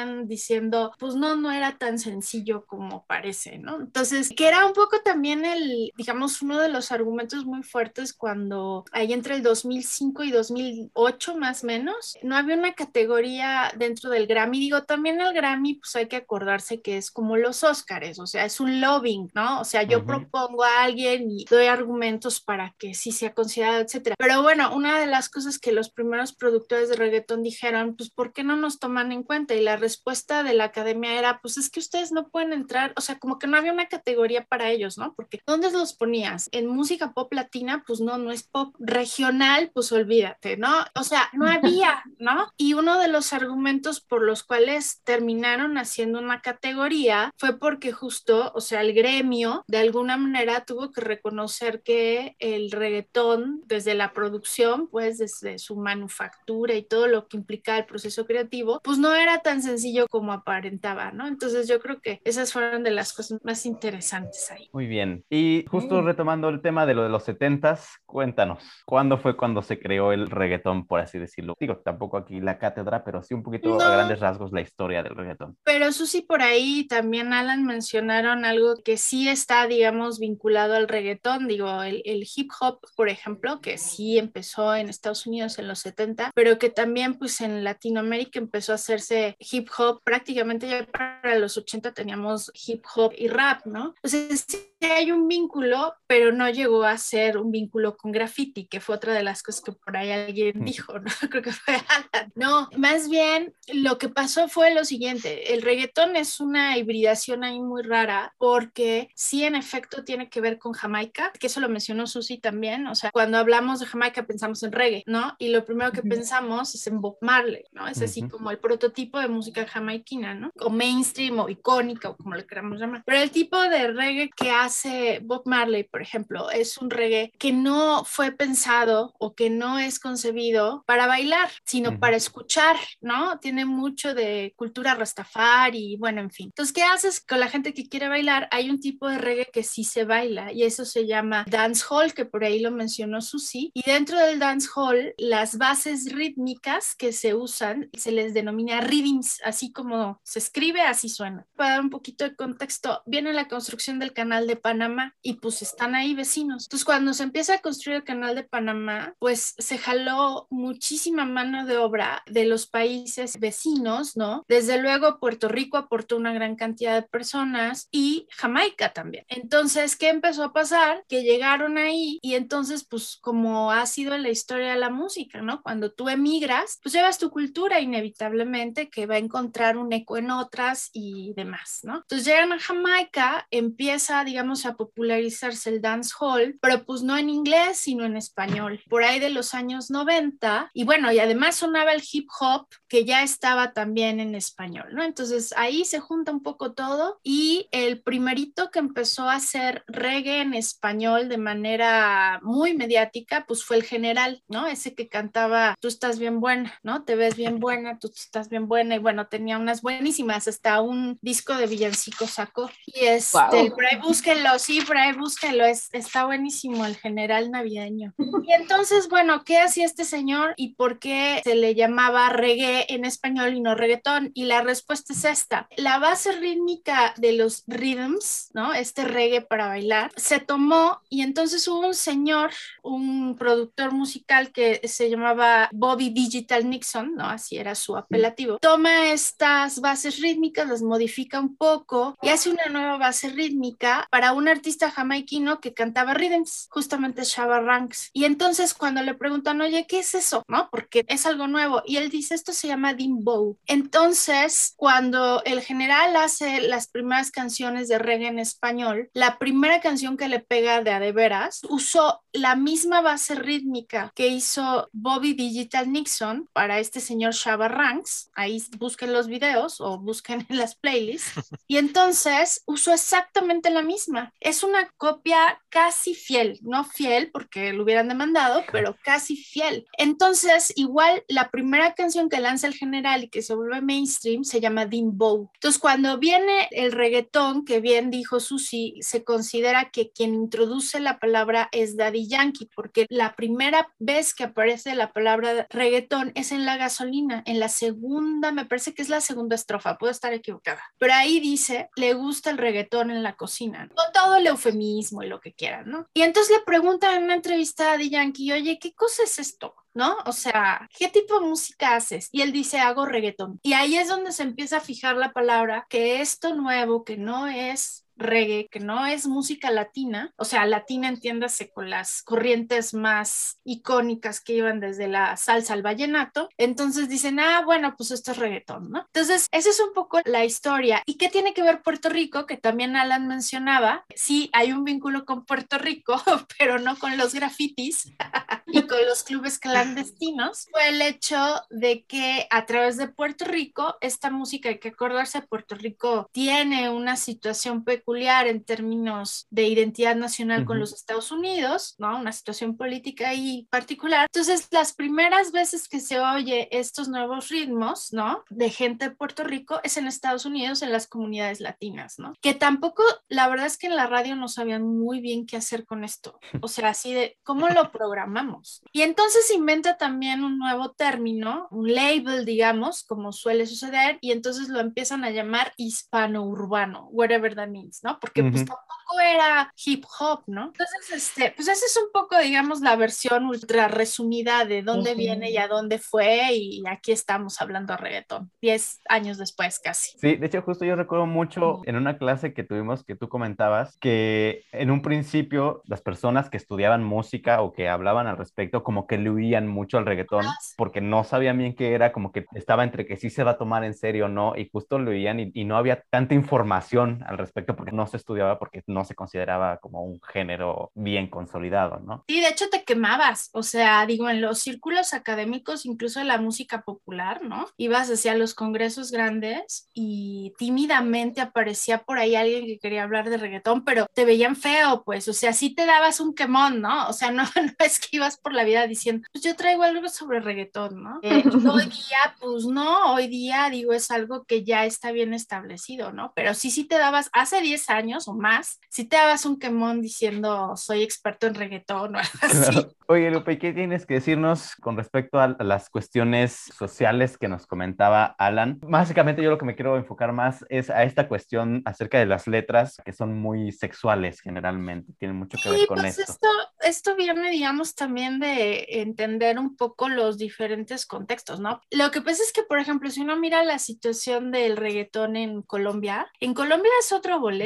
terminan 0.00 0.26
diciendo, 0.26 0.92
pues 0.98 1.14
no, 1.14 1.36
no 1.36 1.50
era 1.50 1.76
tan 1.78 1.98
sencillo 1.98 2.64
como 2.66 3.04
parece, 3.06 3.58
¿no? 3.58 3.80
Entonces, 3.80 4.30
que 4.36 4.48
era 4.48 4.66
un 4.66 4.72
poco 4.72 5.00
también 5.02 5.44
el, 5.44 5.92
digamos, 5.96 6.42
uno 6.42 6.58
de 6.58 6.68
los 6.68 6.92
argumentos 6.92 7.44
muy 7.44 7.62
fuertes 7.62 8.12
cuando 8.12 8.84
ahí 8.92 9.12
entre 9.12 9.34
el 9.34 9.42
2005 9.42 10.24
y 10.24 10.30
2008 10.30 11.36
más 11.36 11.64
o 11.64 11.66
menos, 11.66 12.16
no 12.22 12.36
había 12.36 12.56
una 12.56 12.74
categoría 12.74 13.72
dentro 13.76 14.10
del 14.10 14.26
Grammy. 14.26 14.60
Digo, 14.60 14.82
también 14.84 15.20
el 15.20 15.32
Grammy, 15.32 15.74
pues 15.74 15.94
hay 15.96 16.06
que 16.06 16.16
acordarse 16.16 16.80
que 16.80 16.96
es 16.96 17.10
como 17.10 17.36
los 17.36 17.64
Óscares, 17.64 18.18
o 18.18 18.26
sea, 18.26 18.44
es 18.44 18.60
un 18.60 18.80
lobbying, 18.80 19.30
¿no? 19.34 19.60
O 19.60 19.64
sea, 19.64 19.82
yo 19.82 20.04
propongo 20.04 20.64
a 20.64 20.82
alguien 20.82 21.30
y 21.30 21.44
doy 21.44 21.66
argumentos 21.66 22.40
para 22.40 22.74
que 22.78 22.94
sí 22.94 23.12
sea 23.12 23.34
considerado, 23.34 23.80
etcétera. 23.80 24.16
Pero 24.18 24.42
bueno, 24.42 24.74
una 24.74 24.98
de 24.98 25.06
las 25.06 25.28
cosas 25.28 25.58
que 25.58 25.72
los 25.72 25.90
primeros 25.90 26.32
productores 26.32 26.88
de 26.88 26.96
reggaetón 26.96 27.42
dijeron, 27.42 27.96
pues, 27.96 28.10
¿por 28.10 28.32
qué 28.32 28.44
no 28.44 28.56
nos 28.56 28.78
toman 28.78 29.12
en 29.12 29.22
cuenta? 29.22 29.54
Y 29.54 29.62
la 29.62 29.76
respuesta 29.90 30.44
de 30.44 30.54
la 30.54 30.64
academia 30.64 31.18
era, 31.18 31.40
pues 31.40 31.56
es 31.56 31.68
que 31.68 31.80
ustedes 31.80 32.12
no 32.12 32.28
pueden 32.28 32.52
entrar, 32.52 32.92
o 32.96 33.00
sea, 33.00 33.18
como 33.18 33.40
que 33.40 33.48
no 33.48 33.56
había 33.56 33.72
una 33.72 33.88
categoría 33.88 34.44
para 34.44 34.70
ellos, 34.70 34.98
¿no? 34.98 35.14
Porque 35.14 35.40
¿dónde 35.44 35.70
los 35.72 35.94
ponías? 35.94 36.48
En 36.52 36.68
música 36.68 37.12
pop 37.12 37.32
latina, 37.32 37.82
pues 37.84 38.00
no, 38.00 38.16
no 38.18 38.30
es 38.30 38.44
pop 38.44 38.74
regional, 38.78 39.72
pues 39.74 39.90
olvídate, 39.90 40.56
¿no? 40.56 40.72
O 40.94 41.02
sea, 41.02 41.28
no 41.32 41.46
había, 41.46 42.04
¿no? 42.18 42.52
Y 42.56 42.74
uno 42.74 43.00
de 43.00 43.08
los 43.08 43.32
argumentos 43.32 44.00
por 44.00 44.22
los 44.22 44.44
cuales 44.44 45.00
terminaron 45.02 45.76
haciendo 45.76 46.20
una 46.20 46.40
categoría 46.40 47.32
fue 47.36 47.58
porque 47.58 47.90
justo, 47.90 48.52
o 48.54 48.60
sea, 48.60 48.82
el 48.82 48.94
gremio 48.94 49.64
de 49.66 49.78
alguna 49.78 50.16
manera 50.16 50.64
tuvo 50.64 50.92
que 50.92 51.00
reconocer 51.00 51.82
que 51.82 52.36
el 52.38 52.70
reggaetón, 52.70 53.62
desde 53.66 53.94
la 53.94 54.12
producción, 54.12 54.86
pues 54.88 55.18
desde 55.18 55.58
su 55.58 55.74
manufactura 55.74 56.74
y 56.74 56.84
todo 56.84 57.08
lo 57.08 57.26
que 57.26 57.36
implica 57.36 57.76
el 57.76 57.86
proceso 57.86 58.24
creativo, 58.24 58.80
pues 58.84 58.98
no 58.98 59.14
era 59.16 59.38
tan 59.38 59.62
sencillo 59.62 59.79
como 60.08 60.32
aparentaba, 60.32 61.12
¿no? 61.12 61.26
Entonces 61.26 61.68
yo 61.68 61.80
creo 61.80 62.00
que 62.00 62.20
esas 62.24 62.52
fueron 62.52 62.82
de 62.82 62.90
las 62.90 63.12
cosas 63.12 63.38
más 63.44 63.66
interesantes 63.66 64.50
ahí. 64.50 64.68
Muy 64.72 64.86
bien. 64.86 65.24
Y 65.30 65.64
justo 65.68 66.02
retomando 66.02 66.48
el 66.48 66.62
tema 66.62 66.86
de 66.86 66.94
lo 66.94 67.02
de 67.02 67.08
los 67.08 67.24
setentas, 67.24 67.88
cuéntanos, 68.06 68.62
¿cuándo 68.84 69.18
fue 69.18 69.36
cuando 69.36 69.62
se 69.62 69.78
creó 69.78 70.12
el 70.12 70.30
reggaetón, 70.30 70.86
por 70.86 71.00
así 71.00 71.18
decirlo? 71.18 71.54
Digo, 71.58 71.78
tampoco 71.78 72.16
aquí 72.16 72.40
la 72.40 72.58
cátedra, 72.58 73.04
pero 73.04 73.22
sí 73.22 73.34
un 73.34 73.42
poquito 73.42 73.80
a 73.80 73.90
grandes 73.90 74.20
rasgos 74.20 74.52
la 74.52 74.60
historia 74.60 75.02
del 75.02 75.14
reggaetón. 75.14 75.56
Pero 75.64 75.92
Susi, 75.92 76.22
por 76.22 76.42
ahí 76.42 76.86
también 76.86 77.32
Alan 77.32 77.64
mencionaron 77.64 78.44
algo 78.44 78.74
que 78.84 78.96
sí 78.96 79.28
está, 79.28 79.66
digamos, 79.66 80.18
vinculado 80.18 80.74
al 80.74 80.88
reggaetón, 80.88 81.48
digo, 81.48 81.82
el, 81.82 82.02
el 82.04 82.26
hip 82.34 82.50
hop, 82.60 82.80
por 82.96 83.08
ejemplo, 83.08 83.60
que 83.60 83.78
sí 83.78 84.18
empezó 84.18 84.74
en 84.74 84.88
Estados 84.88 85.26
Unidos 85.26 85.58
en 85.58 85.68
los 85.68 85.80
70, 85.80 86.32
pero 86.34 86.58
que 86.58 86.70
también 86.70 87.14
pues 87.14 87.40
en 87.40 87.64
Latinoamérica 87.64 88.38
empezó 88.38 88.72
a 88.72 88.76
hacerse 88.76 89.36
hip 89.38 89.68
hop 89.78 90.00
prácticamente 90.04 90.68
ya 90.68 90.86
para 90.86 91.36
los 91.38 91.56
80 91.56 91.92
teníamos 91.92 92.50
hip 92.66 92.84
hop 92.94 93.12
y 93.16 93.28
rap, 93.28 93.66
¿no? 93.66 93.94
Entonces 94.02 94.44
sí 94.48 94.58
hay 94.80 95.12
un 95.12 95.28
vínculo, 95.28 95.94
pero 96.06 96.32
no 96.32 96.48
llegó 96.48 96.84
a 96.84 96.96
ser 96.98 97.36
un 97.38 97.50
vínculo 97.50 97.96
con 97.96 98.12
graffiti, 98.12 98.66
que 98.66 98.80
fue 98.80 98.96
otra 98.96 99.14
de 99.14 99.22
las 99.22 99.42
cosas 99.42 99.62
que 99.62 99.72
por 99.72 99.96
ahí 99.96 100.10
alguien 100.10 100.64
dijo, 100.64 100.98
¿no? 100.98 101.10
Creo 101.30 101.42
que 101.42 101.52
fue 101.52 101.74
Alan. 101.88 102.32
No, 102.34 102.68
más 102.76 103.08
bien 103.08 103.54
lo 103.72 103.98
que 103.98 104.08
pasó 104.08 104.48
fue 104.48 104.74
lo 104.74 104.84
siguiente, 104.84 105.54
el 105.54 105.62
reggaetón 105.62 106.16
es 106.16 106.40
una 106.40 106.76
hibridación 106.78 107.44
ahí 107.44 107.60
muy 107.60 107.82
rara 107.82 108.34
porque 108.38 109.10
sí 109.14 109.44
en 109.44 109.54
efecto 109.54 110.04
tiene 110.04 110.28
que 110.28 110.40
ver 110.40 110.58
con 110.58 110.72
Jamaica, 110.72 111.32
que 111.38 111.46
eso 111.46 111.60
lo 111.60 111.68
mencionó 111.68 112.06
Susi 112.06 112.38
también, 112.38 112.86
o 112.86 112.94
sea, 112.94 113.10
cuando 113.10 113.38
hablamos 113.38 113.80
de 113.80 113.86
Jamaica 113.86 114.26
pensamos 114.26 114.62
en 114.62 114.72
reggae, 114.72 115.02
¿no? 115.06 115.34
Y 115.38 115.48
lo 115.48 115.64
primero 115.64 115.92
que 115.92 116.02
pensamos 116.02 116.74
es 116.74 116.86
en 116.86 117.00
Bob 117.00 117.18
Marley, 117.20 117.64
¿no? 117.72 117.86
Es 117.86 118.00
así 118.02 118.26
como 118.28 118.50
el 118.50 118.58
prototipo 118.58 119.18
de 119.18 119.28
música 119.28 119.59
jamaiquina, 119.66 120.34
¿no? 120.34 120.50
O 120.60 120.70
mainstream 120.70 121.38
o 121.38 121.48
icónica 121.48 122.10
o 122.10 122.16
como 122.16 122.34
le 122.34 122.46
queramos 122.46 122.78
llamar. 122.78 123.02
Pero 123.06 123.20
el 123.20 123.30
tipo 123.30 123.60
de 123.60 123.88
reggae 123.88 124.30
que 124.36 124.50
hace 124.50 125.20
Bob 125.22 125.42
Marley, 125.46 125.84
por 125.84 126.02
ejemplo, 126.02 126.50
es 126.50 126.78
un 126.78 126.90
reggae 126.90 127.32
que 127.38 127.52
no 127.52 128.04
fue 128.04 128.32
pensado 128.32 129.14
o 129.18 129.34
que 129.34 129.50
no 129.50 129.78
es 129.78 129.98
concebido 129.98 130.84
para 130.86 131.06
bailar, 131.06 131.50
sino 131.64 131.98
para 131.98 132.16
escuchar, 132.16 132.76
¿no? 133.00 133.38
Tiene 133.38 133.64
mucho 133.64 134.14
de 134.14 134.52
cultura 134.56 134.94
rastafari 134.94 135.94
y 135.94 135.96
bueno, 135.96 136.20
en 136.20 136.30
fin. 136.30 136.46
Entonces, 136.48 136.72
¿qué 136.72 136.82
haces 136.82 137.20
con 137.20 137.40
la 137.40 137.48
gente 137.48 137.74
que 137.74 137.88
quiere 137.88 138.08
bailar? 138.08 138.48
Hay 138.50 138.70
un 138.70 138.80
tipo 138.80 139.08
de 139.08 139.18
reggae 139.18 139.50
que 139.52 139.62
sí 139.62 139.84
se 139.84 140.04
baila 140.04 140.52
y 140.52 140.64
eso 140.64 140.84
se 140.84 141.06
llama 141.06 141.44
dance 141.48 141.84
hall, 141.88 142.14
que 142.14 142.24
por 142.24 142.44
ahí 142.44 142.60
lo 142.60 142.70
mencionó 142.70 143.20
Susi. 143.20 143.70
Y 143.74 143.82
dentro 143.82 144.18
del 144.18 144.38
dance 144.38 144.68
hall, 144.74 145.14
las 145.18 145.58
bases 145.58 146.12
rítmicas 146.12 146.94
que 146.94 147.12
se 147.12 147.34
usan 147.34 147.90
se 147.92 148.12
les 148.12 148.34
denomina 148.34 148.80
rhythms, 148.80 149.39
así 149.44 149.72
como 149.72 150.20
se 150.24 150.38
escribe, 150.38 150.82
así 150.82 151.08
suena. 151.08 151.46
Para 151.56 151.70
dar 151.70 151.80
un 151.80 151.90
poquito 151.90 152.24
de 152.24 152.36
contexto, 152.36 153.02
viene 153.06 153.32
la 153.32 153.48
construcción 153.48 153.98
del 153.98 154.12
canal 154.12 154.46
de 154.46 154.56
Panamá 154.56 155.14
y 155.22 155.34
pues 155.34 155.62
están 155.62 155.94
ahí 155.94 156.14
vecinos. 156.14 156.64
Entonces, 156.64 156.84
cuando 156.84 157.14
se 157.14 157.22
empieza 157.22 157.54
a 157.54 157.58
construir 157.60 157.96
el 157.98 158.04
canal 158.04 158.34
de 158.34 158.44
Panamá, 158.44 159.14
pues 159.18 159.54
se 159.58 159.78
jaló 159.78 160.46
muchísima 160.50 161.24
mano 161.24 161.66
de 161.66 161.76
obra 161.76 162.22
de 162.26 162.44
los 162.44 162.66
países 162.66 163.38
vecinos, 163.40 164.16
¿no? 164.16 164.44
Desde 164.48 164.80
luego, 164.80 165.18
Puerto 165.18 165.48
Rico 165.48 165.76
aportó 165.76 166.16
una 166.16 166.32
gran 166.32 166.56
cantidad 166.56 166.94
de 166.94 167.08
personas 167.08 167.88
y 167.90 168.26
Jamaica 168.30 168.92
también. 168.92 169.24
Entonces, 169.28 169.96
¿qué 169.96 170.08
empezó 170.08 170.44
a 170.44 170.52
pasar? 170.52 171.04
Que 171.08 171.22
llegaron 171.22 171.78
ahí 171.78 172.18
y 172.22 172.34
entonces, 172.34 172.84
pues 172.84 173.18
como 173.20 173.72
ha 173.72 173.86
sido 173.86 174.14
en 174.14 174.22
la 174.22 174.30
historia 174.30 174.70
de 174.70 174.78
la 174.78 174.90
música, 174.90 175.42
¿no? 175.42 175.62
Cuando 175.62 175.92
tú 175.92 176.08
emigras, 176.08 176.78
pues 176.82 176.92
llevas 176.94 177.18
tu 177.18 177.30
cultura 177.30 177.80
inevitablemente 177.80 178.88
que 178.90 179.06
va 179.06 179.16
a 179.16 179.18
encontrar 179.30 179.76
un 179.76 179.92
eco 179.92 180.16
en 180.16 180.30
otras 180.30 180.90
y 180.92 181.32
demás, 181.34 181.80
¿no? 181.84 181.98
Entonces 181.98 182.26
llegan 182.26 182.52
a 182.52 182.58
Jamaica, 182.58 183.46
empieza, 183.50 184.24
digamos, 184.24 184.66
a 184.66 184.74
popularizarse 184.74 185.70
el 185.70 185.80
dance 185.80 186.12
hall, 186.18 186.58
pero 186.60 186.84
pues 186.84 187.02
no 187.02 187.16
en 187.16 187.30
inglés, 187.30 187.78
sino 187.78 188.04
en 188.04 188.16
español, 188.16 188.82
por 188.88 189.04
ahí 189.04 189.20
de 189.20 189.30
los 189.30 189.54
años 189.54 189.90
90. 189.90 190.70
Y 190.74 190.84
bueno, 190.84 191.12
y 191.12 191.20
además 191.20 191.56
sonaba 191.56 191.92
el 191.92 192.02
hip 192.10 192.28
hop 192.40 192.66
que 192.88 193.04
ya 193.04 193.22
estaba 193.22 193.72
también 193.72 194.18
en 194.18 194.34
español, 194.34 194.88
¿no? 194.92 195.04
Entonces 195.04 195.54
ahí 195.56 195.84
se 195.84 196.00
junta 196.00 196.32
un 196.32 196.42
poco 196.42 196.72
todo 196.72 197.20
y 197.22 197.68
el 197.70 198.02
primerito 198.02 198.70
que 198.70 198.80
empezó 198.80 199.28
a 199.28 199.36
hacer 199.36 199.84
reggae 199.86 200.40
en 200.40 200.54
español 200.54 201.28
de 201.28 201.38
manera 201.38 202.40
muy 202.42 202.74
mediática, 202.74 203.44
pues 203.46 203.64
fue 203.64 203.76
el 203.76 203.84
general, 203.84 204.42
¿no? 204.48 204.66
Ese 204.66 204.94
que 204.94 205.08
cantaba, 205.08 205.76
tú 205.80 205.88
estás 205.88 206.18
bien 206.18 206.40
buena, 206.40 206.74
¿no? 206.82 207.04
Te 207.04 207.14
ves 207.14 207.36
bien 207.36 207.60
buena, 207.60 207.98
tú 207.98 208.10
estás 208.14 208.48
bien 208.48 208.66
buena 208.66 208.96
y 208.96 208.98
bueno, 208.98 209.19
tenía 209.28 209.58
unas 209.58 209.82
buenísimas, 209.82 210.48
hasta 210.48 210.80
un 210.80 211.18
disco 211.22 211.54
de 211.54 211.66
villancico 211.66 212.26
sacó. 212.26 212.70
Y 212.86 213.04
este, 213.04 213.70
por 213.70 213.86
ahí 213.86 213.98
búsquenlo, 214.00 214.58
sí, 214.58 214.80
por 214.80 214.96
ahí 214.96 215.12
búsquenlo, 215.12 215.64
es, 215.64 215.88
está 215.92 216.24
buenísimo 216.24 216.84
el 216.86 216.96
general 216.96 217.50
navideño. 217.50 218.14
Y 218.18 218.52
entonces, 218.52 219.08
bueno, 219.08 219.44
¿qué 219.44 219.58
hacía 219.58 219.86
este 219.86 220.04
señor 220.04 220.54
y 220.56 220.74
por 220.74 220.98
qué 220.98 221.40
se 221.44 221.54
le 221.54 221.74
llamaba 221.74 222.28
reggae 222.30 222.86
en 222.88 223.04
español 223.04 223.54
y 223.54 223.60
no 223.60 223.74
reggaetón? 223.74 224.30
Y 224.34 224.44
la 224.44 224.62
respuesta 224.62 225.12
es 225.12 225.24
esta. 225.24 225.68
La 225.76 225.98
base 225.98 226.32
rítmica 226.32 227.14
de 227.16 227.32
los 227.32 227.64
rhythms, 227.66 228.50
¿no? 228.54 228.74
Este 228.74 229.04
reggae 229.04 229.40
para 229.42 229.68
bailar, 229.68 230.10
se 230.16 230.40
tomó 230.40 231.00
y 231.08 231.22
entonces 231.22 231.66
hubo 231.68 231.86
un 231.86 231.94
señor, 231.94 232.50
un 232.82 233.36
productor 233.36 233.92
musical 233.92 234.52
que 234.52 234.80
se 234.86 235.10
llamaba 235.10 235.68
Bobby 235.72 236.10
Digital 236.10 236.68
Nixon, 236.68 237.14
¿no? 237.14 237.26
Así 237.26 237.56
era 237.56 237.74
su 237.74 237.96
apelativo. 237.96 238.58
Toma 238.58 239.09
estas 239.12 239.80
bases 239.80 240.20
rítmicas, 240.20 240.68
las 240.68 240.82
modifica 240.82 241.40
un 241.40 241.56
poco 241.56 242.16
y 242.22 242.28
hace 242.28 242.50
una 242.50 242.66
nueva 242.70 242.98
base 242.98 243.28
rítmica 243.30 244.06
para 244.10 244.32
un 244.32 244.48
artista 244.48 244.90
jamaiquino 244.90 245.60
que 245.60 245.74
cantaba 245.74 246.14
rhythms, 246.14 246.68
justamente 246.70 247.24
Shabba 247.24 247.60
Ranks. 247.60 248.10
Y 248.12 248.24
entonces 248.24 248.74
cuando 248.74 249.02
le 249.02 249.14
preguntan, 249.14 249.60
oye, 249.60 249.86
¿qué 249.88 250.00
es 250.00 250.14
eso? 250.14 250.42
¿No? 250.48 250.68
Porque 250.70 251.04
es 251.08 251.26
algo 251.26 251.46
nuevo. 251.46 251.82
Y 251.86 251.96
él 251.96 252.10
dice, 252.10 252.34
esto 252.34 252.52
se 252.52 252.68
llama 252.68 252.94
Dimbow. 252.94 253.58
Entonces, 253.66 254.74
cuando 254.76 255.42
el 255.44 255.60
general 255.60 256.16
hace 256.16 256.60
las 256.60 256.88
primeras 256.88 257.30
canciones 257.30 257.88
de 257.88 257.98
reggae 257.98 258.28
en 258.28 258.38
español, 258.38 259.10
la 259.14 259.38
primera 259.38 259.80
canción 259.80 260.16
que 260.16 260.28
le 260.28 260.40
pega 260.40 260.82
de 260.82 260.90
a 260.92 261.00
de 261.00 261.12
veras 261.12 261.60
usó 261.68 262.22
la 262.32 262.56
misma 262.56 263.00
base 263.00 263.34
rítmica 263.34 264.12
que 264.14 264.28
hizo 264.28 264.88
Bobby 264.92 265.34
Digital 265.34 265.90
Nixon 265.90 266.48
para 266.52 266.78
este 266.78 267.00
señor 267.00 267.32
Shabba 267.32 267.68
Ranks. 267.68 268.30
Ahí 268.34 268.62
busquen 269.00 269.12
los 269.14 269.28
videos 269.28 269.80
o 269.80 269.98
busquen 269.98 270.46
en 270.50 270.58
las 270.58 270.74
playlists. 270.74 271.32
Y 271.66 271.78
entonces 271.78 272.62
usó 272.66 272.92
exactamente 272.92 273.70
la 273.70 273.82
misma 273.82 273.90
misma. 273.90 274.32
Es 274.40 274.62
una 274.62 274.88
copia 274.96 275.60
casi 275.68 276.14
fiel, 276.14 276.58
no 276.62 276.84
fiel 276.84 277.30
porque 277.32 277.72
lo 277.72 277.82
hubieran 277.82 278.08
demandado, 278.08 278.62
pero 278.70 278.96
casi 279.02 279.36
fiel. 279.36 279.86
Entonces, 279.98 280.72
igual 280.76 281.24
la 281.28 281.50
primera 281.50 281.94
canción 281.94 282.28
que 282.28 282.40
lanza 282.40 282.66
el 282.66 282.74
general 282.74 283.24
y 283.24 283.28
que 283.28 283.42
se 283.42 283.54
vuelve 283.54 283.80
mainstream 283.80 284.44
se 284.44 284.60
llama 284.60 284.86
Bow. 284.90 285.50
Entonces, 285.54 285.80
cuando 285.80 286.18
viene 286.18 286.68
el 286.70 286.92
reggaetón, 286.92 287.64
que 287.64 287.80
bien 287.80 288.10
dijo 288.10 288.38
Susi, 288.38 288.94
se 289.00 289.24
considera 289.24 289.90
que 289.90 290.10
quien 290.10 290.34
introduce 290.34 291.00
la 291.00 291.18
palabra 291.18 291.68
es 291.72 291.96
Daddy 291.96 292.28
Yankee, 292.28 292.68
porque 292.74 293.06
la 293.08 293.34
primera 293.34 293.92
vez 293.98 294.34
que 294.34 294.44
aparece 294.44 294.94
la 294.94 295.12
palabra 295.12 295.66
reggaetón 295.70 296.32
es 296.34 296.52
en 296.52 296.64
la 296.64 296.76
gasolina, 296.76 297.42
en 297.46 297.58
la 297.58 297.68
segunda, 297.68 298.52
me 298.52 298.66
parece 298.66 298.89
que 298.94 299.02
es 299.02 299.08
la 299.08 299.20
segunda 299.20 299.54
estrofa, 299.54 299.98
puedo 299.98 300.10
estar 300.10 300.32
equivocada, 300.32 300.82
pero 300.98 301.14
ahí 301.14 301.40
dice, 301.40 301.90
le 301.96 302.14
gusta 302.14 302.50
el 302.50 302.58
reggaetón 302.58 303.10
en 303.10 303.22
la 303.22 303.36
cocina, 303.36 303.88
con 303.94 304.12
todo 304.12 304.36
el 304.36 304.46
eufemismo 304.46 305.22
y 305.22 305.28
lo 305.28 305.40
que 305.40 305.52
quieran, 305.52 305.90
¿no? 305.90 306.06
Y 306.14 306.22
entonces 306.22 306.56
le 306.56 306.64
preguntan 306.64 307.16
en 307.16 307.24
una 307.24 307.34
entrevista 307.34 307.84
a 307.84 307.92
Daddy 307.92 308.10
Yankee, 308.10 308.52
oye, 308.52 308.78
¿qué 308.78 308.92
cosa 308.94 309.22
es 309.24 309.38
esto? 309.38 309.74
¿no? 309.92 310.16
O 310.24 310.32
sea, 310.32 310.88
¿qué 310.96 311.08
tipo 311.08 311.40
de 311.40 311.46
música 311.46 311.96
haces? 311.96 312.28
Y 312.32 312.42
él 312.42 312.52
dice, 312.52 312.78
hago 312.78 313.06
reggaetón. 313.06 313.58
Y 313.62 313.72
ahí 313.72 313.96
es 313.96 314.08
donde 314.08 314.32
se 314.32 314.44
empieza 314.44 314.76
a 314.76 314.80
fijar 314.80 315.16
la 315.16 315.32
palabra 315.32 315.86
que 315.88 316.20
esto 316.20 316.54
nuevo, 316.54 317.04
que 317.04 317.16
no 317.16 317.48
es 317.48 318.06
reggae, 318.20 318.68
que 318.70 318.80
no 318.80 319.06
es 319.06 319.26
música 319.26 319.70
latina, 319.70 320.32
o 320.36 320.44
sea, 320.44 320.66
latina 320.66 321.08
entiéndase 321.08 321.70
con 321.70 321.90
las 321.90 322.22
corrientes 322.22 322.94
más 322.94 323.58
icónicas 323.64 324.40
que 324.40 324.54
iban 324.54 324.80
desde 324.80 325.08
la 325.08 325.36
salsa 325.36 325.74
al 325.74 325.82
vallenato, 325.82 326.48
entonces 326.58 327.08
dicen, 327.08 327.40
ah, 327.40 327.62
bueno, 327.64 327.94
pues 327.96 328.10
esto 328.10 328.32
es 328.32 328.38
reggaetón, 328.38 328.90
¿no? 328.90 329.00
Entonces, 329.06 329.48
esa 329.50 329.70
es 329.70 329.80
un 329.80 329.92
poco 329.94 330.20
la 330.24 330.44
historia. 330.44 331.02
¿Y 331.06 331.16
qué 331.16 331.28
tiene 331.28 331.54
que 331.54 331.62
ver 331.62 331.82
Puerto 331.82 332.08
Rico? 332.08 332.46
Que 332.46 332.56
también 332.56 332.96
Alan 332.96 333.26
mencionaba, 333.26 334.04
sí, 334.14 334.50
hay 334.52 334.72
un 334.72 334.84
vínculo 334.84 335.24
con 335.24 335.44
Puerto 335.44 335.78
Rico, 335.78 336.20
pero 336.58 336.78
no 336.78 336.98
con 336.98 337.16
los 337.16 337.34
grafitis 337.34 338.12
y 338.66 338.82
con 338.82 338.98
los 339.06 339.22
clubes 339.22 339.58
clandestinos, 339.58 340.68
fue 340.70 340.88
el 340.88 341.02
hecho 341.02 341.62
de 341.70 342.04
que 342.04 342.46
a 342.50 342.66
través 342.66 342.96
de 342.96 343.08
Puerto 343.08 343.44
Rico, 343.44 343.96
esta 344.00 344.30
música, 344.30 344.68
hay 344.68 344.78
que 344.78 344.88
acordarse, 344.88 345.42
Puerto 345.42 345.74
Rico 345.74 346.28
tiene 346.32 346.90
una 346.90 347.16
situación 347.16 347.84
peculiar 347.84 348.09
en 348.20 348.64
términos 348.64 349.46
de 349.50 349.68
identidad 349.68 350.16
nacional 350.16 350.64
con 350.64 350.78
los 350.78 350.92
Estados 350.92 351.30
Unidos, 351.30 351.94
¿no? 351.98 352.18
Una 352.18 352.32
situación 352.32 352.76
política 352.76 353.30
ahí 353.30 353.66
particular. 353.70 354.26
Entonces, 354.32 354.68
las 354.70 354.92
primeras 354.92 355.52
veces 355.52 355.88
que 355.88 356.00
se 356.00 356.18
oye 356.20 356.68
estos 356.76 357.08
nuevos 357.08 357.48
ritmos, 357.48 358.12
¿no? 358.12 358.44
De 358.50 358.70
gente 358.70 359.08
de 359.08 359.14
Puerto 359.14 359.44
Rico 359.44 359.80
es 359.84 359.96
en 359.96 360.06
Estados 360.06 360.44
Unidos, 360.44 360.82
en 360.82 360.92
las 360.92 361.06
comunidades 361.06 361.60
latinas, 361.60 362.18
¿no? 362.18 362.34
Que 362.40 362.54
tampoco, 362.54 363.02
la 363.28 363.48
verdad 363.48 363.66
es 363.66 363.78
que 363.78 363.86
en 363.86 363.96
la 363.96 364.06
radio 364.06 364.34
no 364.36 364.48
sabían 364.48 364.82
muy 364.82 365.20
bien 365.20 365.46
qué 365.46 365.56
hacer 365.56 365.86
con 365.86 366.04
esto. 366.04 366.38
O 366.60 366.68
sea, 366.68 366.88
así 366.88 367.12
de, 367.14 367.38
¿cómo 367.42 367.68
lo 367.68 367.90
programamos? 367.92 368.82
Y 368.92 369.02
entonces 369.02 369.50
inventa 369.54 369.96
también 369.96 370.42
un 370.42 370.58
nuevo 370.58 370.92
término, 370.92 371.68
un 371.70 371.94
label, 371.94 372.44
digamos, 372.44 373.04
como 373.04 373.32
suele 373.32 373.66
suceder, 373.66 374.18
y 374.20 374.32
entonces 374.32 374.68
lo 374.68 374.80
empiezan 374.80 375.24
a 375.24 375.30
llamar 375.30 375.72
hispano-urbano, 375.76 377.08
whatever 377.10 377.54
that 377.54 377.68
means. 377.68 377.99
¿No? 378.02 378.18
Porque 378.20 378.42
pues 378.42 378.64
tampoco 378.64 379.20
era 379.20 379.72
hip 379.84 380.04
hop, 380.18 380.42
¿no? 380.46 380.66
Entonces, 380.66 381.10
este, 381.12 381.52
pues 381.54 381.68
esa 381.68 381.86
es 381.86 381.98
un 382.02 382.10
poco, 382.12 382.38
digamos, 382.38 382.80
la 382.80 382.96
versión 382.96 383.46
ultra 383.46 383.88
resumida 383.88 384.64
de 384.64 384.82
dónde 384.82 385.14
viene 385.14 385.50
y 385.50 385.56
a 385.56 385.68
dónde 385.68 385.98
fue 385.98 386.52
y 386.52 386.82
aquí 386.86 387.12
estamos 387.12 387.60
hablando 387.60 387.92
de 387.92 387.98
reggaetón, 387.98 388.50
10 388.60 389.02
años 389.08 389.38
después 389.38 389.78
casi. 389.78 390.18
Sí, 390.18 390.36
de 390.36 390.46
hecho 390.46 390.62
justo 390.62 390.84
yo 390.84 390.96
recuerdo 390.96 391.26
mucho 391.26 391.80
en 391.84 391.96
una 391.96 392.18
clase 392.18 392.52
que 392.52 392.64
tuvimos 392.64 393.04
que 393.04 393.16
tú 393.16 393.28
comentabas 393.28 393.96
que 393.98 394.64
en 394.72 394.90
un 394.90 395.02
principio 395.02 395.82
las 395.86 396.00
personas 396.00 396.50
que 396.50 396.56
estudiaban 396.56 397.04
música 397.04 397.62
o 397.62 397.72
que 397.72 397.88
hablaban 397.88 398.26
al 398.26 398.36
respecto 398.36 398.82
como 398.82 399.06
que 399.06 399.18
le 399.18 399.30
huían 399.30 399.66
mucho 399.66 399.98
al 399.98 400.06
reggaetón 400.06 400.46
ah, 400.46 400.56
porque 400.76 401.00
no 401.00 401.24
sabían 401.24 401.58
bien 401.58 401.74
qué 401.74 401.94
era, 401.94 402.12
como 402.12 402.32
que 402.32 402.46
estaba 402.54 402.84
entre 402.84 403.06
que 403.06 403.16
sí 403.16 403.30
se 403.30 403.44
va 403.44 403.52
a 403.52 403.58
tomar 403.58 403.84
en 403.84 403.94
serio 403.94 404.26
o 404.26 404.28
no 404.28 404.56
y 404.56 404.68
justo 404.70 404.98
lo 404.98 405.10
oían 405.10 405.40
y, 405.40 405.50
y 405.54 405.64
no 405.64 405.76
había 405.76 406.04
tanta 406.10 406.34
información 406.34 407.24
al 407.26 407.38
respecto 407.38 407.76
porque 407.80 407.96
no 407.96 408.06
se 408.06 408.16
estudiaba 408.16 408.58
porque 408.58 408.82
no 408.86 409.04
se 409.04 409.14
consideraba 409.14 409.78
como 409.78 410.02
un 410.02 410.20
género 410.22 410.92
bien 410.94 411.28
consolidado, 411.28 411.98
¿no? 412.00 412.24
Sí, 412.28 412.40
de 412.40 412.48
hecho 412.48 412.68
te 412.70 412.84
quemabas, 412.84 413.50
o 413.52 413.62
sea, 413.62 414.04
digo, 414.06 414.28
en 414.28 414.40
los 414.40 414.60
círculos 414.60 415.14
académicos, 415.14 415.86
incluso 415.86 416.20
en 416.20 416.28
la 416.28 416.38
música 416.38 416.82
popular, 416.82 417.42
¿no? 417.42 417.66
Ibas 417.76 418.10
hacia 418.10 418.34
los 418.34 418.54
congresos 418.54 419.10
grandes 419.10 419.88
y 419.94 420.52
tímidamente 420.58 421.40
aparecía 421.40 421.98
por 421.98 422.18
ahí 422.18 422.36
alguien 422.36 422.66
que 422.66 422.78
quería 422.78 423.02
hablar 423.02 423.30
de 423.30 423.38
reggaetón, 423.38 423.84
pero 423.84 424.06
te 424.12 424.24
veían 424.24 424.56
feo, 424.56 425.02
pues, 425.04 425.28
o 425.28 425.32
sea, 425.32 425.52
sí 425.52 425.74
te 425.74 425.86
dabas 425.86 426.20
un 426.20 426.34
quemón, 426.34 426.80
¿no? 426.80 427.08
O 427.08 427.12
sea, 427.12 427.30
no, 427.30 427.44
no 427.56 427.74
es 427.78 427.98
que 427.98 428.16
ibas 428.16 428.38
por 428.38 428.52
la 428.52 428.64
vida 428.64 428.86
diciendo, 428.86 429.26
pues 429.32 429.42
yo 429.44 429.56
traigo 429.56 429.82
algo 429.82 430.08
sobre 430.08 430.40
reggaetón, 430.40 431.02
¿no? 431.02 431.20
Eh, 431.22 431.42
hoy 431.70 431.84
día, 431.86 432.36
pues 432.40 432.66
no, 432.66 433.14
hoy 433.14 433.28
día, 433.28 433.68
digo, 433.70 433.92
es 433.92 434.10
algo 434.10 434.44
que 434.44 434.64
ya 434.64 434.84
está 434.84 435.12
bien 435.12 435.34
establecido, 435.34 436.12
¿no? 436.12 436.32
Pero 436.34 436.54
sí, 436.54 436.70
sí 436.70 436.84
te 436.84 436.98
dabas, 436.98 437.30
hace 437.32 437.60
10 437.70 437.90
años 437.90 438.26
o 438.26 438.34
más, 438.34 438.80
si 438.88 439.04
te 439.04 439.16
dabas 439.16 439.46
un 439.46 439.58
quemón 439.58 440.02
diciendo 440.02 440.76
soy 440.76 441.02
experto 441.02 441.46
en 441.46 441.54
reggaetón 441.54 442.16
o 442.16 442.18
algo 442.18 442.30
así. 442.42 442.86
Oye, 443.06 443.30
Lupe, 443.30 443.58
¿qué 443.58 443.72
tienes 443.72 444.06
que 444.06 444.14
decirnos 444.14 444.76
con 444.76 444.96
respecto 444.96 445.40
a 445.40 445.56
las 445.60 445.90
cuestiones 445.90 446.52
sociales 446.76 447.36
que 447.38 447.48
nos 447.48 447.66
comentaba 447.66 448.36
Alan? 448.38 448.78
Básicamente 448.82 449.42
yo 449.42 449.50
lo 449.50 449.58
que 449.58 449.64
me 449.64 449.74
quiero 449.74 449.96
enfocar 449.96 450.32
más 450.32 450.64
es 450.68 450.90
a 450.90 451.02
esta 451.02 451.26
cuestión 451.26 451.82
acerca 451.84 452.18
de 452.18 452.26
las 452.26 452.46
letras 452.46 453.00
que 453.04 453.12
son 453.12 453.40
muy 453.40 453.72
sexuales 453.72 454.40
generalmente, 454.40 455.12
tienen 455.18 455.36
mucho 455.36 455.58
que 455.62 455.70
ver 455.70 455.86
con 455.86 455.98
pues 455.98 456.18
esto. 456.18 456.32
esto. 456.32 456.48
Esto 456.82 457.16
viene, 457.16 457.50
digamos, 457.50 457.94
también 457.94 458.40
de 458.40 458.86
entender 458.88 459.58
un 459.58 459.76
poco 459.76 460.08
los 460.08 460.38
diferentes 460.38 461.06
contextos, 461.06 461.60
¿no? 461.60 461.80
Lo 461.90 462.10
que 462.10 462.22
pasa 462.22 462.42
es 462.42 462.52
que, 462.52 462.62
por 462.62 462.78
ejemplo, 462.78 463.10
si 463.10 463.20
uno 463.20 463.36
mira 463.36 463.64
la 463.64 463.78
situación 463.78 464.50
del 464.50 464.76
reggaetón 464.76 465.36
en 465.36 465.62
Colombia, 465.62 466.30
en 466.40 466.54
Colombia 466.54 466.90
es 467.00 467.12
otro 467.12 467.40
boleto. 467.40 467.59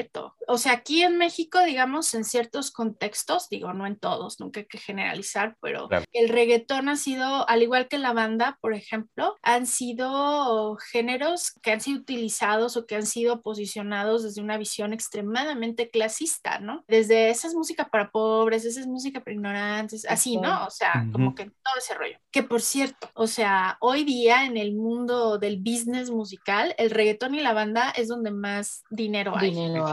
O 0.46 0.58
sea, 0.58 0.72
aquí 0.72 1.02
en 1.02 1.16
México, 1.16 1.60
digamos, 1.64 2.14
en 2.14 2.24
ciertos 2.24 2.70
contextos, 2.70 3.48
digo, 3.48 3.72
no 3.72 3.86
en 3.86 3.96
todos, 3.96 4.40
nunca 4.40 4.60
hay 4.60 4.66
que 4.66 4.78
generalizar, 4.78 5.56
pero 5.60 5.88
el 6.12 6.28
reggaetón 6.28 6.88
ha 6.88 6.96
sido, 6.96 7.48
al 7.48 7.62
igual 7.62 7.88
que 7.88 7.98
la 7.98 8.12
banda, 8.12 8.58
por 8.60 8.74
ejemplo, 8.74 9.36
han 9.42 9.66
sido 9.66 10.76
géneros 10.76 11.52
que 11.62 11.72
han 11.72 11.80
sido 11.80 12.00
utilizados 12.00 12.76
o 12.76 12.86
que 12.86 12.96
han 12.96 13.06
sido 13.06 13.42
posicionados 13.42 14.22
desde 14.22 14.42
una 14.42 14.58
visión 14.58 14.92
extremadamente 14.92 15.90
clasista, 15.90 16.58
¿no? 16.58 16.84
Desde 16.88 17.30
esa 17.30 17.48
es 17.48 17.54
música 17.54 17.88
para 17.88 18.10
pobres, 18.10 18.64
esa 18.64 18.80
es 18.80 18.86
música 18.86 19.20
para 19.20 19.34
ignorantes, 19.34 20.04
así, 20.06 20.36
¿no? 20.36 20.66
O 20.66 20.70
sea, 20.70 21.06
como 21.12 21.34
que 21.34 21.44
todo 21.44 21.74
ese 21.78 21.94
rollo. 21.94 22.18
Que 22.30 22.42
por 22.42 22.60
cierto, 22.60 23.10
o 23.14 23.26
sea, 23.26 23.76
hoy 23.80 24.04
día 24.04 24.44
en 24.44 24.56
el 24.56 24.74
mundo 24.74 25.38
del 25.38 25.58
business 25.58 26.10
musical, 26.10 26.74
el 26.78 26.90
reggaetón 26.90 27.34
y 27.34 27.40
la 27.40 27.52
banda 27.52 27.90
es 27.90 28.08
donde 28.08 28.30
más 28.30 28.84
dinero 28.90 29.34
hay. 29.36 29.50
Dinero 29.50 29.83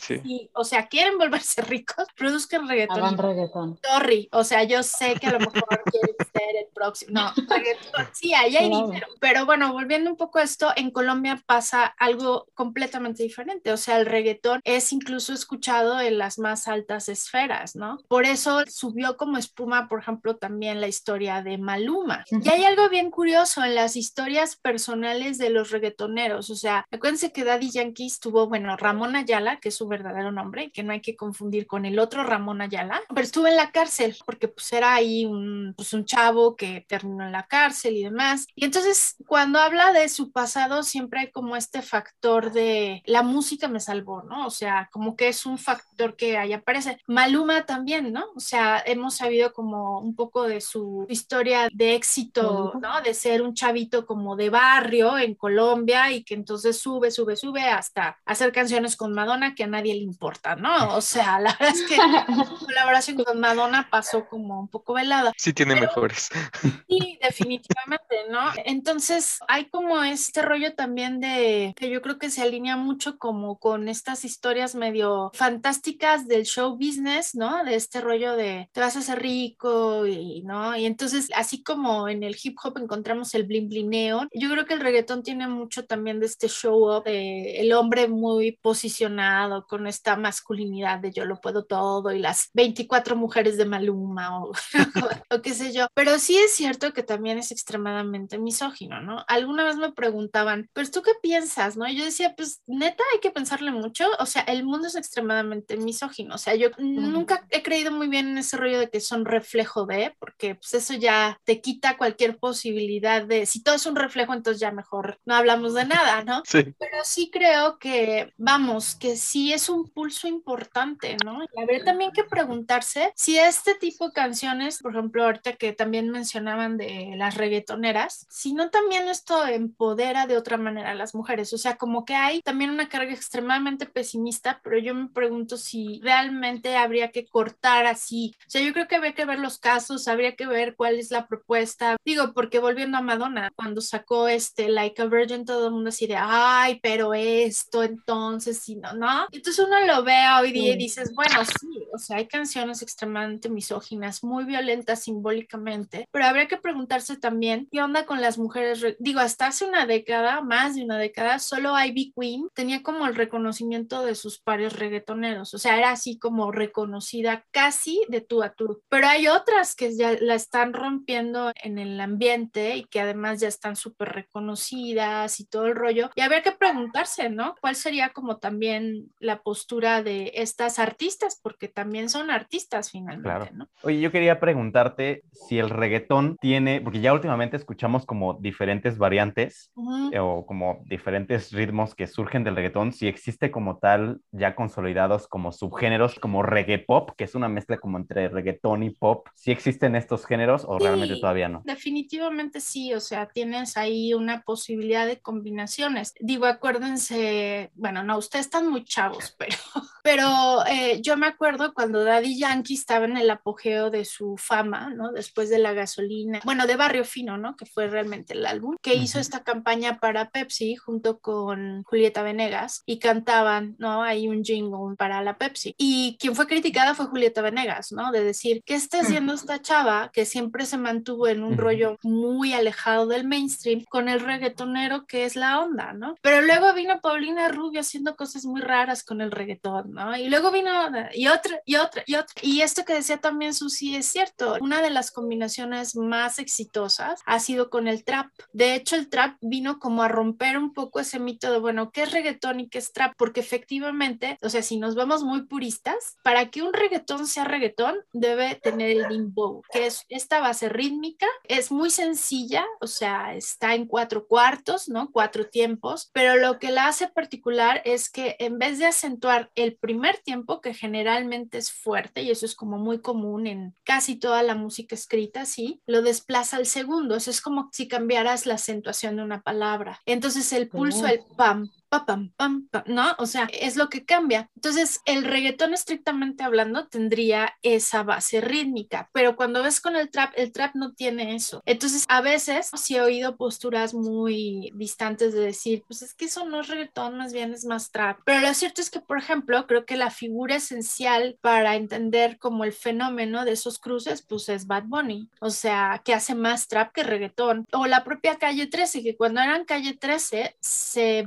Sí, 0.00 0.50
o 0.52 0.64
sea, 0.64 0.86
quieren 0.86 1.18
volverse 1.18 1.62
ricos, 1.62 2.06
produzcan 2.16 2.68
reggaetón. 2.68 2.98
Hagan 2.98 3.18
reggaetón. 3.18 3.78
Sorry, 3.82 4.28
o 4.32 4.44
sea, 4.44 4.64
yo 4.64 4.82
sé 4.82 5.14
que 5.20 5.26
a 5.28 5.32
lo 5.32 5.38
mejor 5.38 5.52
quieren 5.90 6.16
ser 6.42 6.56
el 6.56 6.66
próximo. 6.72 7.12
No, 7.12 7.32
reggaetón, 7.48 8.08
sí, 8.12 8.34
ahí 8.34 8.56
hay 8.56 8.68
dinero. 8.68 9.06
Pero 9.20 9.46
bueno, 9.46 9.72
volviendo 9.72 10.10
un 10.10 10.16
poco 10.16 10.38
a 10.38 10.42
esto, 10.42 10.72
en 10.76 10.90
Colombia 10.90 11.42
pasa 11.46 11.84
algo 11.98 12.48
completamente 12.54 13.22
diferente. 13.22 13.72
O 13.72 13.76
sea, 13.76 13.98
el 13.98 14.06
reggaetón 14.06 14.60
es 14.64 14.92
incluso 14.92 15.32
escuchado 15.32 16.00
en 16.00 16.18
las 16.18 16.38
más 16.38 16.68
altas 16.68 17.08
esferas, 17.08 17.76
¿no? 17.76 17.98
Por 18.08 18.24
eso 18.24 18.62
subió 18.68 19.16
como 19.16 19.38
espuma, 19.38 19.88
por 19.88 20.00
ejemplo, 20.00 20.36
también 20.36 20.80
la 20.80 20.88
historia 20.88 21.42
de 21.42 21.58
Maluma. 21.58 22.24
Y 22.30 22.48
hay 22.48 22.64
algo 22.64 22.88
bien 22.88 23.10
curioso 23.10 23.64
en 23.64 23.74
las 23.74 23.96
historias 23.96 24.56
personales 24.56 25.38
de 25.38 25.50
los 25.50 25.70
reggaetoneros. 25.70 26.50
O 26.50 26.56
sea, 26.56 26.86
acuérdense 26.90 27.32
que 27.32 27.44
Daddy 27.44 27.70
Yankee 27.70 28.12
tuvo, 28.20 28.48
bueno, 28.48 28.76
Ramón 28.76 29.16
Ayala, 29.16 29.58
que 29.60 29.68
es 29.68 29.74
su 29.76 29.86
verdadero 29.86 30.32
nombre, 30.32 30.70
que 30.70 30.82
no 30.82 30.92
hay 30.92 31.00
que 31.00 31.16
confundir 31.16 31.66
con 31.66 31.84
el 31.84 31.98
otro 31.98 32.24
Ramón 32.24 32.60
Ayala, 32.60 33.00
pero 33.08 33.20
estuvo 33.20 33.46
en 33.46 33.56
la 33.56 33.70
cárcel 33.70 34.16
porque 34.24 34.48
pues 34.48 34.72
era 34.72 34.94
ahí 34.94 35.24
un, 35.24 35.74
pues, 35.76 35.92
un 35.92 36.04
chavo 36.04 36.31
que 36.56 36.84
terminó 36.88 37.24
en 37.24 37.32
la 37.32 37.46
cárcel 37.46 37.96
y 37.96 38.04
demás. 38.04 38.46
Y 38.54 38.64
entonces 38.64 39.16
cuando 39.26 39.58
habla 39.58 39.92
de 39.92 40.08
su 40.08 40.32
pasado 40.32 40.82
siempre 40.82 41.20
hay 41.20 41.30
como 41.30 41.56
este 41.56 41.82
factor 41.82 42.52
de 42.52 43.02
la 43.06 43.22
música 43.22 43.68
me 43.68 43.80
salvó, 43.80 44.22
¿no? 44.22 44.46
O 44.46 44.50
sea, 44.50 44.88
como 44.92 45.16
que 45.16 45.28
es 45.28 45.46
un 45.46 45.58
factor 45.58 46.16
que 46.16 46.36
ahí 46.36 46.52
aparece. 46.52 46.98
Maluma 47.06 47.66
también, 47.66 48.12
¿no? 48.12 48.26
O 48.34 48.40
sea, 48.40 48.82
hemos 48.84 49.16
sabido 49.16 49.52
como 49.52 50.00
un 50.00 50.14
poco 50.14 50.44
de 50.44 50.60
su 50.60 51.06
historia 51.08 51.68
de 51.72 51.94
éxito, 51.94 52.72
¿no? 52.80 53.00
De 53.02 53.14
ser 53.14 53.42
un 53.42 53.54
chavito 53.54 54.06
como 54.06 54.36
de 54.36 54.50
barrio 54.50 55.18
en 55.18 55.34
Colombia 55.34 56.10
y 56.10 56.24
que 56.24 56.34
entonces 56.34 56.78
sube, 56.78 57.10
sube, 57.10 57.36
sube 57.36 57.62
hasta 57.68 58.18
hacer 58.24 58.52
canciones 58.52 58.96
con 58.96 59.12
Madonna 59.12 59.54
que 59.54 59.64
a 59.64 59.66
nadie 59.66 59.94
le 59.94 60.00
importa, 60.00 60.56
¿no? 60.56 60.96
O 60.96 61.00
sea, 61.00 61.38
la 61.40 61.56
verdad 61.58 61.74
es 61.74 61.82
que 61.82 61.96
la 62.36 62.46
colaboración 62.58 63.22
con 63.22 63.40
Madonna 63.40 63.88
pasó 63.90 64.26
como 64.28 64.60
un 64.60 64.68
poco 64.68 64.94
velada. 64.94 65.32
Sí, 65.36 65.52
tiene 65.52 65.74
mejores. 65.76 66.21
Sí, 66.88 67.18
definitivamente, 67.22 68.16
¿no? 68.30 68.38
Entonces 68.64 69.38
hay 69.48 69.66
como 69.66 70.02
este 70.02 70.42
rollo 70.42 70.74
también 70.74 71.20
de 71.20 71.72
que 71.76 71.88
yo 71.88 72.02
creo 72.02 72.18
que 72.18 72.30
se 72.30 72.42
alinea 72.42 72.76
mucho 72.76 73.18
como 73.18 73.58
con 73.58 73.88
estas 73.88 74.24
historias 74.24 74.74
medio 74.74 75.30
fantásticas 75.34 76.28
del 76.28 76.44
show 76.44 76.76
business, 76.76 77.34
¿no? 77.34 77.64
De 77.64 77.76
este 77.76 78.00
rollo 78.00 78.36
de 78.36 78.68
te 78.72 78.80
vas 78.80 78.96
a 78.96 78.98
hacer 78.98 79.22
rico 79.22 80.06
y, 80.06 80.42
¿no? 80.42 80.76
Y 80.76 80.84
entonces 80.84 81.30
así 81.34 81.62
como 81.62 82.08
en 82.08 82.22
el 82.22 82.36
hip 82.42 82.58
hop 82.62 82.78
encontramos 82.78 83.34
el 83.34 83.44
bling 83.44 83.68
blineo, 83.68 84.28
yo 84.32 84.50
creo 84.50 84.66
que 84.66 84.74
el 84.74 84.80
reggaetón 84.80 85.22
tiene 85.22 85.48
mucho 85.48 85.86
también 85.86 86.20
de 86.20 86.26
este 86.26 86.48
show 86.48 86.96
up, 86.96 87.04
de 87.04 87.60
el 87.60 87.72
hombre 87.72 88.08
muy 88.08 88.52
posicionado 88.52 89.66
con 89.66 89.86
esta 89.86 90.16
masculinidad 90.16 90.98
de 90.98 91.12
yo 91.12 91.24
lo 91.24 91.40
puedo 91.40 91.64
todo 91.64 92.12
y 92.12 92.18
las 92.18 92.50
24 92.54 93.16
mujeres 93.16 93.56
de 93.56 93.64
Maluma 93.64 94.42
o, 94.42 94.52
qué 95.42 95.54
sé 95.54 95.72
yo. 95.72 95.86
Sí 96.18 96.36
es 96.36 96.52
cierto 96.52 96.92
que 96.92 97.02
también 97.02 97.38
es 97.38 97.50
extremadamente 97.50 98.38
misógino, 98.38 99.00
¿no? 99.00 99.24
Alguna 99.28 99.64
vez 99.64 99.76
me 99.76 99.92
preguntaban, 99.92 100.68
pero 100.72 100.90
tú 100.90 101.02
qué 101.02 101.12
piensas, 101.20 101.76
¿no? 101.76 101.86
Y 101.88 101.96
yo 101.96 102.04
decía, 102.04 102.34
pues 102.36 102.62
neta 102.66 103.02
hay 103.12 103.20
que 103.20 103.30
pensarle 103.30 103.70
mucho, 103.70 104.06
o 104.18 104.26
sea, 104.26 104.42
el 104.42 104.64
mundo 104.64 104.88
es 104.88 104.96
extremadamente 104.96 105.76
misógino, 105.76 106.34
o 106.34 106.38
sea, 106.38 106.54
yo 106.54 106.68
nunca 106.78 107.46
he 107.50 107.62
creído 107.62 107.92
muy 107.92 108.08
bien 108.08 108.28
en 108.28 108.38
ese 108.38 108.56
rollo 108.56 108.78
de 108.78 108.90
que 108.90 109.00
son 109.00 109.24
reflejo 109.24 109.86
de, 109.86 110.14
porque 110.18 110.54
pues 110.54 110.74
eso 110.74 110.94
ya 110.94 111.38
te 111.44 111.60
quita 111.60 111.96
cualquier 111.96 112.38
posibilidad 112.38 113.24
de, 113.24 113.46
si 113.46 113.62
todo 113.62 113.74
es 113.74 113.86
un 113.86 113.96
reflejo, 113.96 114.34
entonces 114.34 114.60
ya 114.60 114.70
mejor 114.70 115.18
no 115.24 115.34
hablamos 115.34 115.74
de 115.74 115.84
nada, 115.84 116.24
¿no? 116.24 116.42
Sí. 116.52 116.74
Pero 116.78 116.98
sí 117.02 117.30
creo 117.32 117.78
que, 117.78 118.34
vamos, 118.36 118.94
que 118.96 119.16
sí 119.16 119.54
es 119.54 119.70
un 119.70 119.88
pulso 119.88 120.28
importante, 120.28 121.16
¿no? 121.24 121.42
Y 121.42 121.62
habría 121.62 121.82
también 121.82 122.10
que 122.12 122.24
preguntarse 122.24 123.10
si 123.16 123.38
este 123.38 123.74
tipo 123.74 124.08
de 124.08 124.12
canciones, 124.12 124.80
por 124.82 124.92
ejemplo, 124.92 125.24
ahorita 125.24 125.54
que 125.54 125.72
también 125.72 125.91
mencionaban 126.00 126.76
de 126.76 127.14
las 127.16 127.36
reggaetoneras, 127.36 128.26
si 128.30 128.54
no 128.54 128.70
también 128.70 129.08
esto 129.08 129.46
empodera 129.46 130.26
de 130.26 130.36
otra 130.36 130.56
manera 130.56 130.90
a 130.90 130.94
las 130.94 131.14
mujeres, 131.14 131.52
o 131.52 131.58
sea, 131.58 131.76
como 131.76 132.04
que 132.04 132.14
hay 132.14 132.40
también 132.42 132.70
una 132.70 132.88
carga 132.88 133.12
extremadamente 133.12 133.86
pesimista, 133.86 134.60
pero 134.62 134.78
yo 134.78 134.94
me 134.94 135.08
pregunto 135.08 135.56
si 135.56 136.00
realmente 136.02 136.76
habría 136.76 137.10
que 137.10 137.26
cortar 137.26 137.86
así, 137.86 138.34
o 138.46 138.50
sea, 138.50 138.62
yo 138.62 138.72
creo 138.72 138.88
que 138.88 138.96
habría 138.96 139.14
que 139.14 139.24
ver 139.24 139.38
los 139.38 139.58
casos, 139.58 140.08
habría 140.08 140.36
que 140.36 140.46
ver 140.46 140.74
cuál 140.76 140.98
es 140.98 141.10
la 141.10 141.26
propuesta, 141.26 141.96
digo, 142.04 142.32
porque 142.32 142.58
volviendo 142.58 142.98
a 142.98 143.02
Madonna, 143.02 143.50
cuando 143.54 143.80
sacó 143.80 144.28
este 144.28 144.68
Like 144.68 145.02
a 145.02 145.06
Virgin, 145.06 145.44
todo 145.44 145.66
el 145.66 145.72
mundo 145.72 145.88
así 145.88 146.06
de, 146.06 146.16
ay, 146.16 146.80
pero 146.82 147.14
esto 147.14 147.82
entonces, 147.82 148.58
si 148.58 148.76
no, 148.76 148.92
¿no? 148.94 149.26
Entonces 149.30 149.64
uno 149.64 149.80
lo 149.86 150.02
ve 150.02 150.16
hoy 150.40 150.52
día 150.52 150.74
y 150.74 150.76
dices, 150.78 151.12
bueno, 151.14 151.44
sí, 151.44 151.86
o 151.92 151.98
sea, 151.98 152.18
hay 152.18 152.26
canciones 152.26 152.82
extremadamente 152.82 153.48
misóginas, 153.48 154.22
muy 154.24 154.44
violentas 154.44 155.02
simbólicamente, 155.02 155.81
pero 156.10 156.24
habría 156.24 156.48
que 156.48 156.56
preguntarse 156.56 157.16
también 157.16 157.68
qué 157.70 157.82
onda 157.82 158.06
con 158.06 158.20
las 158.20 158.38
mujeres, 158.38 158.84
digo, 158.98 159.20
hasta 159.20 159.46
hace 159.46 159.64
una 159.64 159.86
década, 159.86 160.40
más 160.40 160.74
de 160.74 160.84
una 160.84 160.98
década, 160.98 161.38
solo 161.38 161.74
Ivy 161.78 162.12
Queen 162.18 162.48
tenía 162.54 162.82
como 162.82 163.06
el 163.06 163.14
reconocimiento 163.14 164.04
de 164.04 164.14
sus 164.14 164.40
pares 164.40 164.74
reggaetoneros, 164.74 165.54
o 165.54 165.58
sea, 165.58 165.78
era 165.78 165.90
así 165.90 166.18
como 166.18 166.52
reconocida 166.52 167.44
casi 167.50 168.02
de 168.08 168.20
tú 168.20 168.42
a 168.42 168.52
tú, 168.52 168.82
pero 168.88 169.06
hay 169.06 169.28
otras 169.28 169.74
que 169.74 169.96
ya 169.96 170.16
la 170.20 170.34
están 170.34 170.72
rompiendo 170.72 171.52
en 171.62 171.78
el 171.78 172.00
ambiente 172.00 172.76
y 172.76 172.84
que 172.84 173.00
además 173.00 173.40
ya 173.40 173.48
están 173.48 173.76
súper 173.76 174.10
reconocidas 174.10 175.40
y 175.40 175.46
todo 175.46 175.66
el 175.66 175.76
rollo, 175.76 176.10
y 176.14 176.20
habría 176.20 176.42
que 176.42 176.52
preguntarse, 176.52 177.30
¿no? 177.30 177.54
¿Cuál 177.60 177.76
sería 177.76 178.10
como 178.10 178.38
también 178.38 179.10
la 179.18 179.42
postura 179.42 180.02
de 180.02 180.32
estas 180.34 180.78
artistas? 180.78 181.38
Porque 181.42 181.68
también 181.68 182.08
son 182.08 182.30
artistas 182.30 182.90
finalmente, 182.90 183.22
Claro. 183.22 183.48
¿no? 183.52 183.68
Oye, 183.82 184.00
yo 184.00 184.10
quería 184.12 184.40
preguntarte 184.40 185.22
si 185.32 185.58
el 185.58 185.70
reggaetón 185.72 186.36
tiene, 186.40 186.80
porque 186.80 187.00
ya 187.00 187.12
últimamente 187.12 187.56
escuchamos 187.56 188.06
como 188.06 188.34
diferentes 188.34 188.98
variantes 188.98 189.70
o 189.76 190.46
como 190.46 190.82
diferentes 190.86 191.52
ritmos 191.52 191.94
que 191.94 192.06
surgen 192.06 192.44
del 192.44 192.56
reggaetón, 192.56 192.92
si 192.92 193.08
existe 193.08 193.50
como 193.50 193.78
tal 193.78 194.20
ya 194.30 194.54
consolidados 194.54 195.28
como 195.28 195.52
subgéneros 195.52 196.18
como 196.18 196.42
reggae 196.42 196.78
pop, 196.78 197.10
que 197.16 197.24
es 197.24 197.34
una 197.34 197.48
mezcla 197.48 197.78
como 197.78 197.98
entre 197.98 198.28
reggaetón 198.28 198.82
y 198.82 198.90
pop, 198.90 199.28
si 199.34 199.50
existen 199.50 199.96
estos 199.96 200.26
géneros 200.26 200.64
o 200.66 200.78
realmente 200.78 201.02
Sí, 201.14 201.20
todavía 201.20 201.48
no. 201.48 201.62
Definitivamente 201.64 202.60
sí, 202.60 202.94
o 202.94 203.00
sea, 203.00 203.26
tienes 203.26 203.76
ahí 203.76 204.14
una 204.14 204.42
posibilidad 204.42 205.06
de 205.06 205.20
combinaciones. 205.20 206.14
Digo, 206.20 206.46
acuérdense, 206.46 207.70
bueno, 207.74 208.02
no, 208.02 208.18
ustedes 208.18 208.46
están 208.46 208.68
muy 208.68 208.84
chavos, 208.84 209.34
pero, 209.38 209.56
pero 210.02 210.66
eh, 210.66 211.00
yo 211.02 211.16
me 211.16 211.26
acuerdo 211.26 211.74
cuando 211.74 212.04
Daddy 212.04 212.38
Yankee 212.38 212.74
estaba 212.74 213.04
en 213.04 213.16
el 213.16 213.30
apogeo 213.30 213.90
de 213.90 214.04
su 214.04 214.36
fama, 214.36 214.90
¿no? 214.90 215.12
Después 215.12 215.50
de 215.50 215.58
la 215.62 215.72
gasolina, 215.72 216.40
bueno, 216.44 216.66
de 216.66 216.76
Barrio 216.76 217.04
Fino, 217.04 217.38
¿no? 217.38 217.56
Que 217.56 217.66
fue 217.66 217.88
realmente 217.88 218.34
el 218.34 218.46
álbum, 218.46 218.76
que 218.82 218.94
hizo 218.94 219.18
esta 219.18 219.42
campaña 219.42 219.98
para 219.98 220.30
Pepsi 220.30 220.76
junto 220.76 221.20
con 221.20 221.82
Julieta 221.84 222.22
Venegas 222.22 222.82
y 222.86 222.98
cantaban, 222.98 223.76
¿no? 223.78 224.02
Ahí 224.02 224.28
un 224.28 224.44
jingle 224.44 224.96
para 224.96 225.22
la 225.22 225.38
Pepsi. 225.38 225.74
Y 225.78 226.16
quien 226.20 226.34
fue 226.34 226.46
criticada 226.46 226.94
fue 226.94 227.06
Julieta 227.06 227.42
Venegas, 227.42 227.92
¿no? 227.92 228.12
De 228.12 228.24
decir, 228.24 228.62
¿qué 228.64 228.74
está 228.74 229.00
haciendo 229.00 229.34
esta 229.34 229.60
chava 229.60 230.10
que 230.12 230.24
siempre 230.24 230.66
se 230.66 230.78
mantuvo 230.78 231.28
en 231.28 231.42
un 231.42 231.56
rollo 231.56 231.98
muy 232.02 232.52
alejado 232.52 233.06
del 233.06 233.26
mainstream 233.26 233.84
con 233.88 234.08
el 234.08 234.20
reggaetonero 234.20 235.06
que 235.06 235.24
es 235.24 235.36
la 235.36 235.60
onda, 235.60 235.92
¿no? 235.92 236.14
Pero 236.22 236.42
luego 236.42 236.72
vino 236.74 237.00
Paulina 237.00 237.48
Rubio 237.48 237.80
haciendo 237.80 238.16
cosas 238.16 238.44
muy 238.44 238.60
raras 238.60 239.04
con 239.04 239.20
el 239.20 239.30
reggaetón, 239.30 239.92
¿no? 239.92 240.16
Y 240.16 240.28
luego 240.28 240.50
vino 240.50 240.70
y 241.14 241.28
otra 241.28 241.60
y 241.64 241.76
otra 241.76 242.02
y 242.06 242.14
otra. 242.14 242.34
Y 242.42 242.60
esto 242.60 242.84
que 242.84 242.94
decía 242.94 243.18
también 243.18 243.54
Susi 243.54 243.96
es 243.96 244.06
cierto. 244.06 244.56
Una 244.60 244.82
de 244.82 244.90
las 244.90 245.10
combinaciones 245.10 245.51
más 245.96 246.38
exitosas 246.38 247.20
ha 247.26 247.40
sido 247.40 247.70
con 247.70 247.88
el 247.88 248.04
trap. 248.04 248.30
De 248.52 248.74
hecho, 248.74 248.96
el 248.96 249.08
trap 249.08 249.36
vino 249.40 249.78
como 249.78 250.02
a 250.02 250.08
romper 250.08 250.58
un 250.58 250.72
poco 250.72 251.00
ese 251.00 251.18
mito 251.18 251.52
de, 251.52 251.58
bueno, 251.58 251.90
¿qué 251.90 252.02
es 252.02 252.12
reggaetón 252.12 252.60
y 252.60 252.68
qué 252.68 252.78
es 252.78 252.92
trap? 252.92 253.14
Porque 253.16 253.40
efectivamente, 253.40 254.38
o 254.42 254.48
sea, 254.48 254.62
si 254.62 254.78
nos 254.78 254.94
vamos 254.94 255.22
muy 255.22 255.46
puristas, 255.46 256.16
para 256.22 256.50
que 256.50 256.62
un 256.62 256.72
reggaetón 256.72 257.26
sea 257.26 257.44
reggaetón, 257.44 257.96
debe 258.12 258.54
tener 258.56 258.90
el 258.90 259.08
dembow, 259.08 259.62
que 259.72 259.86
es 259.86 260.04
esta 260.08 260.40
base 260.40 260.68
rítmica, 260.68 261.26
es 261.44 261.70
muy 261.70 261.90
sencilla, 261.90 262.64
o 262.80 262.86
sea, 262.86 263.34
está 263.34 263.74
en 263.74 263.86
cuatro 263.86 264.26
cuartos, 264.26 264.88
¿no? 264.88 265.10
Cuatro 265.12 265.48
tiempos, 265.48 266.10
pero 266.12 266.36
lo 266.36 266.58
que 266.58 266.70
la 266.70 266.88
hace 266.88 267.08
particular 267.08 267.82
es 267.84 268.10
que 268.10 268.36
en 268.38 268.58
vez 268.58 268.78
de 268.78 268.86
acentuar 268.86 269.50
el 269.54 269.76
primer 269.76 270.18
tiempo, 270.18 270.60
que 270.60 270.74
generalmente 270.74 271.58
es 271.58 271.72
fuerte, 271.72 272.22
y 272.22 272.30
eso 272.30 272.46
es 272.46 272.54
como 272.54 272.78
muy 272.78 273.00
común 273.00 273.46
en 273.46 273.74
casi 273.84 274.16
toda 274.16 274.42
la 274.42 274.54
música 274.54 274.94
escrita, 274.94 275.41
sí, 275.46 275.80
lo 275.86 276.02
desplaza 276.02 276.56
al 276.56 276.66
segundo, 276.66 277.16
eso 277.16 277.30
es 277.30 277.40
como 277.40 277.68
si 277.72 277.88
cambiaras 277.88 278.46
la 278.46 278.54
acentuación 278.54 279.16
de 279.16 279.22
una 279.22 279.42
palabra. 279.42 280.00
Entonces 280.06 280.52
el 280.52 280.68
pulso, 280.68 281.06
el 281.06 281.20
pam, 281.36 281.70
pa, 281.92 282.06
pam, 282.06 282.32
pam, 282.38 282.68
pam, 282.68 282.84
¿no? 282.86 283.14
O 283.18 283.26
sea, 283.26 283.50
es 283.52 283.76
lo 283.76 283.90
que 283.90 284.06
cambia. 284.06 284.48
Entonces, 284.54 285.00
el 285.04 285.24
reggaetón 285.24 285.74
estrictamente 285.74 286.42
hablando 286.42 286.88
tendría 286.88 287.52
esa 287.60 288.02
base 288.02 288.40
rítmica, 288.40 289.10
pero 289.12 289.36
cuando 289.36 289.62
ves 289.62 289.78
con 289.78 289.94
el 289.96 290.10
trap, 290.10 290.32
el 290.36 290.52
trap 290.52 290.74
no 290.74 290.94
tiene 290.94 291.34
eso. 291.34 291.60
Entonces, 291.66 292.06
a 292.08 292.22
veces 292.22 292.70
sí 292.76 292.96
he 292.96 293.02
oído 293.02 293.36
posturas 293.36 293.92
muy 293.92 294.72
distantes 294.74 295.34
de 295.34 295.40
decir, 295.40 295.84
pues 295.86 296.00
es 296.00 296.14
que 296.14 296.24
eso 296.24 296.46
no 296.46 296.62
es 296.62 296.68
reggaetón, 296.68 297.18
más 297.18 297.34
bien 297.34 297.52
es 297.52 297.66
más 297.66 297.90
trap. 297.90 298.20
Pero 298.24 298.40
lo 298.40 298.54
cierto 298.54 298.80
es 298.80 298.88
que, 298.88 299.00
por 299.00 299.18
ejemplo, 299.18 299.66
creo 299.66 299.84
que 299.84 299.98
la 299.98 300.10
figura 300.10 300.56
esencial 300.56 301.36
para 301.42 301.76
entender 301.76 302.38
como 302.38 302.64
el 302.64 302.72
fenómeno 302.72 303.44
de 303.44 303.52
esos 303.52 303.78
cruces, 303.78 304.22
pues 304.22 304.48
es 304.48 304.66
Bad 304.66 304.84
Bunny. 304.86 305.28
O 305.42 305.50
sea, 305.50 306.00
que 306.02 306.14
hace 306.14 306.34
más 306.34 306.68
trap 306.68 306.90
que 306.94 307.02
reggaetón. 307.02 307.66
O 307.72 307.86
la 307.86 308.02
propia 308.02 308.36
Calle 308.36 308.66
13, 308.66 309.02
que 309.02 309.14
cuando 309.14 309.42
eran 309.42 309.66
Calle 309.66 309.92
13 309.94 310.56
se 310.58 311.22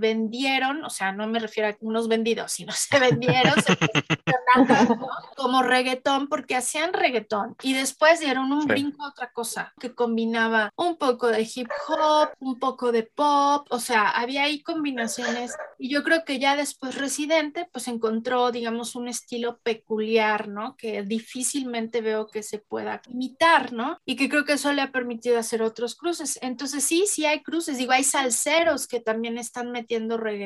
vendieron, 0.56 0.86
o 0.86 0.90
sea, 0.90 1.12
no 1.12 1.28
me 1.28 1.40
refiero 1.40 1.70
a 1.70 1.76
unos 1.82 2.08
vendidos, 2.08 2.52
sino 2.54 2.72
se 2.76 3.00
vendieron 3.00 3.62
se 3.62 3.76
como 5.36 5.62
reggaetón 5.64 6.28
porque 6.28 6.56
hacían 6.56 6.94
reggaetón 6.94 7.56
y 7.62 7.74
después 7.74 8.20
dieron 8.20 8.52
un 8.52 8.62
Sí. 8.62 8.68
brinco 8.68 9.04
a 9.04 9.10
otra 9.10 9.32
cosa 9.32 9.74
que 9.80 9.94
combinaba 9.94 10.72
un 10.76 10.98
poco 10.98 11.28
de 11.28 11.42
hip 11.42 11.70
hop, 11.88 12.30
un 12.40 12.58
poco 12.58 12.92
de 12.92 13.04
pop, 13.04 13.68
o 13.70 13.80
sea, 13.80 14.10
había 14.10 14.44
ahí 14.44 14.62
combinaciones 14.62 15.56
y 15.78 15.90
yo 15.90 16.04
creo 16.04 16.24
que 16.24 16.40
ya 16.40 16.56
después 16.56 16.96
Residente 16.96 17.68
pues 17.72 17.88
encontró, 17.88 18.52
digamos, 18.52 18.96
un 18.96 19.08
estilo 19.08 19.60
peculiar, 19.62 20.48
¿no? 20.48 20.76
Que 20.78 21.04
difícilmente 21.04 22.02
veo 22.02 22.28
que 22.28 22.44
se 22.44 22.60
pueda 22.60 23.02
imitar, 23.10 23.74
¿no? 23.74 23.98
Y 24.06 24.16
que 24.16 24.30
creo 24.30 24.46
que 24.46 24.54
eso 24.54 24.72
le 24.72 24.82
ha 24.82 24.92
permitido 24.92 25.38
hacer 25.38 25.62
otros 25.62 25.96
cruces. 25.96 26.40
Entonces 26.42 26.84
sí, 26.84 27.06
sí 27.08 27.26
hay 27.26 27.44
cruces, 27.44 27.78
digo, 27.78 27.92
hay 27.92 28.04
salseros 28.04 28.88
que 28.88 29.00
también 29.02 29.38
están 29.38 29.72
metiendo 29.72 30.18
reggaetón, 30.18 30.45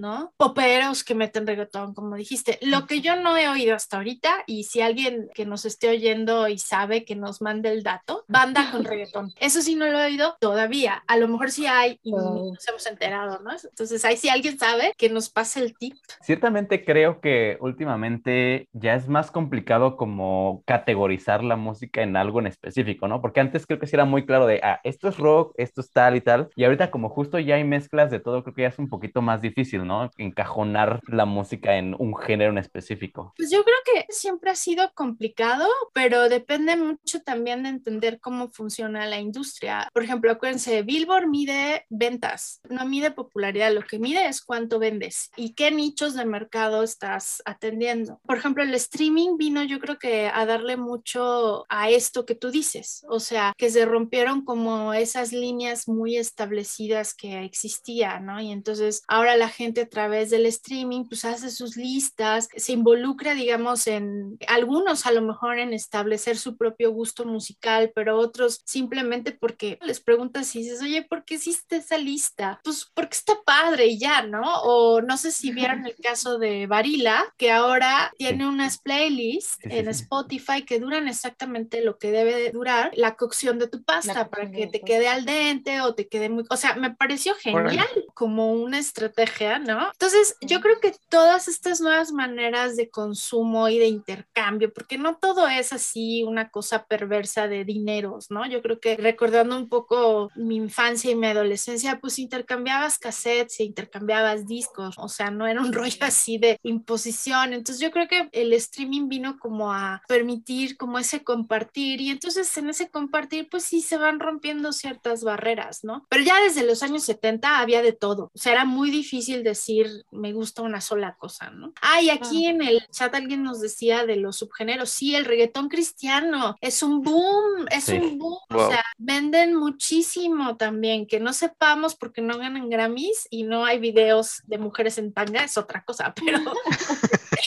¿no? 0.00 0.32
Poperos 0.36 1.04
que 1.04 1.14
meten 1.14 1.46
reggaetón, 1.46 1.94
como 1.94 2.16
dijiste. 2.16 2.58
Lo 2.62 2.86
que 2.86 3.00
yo 3.00 3.16
no 3.16 3.36
he 3.36 3.48
oído 3.48 3.74
hasta 3.74 3.96
ahorita, 3.98 4.44
y 4.46 4.64
si 4.64 4.80
alguien 4.80 5.28
que 5.34 5.46
nos 5.46 5.64
esté 5.64 5.88
oyendo 5.90 6.48
y 6.48 6.58
sabe 6.58 7.04
que 7.04 7.16
nos 7.16 7.40
mande 7.42 7.70
el 7.70 7.82
dato, 7.82 8.24
banda 8.28 8.70
con 8.70 8.84
reggaetón. 8.84 9.32
Eso 9.40 9.62
sí 9.62 9.74
no 9.74 9.86
lo 9.86 9.98
he 10.00 10.06
oído 10.06 10.36
todavía. 10.40 11.02
A 11.06 11.16
lo 11.16 11.28
mejor 11.28 11.50
sí 11.50 11.66
hay 11.66 11.98
y 12.02 12.12
Oh. 12.14 12.52
nos 12.54 12.68
hemos 12.68 12.86
enterado, 12.86 13.40
¿no? 13.40 13.50
Entonces 13.52 14.04
ahí 14.04 14.16
si 14.16 14.28
alguien 14.28 14.58
sabe, 14.58 14.92
que 14.98 15.08
nos 15.08 15.30
pase 15.30 15.60
el 15.60 15.76
tip. 15.76 15.94
Ciertamente 16.20 16.84
creo 16.84 17.20
que 17.20 17.56
últimamente 17.60 18.68
ya 18.72 18.94
es 18.94 19.08
más 19.08 19.30
complicado 19.30 19.96
como 19.96 20.62
categorizar 20.66 21.42
la 21.44 21.56
música 21.56 22.02
en 22.02 22.16
algo 22.16 22.40
en 22.40 22.46
específico, 22.46 23.08
¿no? 23.08 23.20
Porque 23.20 23.40
antes 23.40 23.66
creo 23.66 23.78
que 23.78 23.86
sí 23.86 23.96
era 23.96 24.04
muy 24.04 24.26
claro 24.26 24.46
de, 24.46 24.60
ah, 24.62 24.80
esto 24.84 25.08
es 25.08 25.16
rock, 25.18 25.54
esto 25.56 25.80
es 25.80 25.90
tal 25.92 26.16
y 26.16 26.20
tal, 26.20 26.48
y 26.56 26.64
ahorita 26.64 26.90
como 26.90 27.08
justo 27.08 27.38
ya 27.38 27.54
hay 27.54 27.64
mezclas 27.64 28.10
de 28.10 28.20
todo, 28.20 28.42
creo 28.42 28.54
que 28.54 28.62
ya 28.62 28.68
es 28.68 28.78
un 28.78 28.88
poquito 28.88 29.22
más 29.22 29.29
difícil, 29.40 29.86
¿no? 29.86 30.10
Encajonar 30.18 31.00
la 31.06 31.24
música 31.24 31.76
en 31.76 31.94
un 31.98 32.16
género 32.16 32.50
en 32.52 32.58
específico. 32.58 33.32
Pues 33.36 33.50
yo 33.50 33.62
creo 33.64 33.76
que 33.84 34.06
siempre 34.12 34.50
ha 34.50 34.54
sido 34.54 34.92
complicado, 34.94 35.66
pero 35.92 36.28
depende 36.28 36.76
mucho 36.76 37.20
también 37.22 37.62
de 37.62 37.70
entender 37.70 38.20
cómo 38.20 38.50
funciona 38.50 39.06
la 39.06 39.20
industria. 39.20 39.88
Por 39.92 40.02
ejemplo, 40.02 40.32
acuérdense, 40.32 40.82
Billboard 40.82 41.28
mide 41.28 41.86
ventas, 41.88 42.60
no 42.68 42.84
mide 42.86 43.10
popularidad, 43.10 43.72
lo 43.72 43.82
que 43.82 43.98
mide 43.98 44.26
es 44.26 44.42
cuánto 44.42 44.78
vendes 44.78 45.30
y 45.36 45.54
qué 45.54 45.70
nichos 45.70 46.14
de 46.14 46.24
mercado 46.24 46.82
estás 46.82 47.42
atendiendo. 47.44 48.20
Por 48.26 48.38
ejemplo, 48.38 48.62
el 48.62 48.74
streaming 48.74 49.36
vino 49.36 49.62
yo 49.62 49.78
creo 49.80 49.98
que 49.98 50.28
a 50.32 50.46
darle 50.46 50.76
mucho 50.76 51.66
a 51.68 51.90
esto 51.90 52.26
que 52.26 52.34
tú 52.34 52.50
dices, 52.50 53.04
o 53.08 53.20
sea, 53.20 53.52
que 53.56 53.70
se 53.70 53.84
rompieron 53.84 54.44
como 54.44 54.94
esas 54.94 55.32
líneas 55.32 55.88
muy 55.88 56.16
establecidas 56.16 57.14
que 57.14 57.44
existían, 57.44 58.26
¿no? 58.26 58.40
Y 58.40 58.50
entonces 58.50 59.02
ahora 59.10 59.36
la 59.36 59.48
gente 59.48 59.82
a 59.82 59.88
través 59.88 60.30
del 60.30 60.46
streaming 60.46 61.04
pues 61.04 61.24
hace 61.24 61.50
sus 61.50 61.76
listas, 61.76 62.48
se 62.56 62.72
involucra, 62.72 63.34
digamos, 63.34 63.86
en 63.86 64.38
algunos 64.48 65.06
a 65.06 65.12
lo 65.12 65.22
mejor 65.22 65.58
en 65.58 65.72
establecer 65.74 66.38
su 66.38 66.56
propio 66.56 66.90
gusto 66.92 67.24
musical, 67.24 67.92
pero 67.94 68.18
otros 68.18 68.62
simplemente 68.64 69.32
porque 69.32 69.78
les 69.82 70.00
preguntas 70.00 70.54
y 70.56 70.60
dices, 70.62 70.80
oye, 70.80 71.02
¿por 71.02 71.24
qué 71.24 71.34
hiciste 71.34 71.76
esa 71.76 71.98
lista? 71.98 72.60
Pues 72.64 72.90
porque 72.94 73.16
está 73.16 73.34
padre 73.44 73.86
y 73.86 73.98
ya, 73.98 74.22
¿no? 74.22 74.62
O 74.62 75.02
no 75.02 75.16
sé 75.16 75.30
si 75.30 75.52
vieron 75.52 75.86
el 75.86 75.96
caso 75.96 76.38
de 76.38 76.66
Varila, 76.66 77.22
que 77.36 77.52
ahora 77.52 78.12
tiene 78.16 78.48
unas 78.48 78.78
playlists 78.78 79.58
en. 79.62 79.90
Spotify 79.90 80.64
que 80.64 80.78
duran 80.78 81.08
exactamente 81.08 81.82
lo 81.82 81.98
que 81.98 82.10
debe 82.10 82.34
de 82.34 82.50
durar 82.50 82.90
la 82.94 83.16
cocción 83.16 83.58
de 83.58 83.68
tu 83.68 83.82
pasta 83.82 84.28
para 84.28 84.50
que 84.50 84.66
te 84.66 84.80
quede 84.80 85.08
al 85.08 85.24
dente 85.24 85.80
o 85.80 85.94
te 85.94 86.08
quede 86.08 86.28
muy... 86.28 86.44
O 86.48 86.56
sea, 86.56 86.74
me 86.74 86.94
pareció 86.94 87.34
genial 87.34 87.88
como 88.14 88.52
una 88.52 88.78
estrategia, 88.78 88.99
¿no? 89.08 89.90
Entonces, 89.92 90.36
yo 90.40 90.60
creo 90.60 90.80
que 90.80 90.94
todas 91.08 91.48
estas 91.48 91.80
nuevas 91.80 92.12
maneras 92.12 92.76
de 92.76 92.90
consumo 92.90 93.68
y 93.68 93.78
de 93.78 93.86
intercambio, 93.86 94.72
porque 94.72 94.98
no 94.98 95.16
todo 95.16 95.48
es 95.48 95.72
así 95.72 96.22
una 96.24 96.50
cosa 96.50 96.86
perversa 96.86 97.48
de 97.48 97.64
dineros, 97.64 98.30
¿no? 98.30 98.46
Yo 98.46 98.62
creo 98.62 98.80
que 98.80 98.96
recordando 98.96 99.56
un 99.56 99.68
poco 99.68 100.30
mi 100.34 100.56
infancia 100.56 101.10
y 101.10 101.14
mi 101.14 101.26
adolescencia, 101.26 102.00
pues 102.00 102.18
intercambiabas 102.18 102.98
cassettes 102.98 103.60
e 103.60 103.64
intercambiabas 103.64 104.46
discos, 104.46 104.96
o 104.98 105.08
sea, 105.08 105.30
no 105.30 105.46
era 105.46 105.60
un 105.60 105.72
rollo 105.72 105.98
así 106.00 106.38
de 106.38 106.58
imposición. 106.62 107.52
Entonces, 107.52 107.80
yo 107.80 107.90
creo 107.90 108.08
que 108.08 108.28
el 108.32 108.52
streaming 108.52 109.08
vino 109.08 109.38
como 109.38 109.72
a 109.72 110.02
permitir 110.08 110.76
como 110.76 110.98
ese 110.98 111.22
compartir 111.22 112.00
y 112.00 112.10
entonces 112.10 112.56
en 112.56 112.70
ese 112.70 112.90
compartir, 112.90 113.48
pues 113.50 113.64
sí 113.64 113.80
se 113.80 113.96
van 113.96 114.20
rompiendo 114.20 114.72
ciertas 114.72 115.24
barreras, 115.24 115.84
¿no? 115.84 116.06
Pero 116.08 116.24
ya 116.24 116.40
desde 116.40 116.64
los 116.64 116.82
años 116.82 117.04
70 117.04 117.58
había 117.58 117.82
de 117.82 117.92
todo, 117.92 118.30
o 118.34 118.38
sea, 118.38 118.52
era 118.52 118.64
muy 118.64 118.89
difícil 118.90 119.42
decir 119.42 120.04
me 120.10 120.32
gusta 120.32 120.62
una 120.62 120.80
sola 120.80 121.16
cosa, 121.16 121.50
¿no? 121.50 121.72
Ah, 121.82 122.00
y 122.02 122.10
aquí 122.10 122.46
en 122.46 122.62
el 122.62 122.86
chat 122.90 123.14
alguien 123.14 123.42
nos 123.42 123.60
decía 123.60 124.04
de 124.06 124.16
los 124.16 124.36
subgéneros, 124.38 124.90
sí, 124.90 125.14
el 125.14 125.24
reggaetón 125.24 125.68
cristiano 125.68 126.56
es 126.60 126.82
un 126.82 127.02
boom, 127.02 127.66
es 127.70 127.84
Sí. 127.84 127.96
un 127.96 128.18
boom, 128.18 128.38
o 128.50 128.68
sea, 128.68 128.84
venden 128.98 129.54
muchísimo 129.54 130.56
también, 130.56 131.06
que 131.06 131.20
no 131.20 131.32
sepamos 131.32 131.94
porque 131.94 132.20
no 132.22 132.38
ganan 132.38 132.68
Grammys 132.68 133.26
y 133.30 133.44
no 133.44 133.64
hay 133.64 133.78
videos 133.78 134.42
de 134.46 134.58
mujeres 134.58 134.98
en 134.98 135.12
tanga, 135.12 135.44
es 135.44 135.56
otra 135.56 135.82
cosa, 135.84 136.14
pero... 136.24 136.40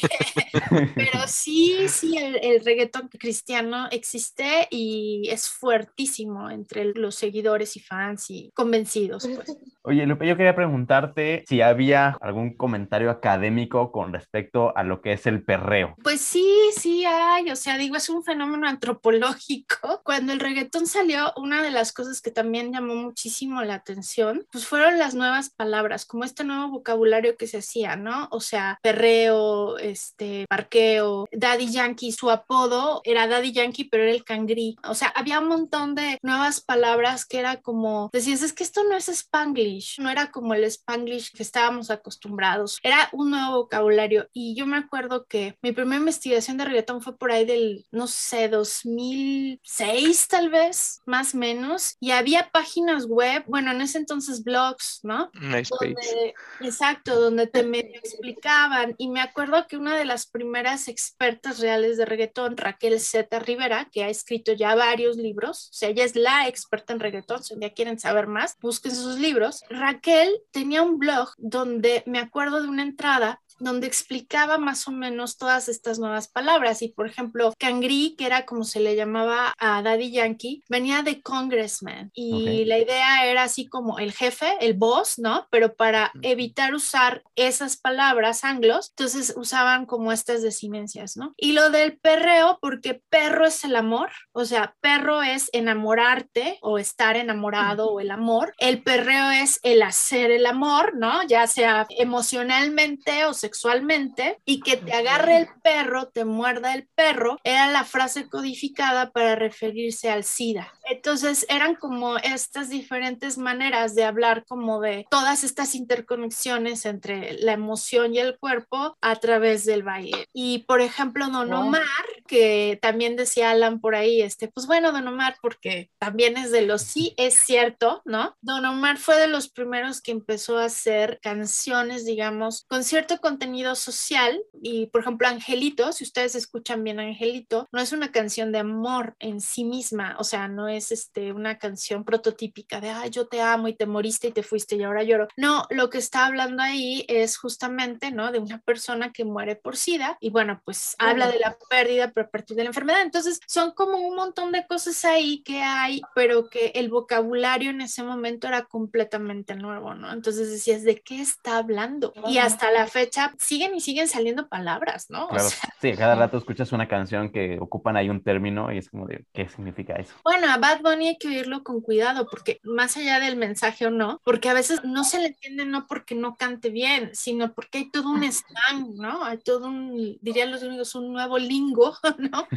Pero 0.95 1.19
sí, 1.27 1.87
sí, 1.87 2.17
el, 2.17 2.39
el 2.41 2.65
reggaetón 2.65 3.09
cristiano 3.09 3.87
existe 3.91 4.67
y 4.69 5.27
es 5.29 5.49
fuertísimo 5.49 6.49
entre 6.49 6.93
los 6.93 7.15
seguidores 7.15 7.75
y 7.75 7.79
fans 7.79 8.29
y 8.29 8.51
convencidos. 8.53 9.27
Pues. 9.27 9.57
Oye, 9.85 10.05
Lupe, 10.05 10.25
yo 10.25 10.37
quería 10.37 10.55
preguntarte 10.55 11.43
si 11.47 11.61
había 11.61 12.17
algún 12.21 12.55
comentario 12.55 13.11
académico 13.11 13.91
con 13.91 14.13
respecto 14.13 14.75
a 14.77 14.83
lo 14.83 15.01
que 15.01 15.11
es 15.11 15.27
el 15.27 15.43
perreo. 15.43 15.95
Pues 16.01 16.21
sí, 16.21 16.47
sí 16.77 17.03
hay, 17.05 17.51
o 17.51 17.55
sea, 17.57 17.77
digo, 17.77 17.97
es 17.97 18.09
un 18.09 18.23
fenómeno 18.23 18.67
antropológico. 18.67 20.01
Cuando 20.05 20.31
el 20.31 20.39
reggaetón 20.39 20.87
salió, 20.87 21.33
una 21.35 21.61
de 21.61 21.71
las 21.71 21.91
cosas 21.91 22.21
que 22.21 22.31
también 22.31 22.71
llamó 22.71 22.95
muchísimo 22.95 23.61
la 23.63 23.75
atención, 23.75 24.45
pues 24.51 24.65
fueron 24.65 24.97
las 24.97 25.15
nuevas 25.15 25.49
palabras, 25.49 26.05
como 26.05 26.23
este 26.23 26.45
nuevo 26.45 26.69
vocabulario 26.69 27.35
que 27.35 27.47
se 27.47 27.57
hacía, 27.57 27.97
¿no? 27.97 28.29
O 28.31 28.39
sea, 28.39 28.79
perreo, 28.81 29.77
este, 29.84 30.45
parqueo, 30.49 31.27
Daddy 31.31 31.71
Yankee, 31.71 32.11
su 32.11 32.29
apodo 32.29 33.01
era 33.03 33.27
Daddy 33.27 33.51
Yankee, 33.51 33.86
pero 33.86 34.03
era 34.03 34.11
el 34.11 34.23
cangrí. 34.23 34.75
O 34.88 34.95
sea, 34.95 35.09
había 35.09 35.39
un 35.39 35.47
montón 35.47 35.95
de 35.95 36.17
nuevas 36.21 36.61
palabras 36.61 37.25
que 37.25 37.39
era 37.39 37.61
como, 37.61 38.09
decías, 38.13 38.41
es 38.41 38.53
que 38.53 38.63
esto 38.63 38.84
no 38.84 38.95
es 38.95 39.09
Spanglish, 39.09 39.99
no 39.99 40.09
era 40.09 40.31
como 40.31 40.53
el 40.53 40.63
Spanglish 40.63 41.31
que 41.31 41.43
estábamos 41.43 41.89
acostumbrados, 41.89 42.79
era 42.84 43.09
un 43.11 43.31
nuevo 43.31 43.63
vocabulario. 43.63 44.27
Y 44.34 44.55
yo 44.55 44.65
me 44.65 44.77
acuerdo 44.77 45.25
que 45.25 45.57
mi 45.61 45.71
primera 45.71 45.99
investigación 45.99 46.57
de 46.57 46.65
reggaetón 46.65 47.01
fue 47.01 47.17
por 47.17 47.31
ahí 47.31 47.45
del, 47.45 47.86
no 47.91 48.07
sé, 48.07 48.49
2006 48.49 50.27
tal 50.27 50.49
vez, 50.49 51.01
más 51.05 51.34
o 51.36 51.38
menos, 51.38 51.97
y 51.99 52.11
había 52.11 52.49
páginas 52.51 53.05
web, 53.05 53.43
bueno, 53.47 53.71
en 53.71 53.81
ese 53.81 53.97
entonces 53.97 54.43
blogs, 54.43 54.99
¿no? 55.03 55.29
MySpace. 55.34 55.93
donde, 55.93 56.34
exacto, 56.61 57.19
donde 57.19 57.47
te 57.47 57.63
medio 57.63 57.99
explicaban. 57.99 58.95
Y 58.97 59.09
me 59.09 59.21
acuerdo 59.21 59.65
que 59.67 59.72
una 59.76 59.97
de 59.97 60.05
las 60.05 60.28
primeras 60.28 60.88
expertas 60.88 61.59
reales 61.59 61.97
de 61.97 62.05
reggaetón, 62.05 62.57
Raquel 62.57 62.99
Z. 62.99 63.39
Rivera, 63.39 63.89
que 63.91 64.03
ha 64.03 64.09
escrito 64.09 64.53
ya 64.53 64.76
varios 64.76 65.17
libros, 65.17 65.69
o 65.71 65.74
sea, 65.74 65.89
ella 65.89 66.03
es 66.03 66.15
la 66.15 66.47
experta 66.47 66.93
en 66.93 66.99
reggaetón, 66.99 67.43
si 67.43 67.53
un 67.53 67.59
día 67.59 67.74
quieren 67.74 67.99
saber 67.99 68.28
más, 68.28 68.57
busquen 68.61 68.95
sus 68.95 69.19
libros. 69.19 69.63
Raquel 69.69 70.41
tenía 70.51 70.82
un 70.82 70.97
blog 70.97 71.30
donde 71.38 72.03
me 72.05 72.19
acuerdo 72.19 72.61
de 72.61 72.67
una 72.67 72.84
entrada 72.84 73.41
donde 73.59 73.87
explicaba 73.87 74.57
más 74.57 74.87
o 74.87 74.91
menos 74.91 75.37
todas 75.37 75.69
estas 75.69 75.99
nuevas 75.99 76.27
palabras. 76.27 76.81
Y 76.81 76.89
por 76.89 77.07
ejemplo, 77.07 77.53
cangri, 77.57 78.15
que 78.17 78.25
era 78.25 78.45
como 78.45 78.63
se 78.63 78.79
le 78.79 78.95
llamaba 78.95 79.53
a 79.57 79.81
Daddy 79.81 80.11
Yankee, 80.11 80.63
venía 80.69 81.01
de 81.03 81.21
congressman. 81.21 82.11
Y 82.13 82.65
la 82.65 82.79
idea 82.79 83.25
era 83.25 83.43
así 83.43 83.67
como 83.67 83.99
el 83.99 84.13
jefe, 84.13 84.57
el 84.59 84.73
boss, 84.73 85.19
¿no? 85.19 85.47
Pero 85.49 85.75
para 85.75 86.11
evitar 86.21 86.73
usar 86.73 87.23
esas 87.35 87.77
palabras 87.77 88.43
anglos, 88.43 88.91
entonces 88.91 89.33
usaban 89.35 89.85
como 89.85 90.11
estas 90.11 90.41
desinencias, 90.41 91.17
¿no? 91.17 91.33
Y 91.37 91.53
lo 91.53 91.69
del 91.69 91.97
perreo, 91.97 92.57
porque 92.61 93.01
perro 93.09 93.45
es 93.45 93.63
el 93.63 93.75
amor, 93.75 94.11
o 94.31 94.45
sea, 94.45 94.75
perro 94.81 95.23
es 95.23 95.49
enamorarte 95.53 96.57
o 96.61 96.77
estar 96.77 97.17
enamorado 97.17 97.91
o 97.91 97.99
el 97.99 98.11
amor. 98.11 98.53
El 98.57 98.83
perreo 98.83 99.31
es 99.31 99.59
el 99.63 99.81
hacer 99.81 100.31
el 100.31 100.45
amor, 100.45 100.95
¿no? 100.95 101.23
Ya 101.23 101.47
sea 101.47 101.85
emocionalmente 101.89 103.25
o 103.25 103.33
sexualmente, 103.43 104.39
y 104.45 104.61
que 104.61 104.77
te 104.77 104.93
agarre 104.93 105.37
el 105.37 105.47
perro, 105.61 106.07
te 106.07 106.23
muerda 106.23 106.73
el 106.73 106.87
perro, 106.95 107.37
era 107.43 107.69
la 107.71 107.83
frase 107.83 108.29
codificada 108.29 109.11
para 109.11 109.35
referirse 109.35 110.09
al 110.09 110.23
SIDA. 110.23 110.71
Entonces 110.89 111.45
eran 111.49 111.75
como 111.75 112.17
estas 112.17 112.69
diferentes 112.69 113.37
maneras 113.37 113.95
de 113.95 114.05
hablar 114.05 114.45
como 114.45 114.79
de 114.79 115.05
todas 115.09 115.43
estas 115.43 115.75
interconexiones 115.75 116.85
entre 116.85 117.33
la 117.33 117.51
emoción 117.51 118.15
y 118.15 118.19
el 118.19 118.37
cuerpo 118.37 118.95
a 119.01 119.15
través 119.17 119.65
del 119.65 119.83
baile. 119.83 120.25
Y 120.33 120.59
por 120.59 120.79
ejemplo, 120.81 121.27
Don. 121.27 121.51
Omar, 121.53 121.83
que 122.28 122.80
también 122.82 123.15
decía 123.15 123.51
Alan 123.51 123.80
por 123.80 123.95
ahí, 123.95 124.21
este, 124.21 124.47
pues 124.47 124.67
bueno, 124.67 124.91
Don 124.91 125.07
Omar, 125.07 125.36
porque 125.41 125.89
también 125.97 126.38
es 126.38 126.51
de 126.51 126.61
los 126.61 126.82
sí, 126.82 127.13
es 127.17 127.36
cierto, 127.36 128.01
¿no? 128.05 128.36
Don 128.41 128.65
Omar 128.65 128.97
fue 128.97 129.17
de 129.17 129.28
los 129.28 129.49
primeros 129.49 130.01
que 130.01 130.11
empezó 130.11 130.57
a 130.57 130.65
hacer 130.65 131.19
canciones, 131.21 132.05
digamos, 132.05 132.65
con 132.67 132.84
cierto 132.84 133.17
contenido 133.19 133.76
social. 133.76 134.41
Y 134.61 134.88
por 134.88 135.01
ejemplo, 135.01 135.28
Angelito, 135.28 135.91
si 135.91 136.03
ustedes 136.03 136.36
escuchan 136.36 136.84
bien 136.84 136.99
Angelito, 136.99 137.67
no 137.71 137.82
es 137.82 137.91
una 137.91 138.11
canción 138.11 138.51
de 138.51 138.59
amor 138.59 139.15
en 139.19 139.41
sí 139.41 139.63
misma, 139.63 140.15
o 140.19 140.24
sea, 140.24 140.47
no 140.47 140.67
es 140.67 140.91
este, 140.91 141.32
una 141.32 141.57
canción 141.57 142.03
prototípica 142.03 142.82
de, 142.82 142.89
ay, 142.89 143.09
yo 143.09 143.28
te 143.28 143.41
amo 143.41 143.67
y 143.67 143.76
te 143.76 143.86
moriste 143.86 144.28
y 144.28 144.32
te 144.32 144.43
fuiste 144.43 144.76
y 144.76 144.84
ahora 144.84 145.03
lloro. 145.03 145.28
No, 145.38 145.65
lo 145.69 145.89
que 145.89 145.97
está 145.97 146.26
hablando 146.26 146.63
ahí 146.63 147.05
es 147.07 147.38
justamente, 147.38 148.11
¿no? 148.11 148.32
De 148.32 148.39
una 148.39 148.59
persona 148.59 149.11
que 149.11 149.26
muere 149.26 149.55
por 149.55 149.78
SIDA 149.78 150.17
y 150.19 150.30
bueno, 150.30 150.61
pues 150.65 150.95
habla 150.99 151.28
de 151.28 151.39
la 151.39 151.57
pérdida 151.69 152.11
a 152.22 152.30
partir 152.30 152.55
de 152.55 152.64
la 152.64 152.70
enfermedad. 152.70 153.01
Entonces, 153.01 153.39
son 153.47 153.72
como 153.72 153.97
un 153.97 154.16
montón 154.16 154.51
de 154.51 154.66
cosas 154.66 155.03
ahí 155.05 155.41
que 155.43 155.61
hay, 155.61 156.01
pero 156.16 156.49
que 156.49 156.72
el 156.76 156.89
vocabulario 156.89 157.72
en 157.72 157.82
ese 157.82 158.03
momento 158.03 158.47
era 158.47 158.64
completamente 158.66 159.55
nuevo, 159.55 159.93
¿no? 159.93 160.11
Entonces 160.11 160.49
decías, 160.49 160.84
¿de 160.84 161.01
qué 161.01 161.22
está 161.22 161.57
hablando? 161.57 162.14
Y 162.28 162.38
hasta 162.38 162.72
la 162.72 162.88
fecha 162.88 163.34
siguen 163.38 163.76
y 163.76 163.82
siguen 163.82 164.07
saliendo 164.07 164.47
palabras, 164.47 165.09
¿no? 165.09 165.28
Claro. 165.28 165.49
sí, 165.82 165.93
cada 165.93 166.16
rato 166.16 166.38
escuchas 166.38 166.72
una 166.72 166.88
canción 166.88 167.32
que 167.32 167.57
ocupan 167.59 167.97
ahí 167.97 168.09
un 168.09 168.24
término 168.24 168.72
y 168.72 168.78
es 168.78 168.89
como 168.89 169.07
de, 169.07 169.26
¿qué 169.34 169.49
significa 169.49 169.95
eso? 169.95 170.14
Bueno, 170.24 170.47
a 170.49 170.57
Bad 170.57 170.82
Bunny 170.82 171.09
hay 171.09 171.18
que 171.18 171.28
oírlo 171.28 171.64
con 171.64 171.82
cuidado, 171.82 172.28
porque 172.30 172.59
más 172.64 172.97
allá 172.97 173.20
del 173.20 173.36
mensaje 173.36 173.88
o 173.88 173.91
no, 173.91 174.22
porque 174.24 174.49
a 174.49 174.53
veces 174.53 174.84
no 174.84 175.03
se 175.03 175.20
le 175.20 175.28
entiende 175.28 175.66
no 175.66 175.88
porque 175.88 176.16
no 176.16 176.36
cante 176.36 176.70
bien, 176.70 177.11
sino 177.14 177.53
porque 177.53 177.80
hay 177.80 177.91
todo 177.91 178.09
un 178.09 178.24
slang, 178.32 178.95
¿no? 178.95 179.24
Hay 179.24 179.38
todo 179.38 179.68
un, 179.68 180.18
dirían 180.22 180.51
los 180.51 180.64
amigos, 180.64 180.95
un 180.95 181.14
nuevo 181.14 181.38
lingo, 181.38 181.95
¿no? 182.17 182.47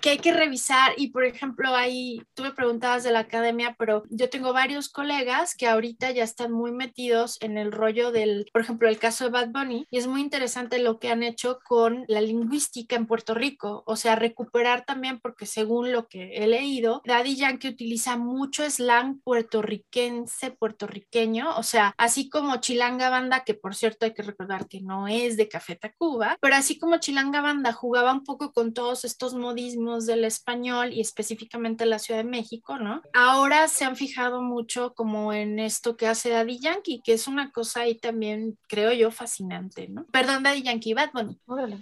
que 0.00 0.10
hay 0.10 0.18
que 0.18 0.32
revisar. 0.32 0.92
Y 0.96 1.08
por 1.08 1.24
ejemplo, 1.24 1.74
ahí 1.74 2.22
tú 2.34 2.42
me 2.42 2.52
preguntabas 2.52 3.02
de 3.02 3.12
la 3.12 3.20
academia, 3.20 3.74
pero 3.78 4.04
yo 4.10 4.30
tengo 4.30 4.52
varios 4.52 4.88
colegas 4.88 5.54
que 5.54 5.66
ahorita 5.66 6.10
ya 6.10 6.24
están 6.24 6.52
muy 6.52 6.72
metidos 6.72 7.38
en 7.40 7.58
el 7.58 7.72
rollo 7.72 8.12
del, 8.12 8.46
por 8.52 8.62
ejemplo, 8.62 8.88
el 8.88 8.98
caso 8.98 9.24
de 9.24 9.30
Bad 9.30 9.50
Bunny, 9.50 9.86
y 9.90 9.98
es 9.98 10.06
muy 10.06 10.20
interesante 10.20 10.78
lo 10.78 10.98
que 10.98 11.10
han 11.10 11.22
hecho 11.22 11.58
con 11.64 12.04
la 12.08 12.20
lingüística 12.20 12.96
en 12.96 13.06
Puerto 13.06 13.34
Rico, 13.34 13.82
o 13.86 13.96
sea, 13.96 14.16
recuperar 14.16 14.84
también, 14.84 15.20
porque 15.20 15.46
según 15.46 15.92
lo 15.92 16.06
que 16.06 16.36
he 16.36 16.46
leído, 16.46 17.02
Daddy 17.04 17.36
Yankee 17.36 17.68
utiliza 17.68 18.16
mucho 18.16 18.68
slang 18.68 19.20
puertorriquense, 19.22 20.52
puertorriqueño, 20.52 21.56
o 21.56 21.62
sea, 21.62 21.94
así 21.98 22.28
como 22.28 22.56
Chilanga 22.56 23.10
Banda, 23.10 23.44
que 23.44 23.54
por 23.54 23.74
cierto 23.74 24.06
hay 24.06 24.14
que 24.14 24.22
recordar 24.22 24.68
que 24.68 24.80
no 24.80 25.08
es 25.08 25.36
de 25.36 25.48
Café 25.48 25.76
Tacuba, 25.76 26.36
pero 26.40 26.54
así 26.54 26.78
como 26.78 26.98
Chilanga 26.98 27.40
Banda 27.40 27.72
jugaba 27.72 28.12
un 28.12 28.24
poco 28.24 28.52
con 28.52 28.72
todos 28.92 29.06
estos 29.06 29.32
modismos 29.32 30.04
del 30.04 30.22
español 30.26 30.92
y 30.92 31.00
específicamente 31.00 31.86
la 31.86 31.98
Ciudad 31.98 32.22
de 32.22 32.28
México, 32.28 32.78
¿no? 32.78 33.00
Ahora 33.14 33.66
se 33.66 33.86
han 33.86 33.96
fijado 33.96 34.42
mucho 34.42 34.92
como 34.92 35.32
en 35.32 35.58
esto 35.58 35.96
que 35.96 36.06
hace 36.06 36.28
Daddy 36.28 36.58
Yankee, 36.58 37.00
que 37.02 37.14
es 37.14 37.26
una 37.26 37.50
cosa 37.52 37.80
ahí 37.80 37.94
también, 37.94 38.58
creo 38.68 38.92
yo, 38.92 39.10
fascinante, 39.10 39.88
¿no? 39.88 40.04
Perdón, 40.12 40.42
Daddy 40.42 40.62
Yankee, 40.62 40.92
Bad 40.92 41.12
Bunny. 41.14 41.38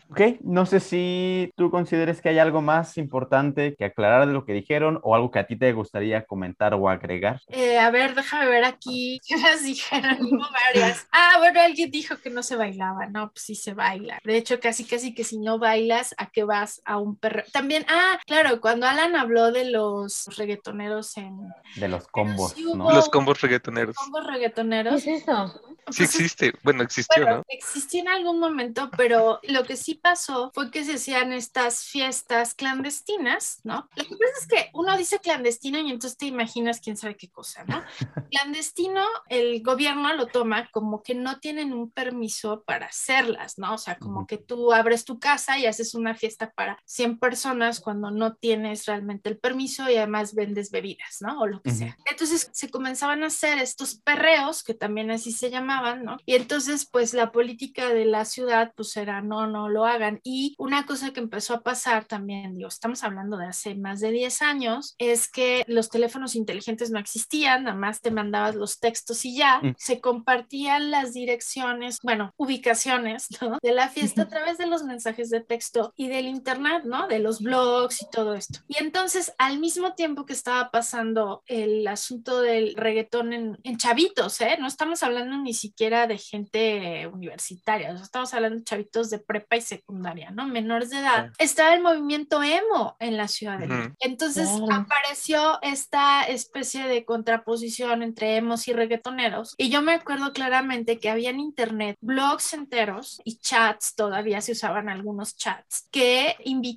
Ok, 0.08 0.20
no 0.42 0.66
sé 0.66 0.78
si 0.78 1.52
tú 1.56 1.68
consideres 1.72 2.22
que 2.22 2.28
hay 2.28 2.38
algo 2.38 2.62
más 2.62 2.96
importante 2.96 3.74
que 3.76 3.86
aclarar 3.86 4.28
de 4.28 4.32
lo 4.32 4.44
que 4.44 4.52
dijeron 4.52 5.00
o 5.02 5.16
algo 5.16 5.32
que 5.32 5.40
a 5.40 5.48
ti 5.48 5.58
te 5.58 5.72
gustaría 5.72 6.24
comentar 6.26 6.74
o 6.74 6.88
agregar. 6.88 7.40
Eh, 7.48 7.76
a 7.76 7.90
ver, 7.90 8.14
déjame 8.14 8.46
ver 8.48 8.62
aquí 8.62 9.20
qué 9.26 9.36
más 9.36 9.64
dijeron. 9.64 10.30
Varias. 10.72 11.08
Ah, 11.10 11.38
bueno, 11.38 11.60
alguien 11.60 11.90
dijo 11.90 12.18
que 12.18 12.30
no 12.30 12.44
se 12.44 12.54
bailaba. 12.54 13.06
No, 13.06 13.32
pues 13.32 13.42
sí 13.46 13.56
se 13.56 13.74
baila. 13.74 14.20
De 14.22 14.36
hecho, 14.36 14.60
casi, 14.60 14.84
casi 14.84 15.12
que 15.12 15.24
si 15.24 15.38
no 15.38 15.58
bailas, 15.58 16.14
¿a 16.18 16.30
qué 16.30 16.44
vas? 16.44 16.80
A 16.84 16.99
un 17.02 17.16
perro. 17.16 17.42
También, 17.52 17.84
ah, 17.88 18.18
claro, 18.26 18.60
cuando 18.60 18.86
Alan 18.86 19.16
habló 19.16 19.52
de 19.52 19.70
los 19.70 20.26
reggaetoneros 20.36 21.16
en... 21.16 21.38
De 21.76 21.88
los 21.88 22.06
combos, 22.08 22.52
sí 22.52 22.66
hubo- 22.66 22.76
¿no? 22.76 22.90
Los 22.90 23.08
combos 23.08 23.40
reggaetoneros. 23.40 23.96
combos 23.96 24.24
¿Qué 24.24 24.30
reggaetoneros. 24.32 24.94
es 25.06 25.22
eso? 25.22 25.60
Sí 25.90 26.04
existe, 26.04 26.52
bueno, 26.62 26.82
existió, 26.84 27.22
Bueno, 27.24 27.36
¿no? 27.38 27.44
existió 27.48 28.00
en 28.00 28.08
algún 28.08 28.38
momento, 28.38 28.90
pero 28.96 29.40
lo 29.42 29.64
que 29.64 29.76
sí 29.76 29.96
pasó 29.96 30.52
fue 30.54 30.70
que 30.70 30.84
se 30.84 30.94
hacían 30.94 31.32
estas 31.32 31.84
fiestas 31.84 32.54
clandestinas, 32.54 33.60
¿no? 33.64 33.88
Lo 33.96 34.04
que 34.04 34.10
pasa 34.10 34.32
es 34.40 34.46
que 34.46 34.70
uno 34.74 34.96
dice 34.96 35.18
clandestino 35.18 35.78
y 35.78 35.90
entonces 35.90 36.16
te 36.16 36.26
imaginas 36.26 36.80
quién 36.80 36.96
sabe 36.96 37.16
qué 37.16 37.28
cosa, 37.30 37.64
¿no? 37.64 37.82
Clandestino, 38.30 39.04
el 39.28 39.62
gobierno 39.62 40.12
lo 40.14 40.26
toma 40.26 40.68
como 40.70 41.02
que 41.02 41.14
no 41.14 41.40
tienen 41.40 41.72
un 41.72 41.90
permiso 41.90 42.62
para 42.64 42.86
hacerlas, 42.86 43.58
¿no? 43.58 43.74
O 43.74 43.78
sea, 43.78 43.98
como 43.98 44.26
que 44.26 44.38
tú 44.38 44.72
abres 44.72 45.04
tu 45.04 45.18
casa 45.18 45.58
y 45.58 45.66
haces 45.66 45.94
una 45.94 46.14
fiesta 46.14 46.50
para 46.50 46.78
100 46.90 47.18
personas 47.20 47.78
cuando 47.80 48.10
no 48.10 48.34
tienes 48.34 48.86
realmente 48.86 49.28
el 49.28 49.38
permiso 49.38 49.88
y 49.88 49.94
además 49.96 50.34
vendes 50.34 50.72
bebidas, 50.72 51.18
¿no? 51.20 51.40
O 51.40 51.46
lo 51.46 51.62
que 51.62 51.70
sea. 51.70 51.96
Entonces 52.10 52.50
se 52.52 52.68
comenzaban 52.68 53.22
a 53.22 53.28
hacer 53.28 53.58
estos 53.58 53.94
perreos, 54.00 54.64
que 54.64 54.74
también 54.74 55.10
así 55.12 55.30
se 55.30 55.50
llamaban, 55.50 56.04
¿no? 56.04 56.16
Y 56.26 56.34
entonces, 56.34 56.88
pues 56.90 57.14
la 57.14 57.30
política 57.30 57.90
de 57.90 58.06
la 58.06 58.24
ciudad, 58.24 58.72
pues 58.74 58.96
era 58.96 59.22
no, 59.22 59.46
no 59.46 59.68
lo 59.68 59.84
hagan. 59.86 60.18
Y 60.24 60.56
una 60.58 60.84
cosa 60.84 61.12
que 61.12 61.20
empezó 61.20 61.54
a 61.54 61.60
pasar 61.62 62.06
también, 62.06 62.56
digo, 62.56 62.68
estamos 62.68 63.04
hablando 63.04 63.36
de 63.36 63.46
hace 63.46 63.76
más 63.76 64.00
de 64.00 64.10
10 64.10 64.42
años, 64.42 64.96
es 64.98 65.30
que 65.30 65.62
los 65.68 65.90
teléfonos 65.90 66.34
inteligentes 66.34 66.90
no 66.90 66.98
existían, 66.98 67.64
nada 67.64 67.76
más 67.76 68.00
te 68.00 68.10
mandabas 68.10 68.56
los 68.56 68.80
textos 68.80 69.24
y 69.24 69.36
ya, 69.36 69.60
Mm. 69.62 69.74
se 69.78 70.00
compartían 70.00 70.90
las 70.90 71.12
direcciones, 71.12 71.98
bueno, 72.02 72.32
ubicaciones, 72.36 73.28
¿no? 73.42 73.58
De 73.62 73.72
la 73.72 73.88
fiesta 73.88 74.22
a 74.22 74.28
través 74.28 74.58
de 74.58 74.66
los 74.66 74.82
mensajes 74.82 75.30
de 75.30 75.40
texto 75.40 75.92
y 75.96 76.08
del 76.08 76.26
internet, 76.26 76.79
¿no? 76.84 77.08
De 77.08 77.18
los 77.18 77.40
blogs 77.40 78.02
y 78.02 78.10
todo 78.10 78.34
esto. 78.34 78.60
Y 78.68 78.78
entonces, 78.78 79.32
al 79.38 79.58
mismo 79.58 79.94
tiempo 79.94 80.26
que 80.26 80.32
estaba 80.32 80.70
pasando 80.70 81.42
el 81.46 81.86
asunto 81.86 82.40
del 82.40 82.74
reggaetón 82.76 83.32
en, 83.32 83.58
en 83.62 83.76
chavitos, 83.76 84.40
¿eh? 84.40 84.56
No 84.58 84.66
estamos 84.66 85.02
hablando 85.02 85.36
ni 85.38 85.54
siquiera 85.54 86.06
de 86.06 86.18
gente 86.18 87.06
universitaria, 87.06 87.90
estamos 87.90 88.32
hablando 88.34 88.58
de 88.58 88.64
chavitos 88.64 89.10
de 89.10 89.18
prepa 89.18 89.56
y 89.56 89.60
secundaria, 89.60 90.30
¿no? 90.30 90.46
Menores 90.46 90.90
de 90.90 90.98
edad. 90.98 91.32
Estaba 91.38 91.74
el 91.74 91.82
movimiento 91.82 92.42
emo 92.42 92.96
en 92.98 93.16
la 93.16 93.28
ciudad 93.28 93.58
de 93.58 93.66
Ujú. 93.66 93.74
México. 93.74 93.96
Entonces 94.00 94.48
apareció 94.70 95.58
esta 95.62 96.24
especie 96.24 96.86
de 96.86 97.04
contraposición 97.04 98.02
entre 98.02 98.36
emos 98.36 98.68
y 98.68 98.72
reggaetoneros. 98.72 99.54
Y 99.56 99.70
yo 99.70 99.82
me 99.82 99.92
acuerdo 99.92 100.32
claramente 100.32 100.98
que 100.98 101.10
había 101.10 101.30
en 101.30 101.40
internet 101.40 101.96
blogs 102.00 102.54
enteros 102.54 103.20
y 103.24 103.38
chats, 103.38 103.94
todavía 103.94 104.40
se 104.40 104.52
usaban 104.52 104.88
algunos 104.88 105.36
chats, 105.36 105.88
que 105.90 106.36
invitaban 106.44 106.69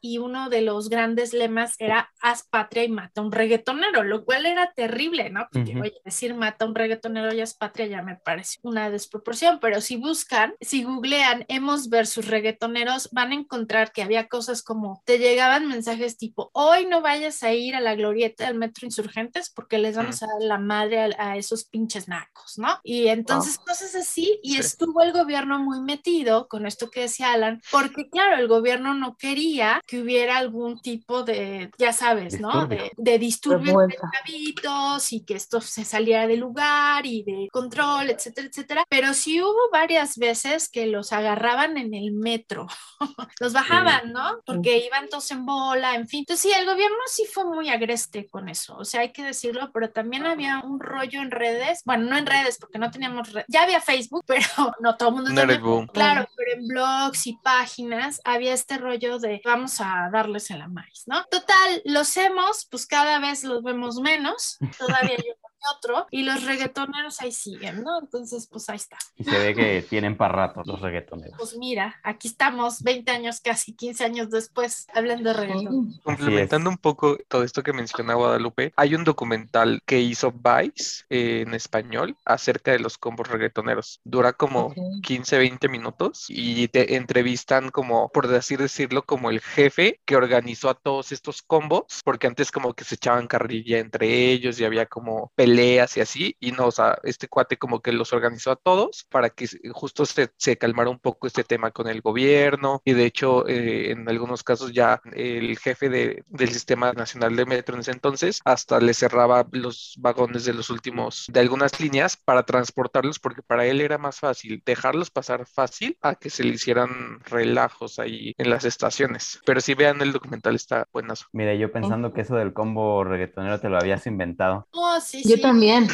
y 0.00 0.18
uno 0.18 0.48
de 0.50 0.60
los 0.62 0.88
grandes 0.88 1.32
lemas 1.32 1.74
era 1.78 2.10
haz 2.20 2.46
patria 2.48 2.84
y 2.84 2.88
mata 2.88 3.22
un 3.22 3.32
reggaetonero, 3.32 4.02
lo 4.02 4.24
cual 4.24 4.46
era 4.46 4.72
terrible, 4.74 5.30
¿no? 5.30 5.48
Porque, 5.52 5.72
Ujú. 5.72 5.82
oye, 5.82 5.94
decir 6.04 6.34
mata 6.34 6.64
un 6.66 6.74
reggaetonero 6.74 7.32
y 7.34 7.40
haz 7.40 7.54
patria 7.54 7.86
ya 7.86 8.02
me 8.02 8.16
parece 8.16 8.58
una 8.62 8.90
desproporción, 8.90 9.58
pero 9.60 9.80
si 9.80 9.96
buscan, 9.96 10.54
si 10.60 10.82
googlean 10.84 11.44
emos 11.48 11.88
versus 11.88 12.26
reggaetoneros, 12.26 13.08
van 13.12 13.32
a 13.32 13.34
encontrar 13.34 13.92
que 13.92 14.02
había 14.02 14.28
cosas 14.28 14.62
como 14.62 15.02
te 15.04 15.18
llegaban 15.18 15.68
mensajes 15.68 16.16
tipo, 16.16 16.50
hoy 16.52 16.86
no 16.86 17.00
vayas 17.02 17.42
a 17.42 17.52
ir 17.52 17.74
a 17.74 17.80
la 17.80 17.94
glorieta 17.94 18.46
del 18.46 18.54
Metro 18.56 18.86
Insurgentes 18.86 19.50
porque 19.50 19.78
les 19.78 19.96
vamos 19.96 20.22
a 20.22 20.26
dar 20.26 20.40
la 20.40 20.58
madre 20.58 21.00
a, 21.00 21.30
a 21.30 21.36
esos 21.36 21.64
pinches 21.64 22.08
nacos, 22.08 22.58
¿no? 22.58 22.80
Y 22.82 23.08
entonces 23.08 23.58
cosas 23.58 23.94
así, 23.94 24.38
y 24.42 24.54
Sí. 24.54 24.60
estuvo 24.60 25.02
el 25.02 25.12
gobierno 25.12 25.58
muy 25.58 25.80
metido 25.80 26.48
con 26.48 26.66
esto 26.66 26.90
que 26.90 27.00
decía 27.00 27.32
Alan, 27.32 27.60
porque 27.70 28.08
claro, 28.08 28.36
el 28.36 28.48
gobierno 28.48 28.94
no 28.94 29.13
quería 29.16 29.80
que 29.86 30.00
hubiera 30.00 30.38
algún 30.38 30.80
tipo 30.80 31.22
de, 31.22 31.70
ya 31.78 31.92
sabes, 31.92 32.40
¿no? 32.40 32.66
Disturbio. 32.66 32.90
De, 32.96 33.12
de 33.12 33.18
disturbio 33.18 33.82
entre 33.82 33.98
Revuelta. 33.98 34.10
chavitos 34.12 35.12
y 35.12 35.24
que 35.24 35.34
esto 35.34 35.60
se 35.60 35.84
saliera 35.84 36.26
de 36.26 36.36
lugar 36.36 37.06
y 37.06 37.22
de 37.24 37.48
control, 37.52 38.10
etcétera, 38.10 38.48
etcétera. 38.48 38.84
Pero 38.88 39.14
sí 39.14 39.40
hubo 39.42 39.70
varias 39.72 40.16
veces 40.18 40.68
que 40.68 40.86
los 40.86 41.12
agarraban 41.12 41.76
en 41.78 41.94
el 41.94 42.12
metro, 42.12 42.66
los 43.40 43.52
bajaban, 43.52 44.12
¿no? 44.12 44.40
Porque 44.44 44.84
iban 44.86 45.08
todos 45.08 45.30
en 45.30 45.44
bola, 45.46 45.94
en 45.94 46.08
fin. 46.08 46.20
Entonces 46.20 46.50
sí, 46.50 46.58
el 46.58 46.66
gobierno 46.66 46.96
sí 47.06 47.24
fue 47.32 47.44
muy 47.44 47.68
agreste 47.68 48.26
con 48.28 48.48
eso, 48.48 48.76
o 48.76 48.84
sea, 48.84 49.00
hay 49.00 49.12
que 49.12 49.22
decirlo, 49.22 49.70
pero 49.72 49.90
también 49.90 50.26
había 50.26 50.60
un 50.64 50.80
rollo 50.80 51.20
en 51.20 51.30
redes, 51.30 51.82
bueno, 51.84 52.04
no 52.08 52.16
en 52.16 52.26
redes 52.26 52.58
porque 52.58 52.78
no 52.78 52.90
teníamos 52.90 53.32
redes, 53.32 53.46
ya 53.48 53.62
había 53.62 53.80
Facebook, 53.80 54.24
pero 54.26 54.46
no 54.80 54.96
todo 54.96 55.10
el 55.10 55.14
mundo 55.16 55.30
No 55.30 55.40
tenía. 55.40 55.86
Claro, 55.92 56.26
pero 56.36 56.60
en 56.60 56.66
blogs 56.68 57.26
y 57.26 57.36
páginas 57.42 58.20
había 58.24 58.52
este 58.52 58.78
rollo 58.78 58.93
de 58.98 59.40
vamos 59.44 59.80
a 59.80 60.08
darles 60.12 60.50
en 60.50 60.58
la 60.58 60.68
maíz, 60.68 61.04
¿no? 61.06 61.24
Total, 61.26 61.82
los 61.84 62.16
hemos, 62.16 62.66
pues 62.70 62.86
cada 62.86 63.18
vez 63.18 63.44
los 63.44 63.62
vemos 63.62 64.00
menos, 64.00 64.58
todavía 64.78 65.16
yo 65.16 65.34
otro, 65.76 66.06
y 66.10 66.22
los 66.22 66.44
reggaetoneros 66.44 67.20
ahí 67.20 67.32
siguen, 67.32 67.82
¿no? 67.82 68.00
Entonces, 68.00 68.48
pues 68.50 68.68
ahí 68.68 68.76
está. 68.76 68.98
Y 69.16 69.24
se 69.24 69.38
ve 69.38 69.54
que 69.54 69.82
tienen 69.82 70.16
para 70.16 70.34
rato 70.34 70.62
los 70.64 70.80
reggaetoneros. 70.80 71.36
Pues 71.38 71.56
mira, 71.56 72.00
aquí 72.02 72.28
estamos 72.28 72.82
20 72.82 73.10
años, 73.10 73.40
casi 73.40 73.74
15 73.74 74.04
años 74.04 74.30
después, 74.30 74.86
hablando 74.94 75.30
de 75.30 75.34
reggaetón. 75.34 75.92
Sí. 75.92 76.00
Complementando 76.02 76.70
un 76.70 76.78
poco 76.78 77.18
todo 77.28 77.42
esto 77.44 77.62
que 77.62 77.72
menciona 77.72 78.14
Guadalupe, 78.14 78.72
hay 78.76 78.94
un 78.94 79.04
documental 79.04 79.80
que 79.86 80.00
hizo 80.00 80.32
Vice 80.32 81.04
eh, 81.10 81.44
en 81.46 81.54
español 81.54 82.16
acerca 82.24 82.72
de 82.72 82.78
los 82.78 82.98
combos 82.98 83.28
reggaetoneros. 83.28 84.00
Dura 84.04 84.32
como 84.32 84.66
Ok. 84.66 84.74
15, 85.02 85.38
20 85.38 85.68
minutos 85.68 86.26
y 86.28 86.68
te 86.68 86.96
entrevistan 86.96 87.70
como, 87.70 88.08
por 88.10 88.32
así 88.34 88.56
decirlo, 88.56 89.02
como 89.04 89.30
el 89.30 89.40
jefe 89.40 90.00
que 90.04 90.16
organizó 90.16 90.70
a 90.70 90.74
todos 90.74 91.12
estos 91.12 91.42
combos, 91.42 92.00
porque 92.04 92.26
antes 92.26 92.50
como 92.50 92.74
que 92.74 92.84
se 92.84 92.96
echaban 92.96 93.26
carrilla 93.26 93.78
entre 93.78 94.30
ellos 94.30 94.58
y 94.60 94.64
había 94.64 94.86
como 94.86 95.32
peleas 95.34 95.53
peleas 95.54 95.96
y 95.96 96.00
así, 96.00 96.36
y 96.40 96.50
no, 96.50 96.66
o 96.66 96.70
sea, 96.72 96.98
este 97.04 97.28
cuate 97.28 97.56
como 97.56 97.80
que 97.80 97.92
los 97.92 98.12
organizó 98.12 98.50
a 98.50 98.56
todos 98.56 99.06
para 99.08 99.30
que 99.30 99.46
justo 99.72 100.04
se, 100.04 100.30
se 100.36 100.56
calmara 100.58 100.90
un 100.90 100.98
poco 100.98 101.28
este 101.28 101.44
tema 101.44 101.70
con 101.70 101.86
el 101.86 102.00
gobierno, 102.00 102.82
y 102.84 102.92
de 102.92 103.04
hecho, 103.04 103.46
eh, 103.46 103.92
en 103.92 104.08
algunos 104.08 104.42
casos 104.42 104.72
ya 104.72 105.00
el 105.12 105.56
jefe 105.58 105.88
de, 105.88 106.24
del 106.26 106.50
Sistema 106.50 106.92
Nacional 106.92 107.36
de 107.36 107.46
Metro 107.46 107.76
en 107.76 107.82
ese 107.82 107.92
entonces 107.92 108.40
hasta 108.44 108.80
le 108.80 108.94
cerraba 108.94 109.46
los 109.52 109.94
vagones 109.98 110.44
de 110.44 110.54
los 110.54 110.70
últimos, 110.70 111.26
de 111.28 111.40
algunas 111.40 111.80
líneas 111.80 112.16
para 112.16 112.42
transportarlos, 112.42 113.20
porque 113.20 113.42
para 113.42 113.64
él 113.64 113.80
era 113.80 113.96
más 113.98 114.18
fácil 114.18 114.60
dejarlos 114.66 115.10
pasar 115.10 115.46
fácil 115.46 115.96
a 116.02 116.16
que 116.16 116.30
se 116.30 116.42
le 116.42 116.50
hicieran 116.50 117.20
relajos 117.26 118.00
ahí 118.00 118.34
en 118.38 118.50
las 118.50 118.64
estaciones. 118.64 119.40
Pero 119.46 119.60
si 119.60 119.74
vean 119.74 120.00
el 120.00 120.12
documental, 120.12 120.56
está 120.56 120.88
buenazo. 120.92 121.26
Mira, 121.32 121.54
yo 121.54 121.70
pensando 121.70 122.12
que 122.12 122.22
eso 122.22 122.34
del 122.34 122.52
combo 122.52 123.04
reggaetonero 123.04 123.60
te 123.60 123.68
lo 123.68 123.78
habías 123.78 124.06
inventado. 124.06 124.66
Oh, 124.72 124.98
sí, 125.00 125.22
Yo 125.24 125.36
sí. 125.36 125.42
También. 125.48 125.88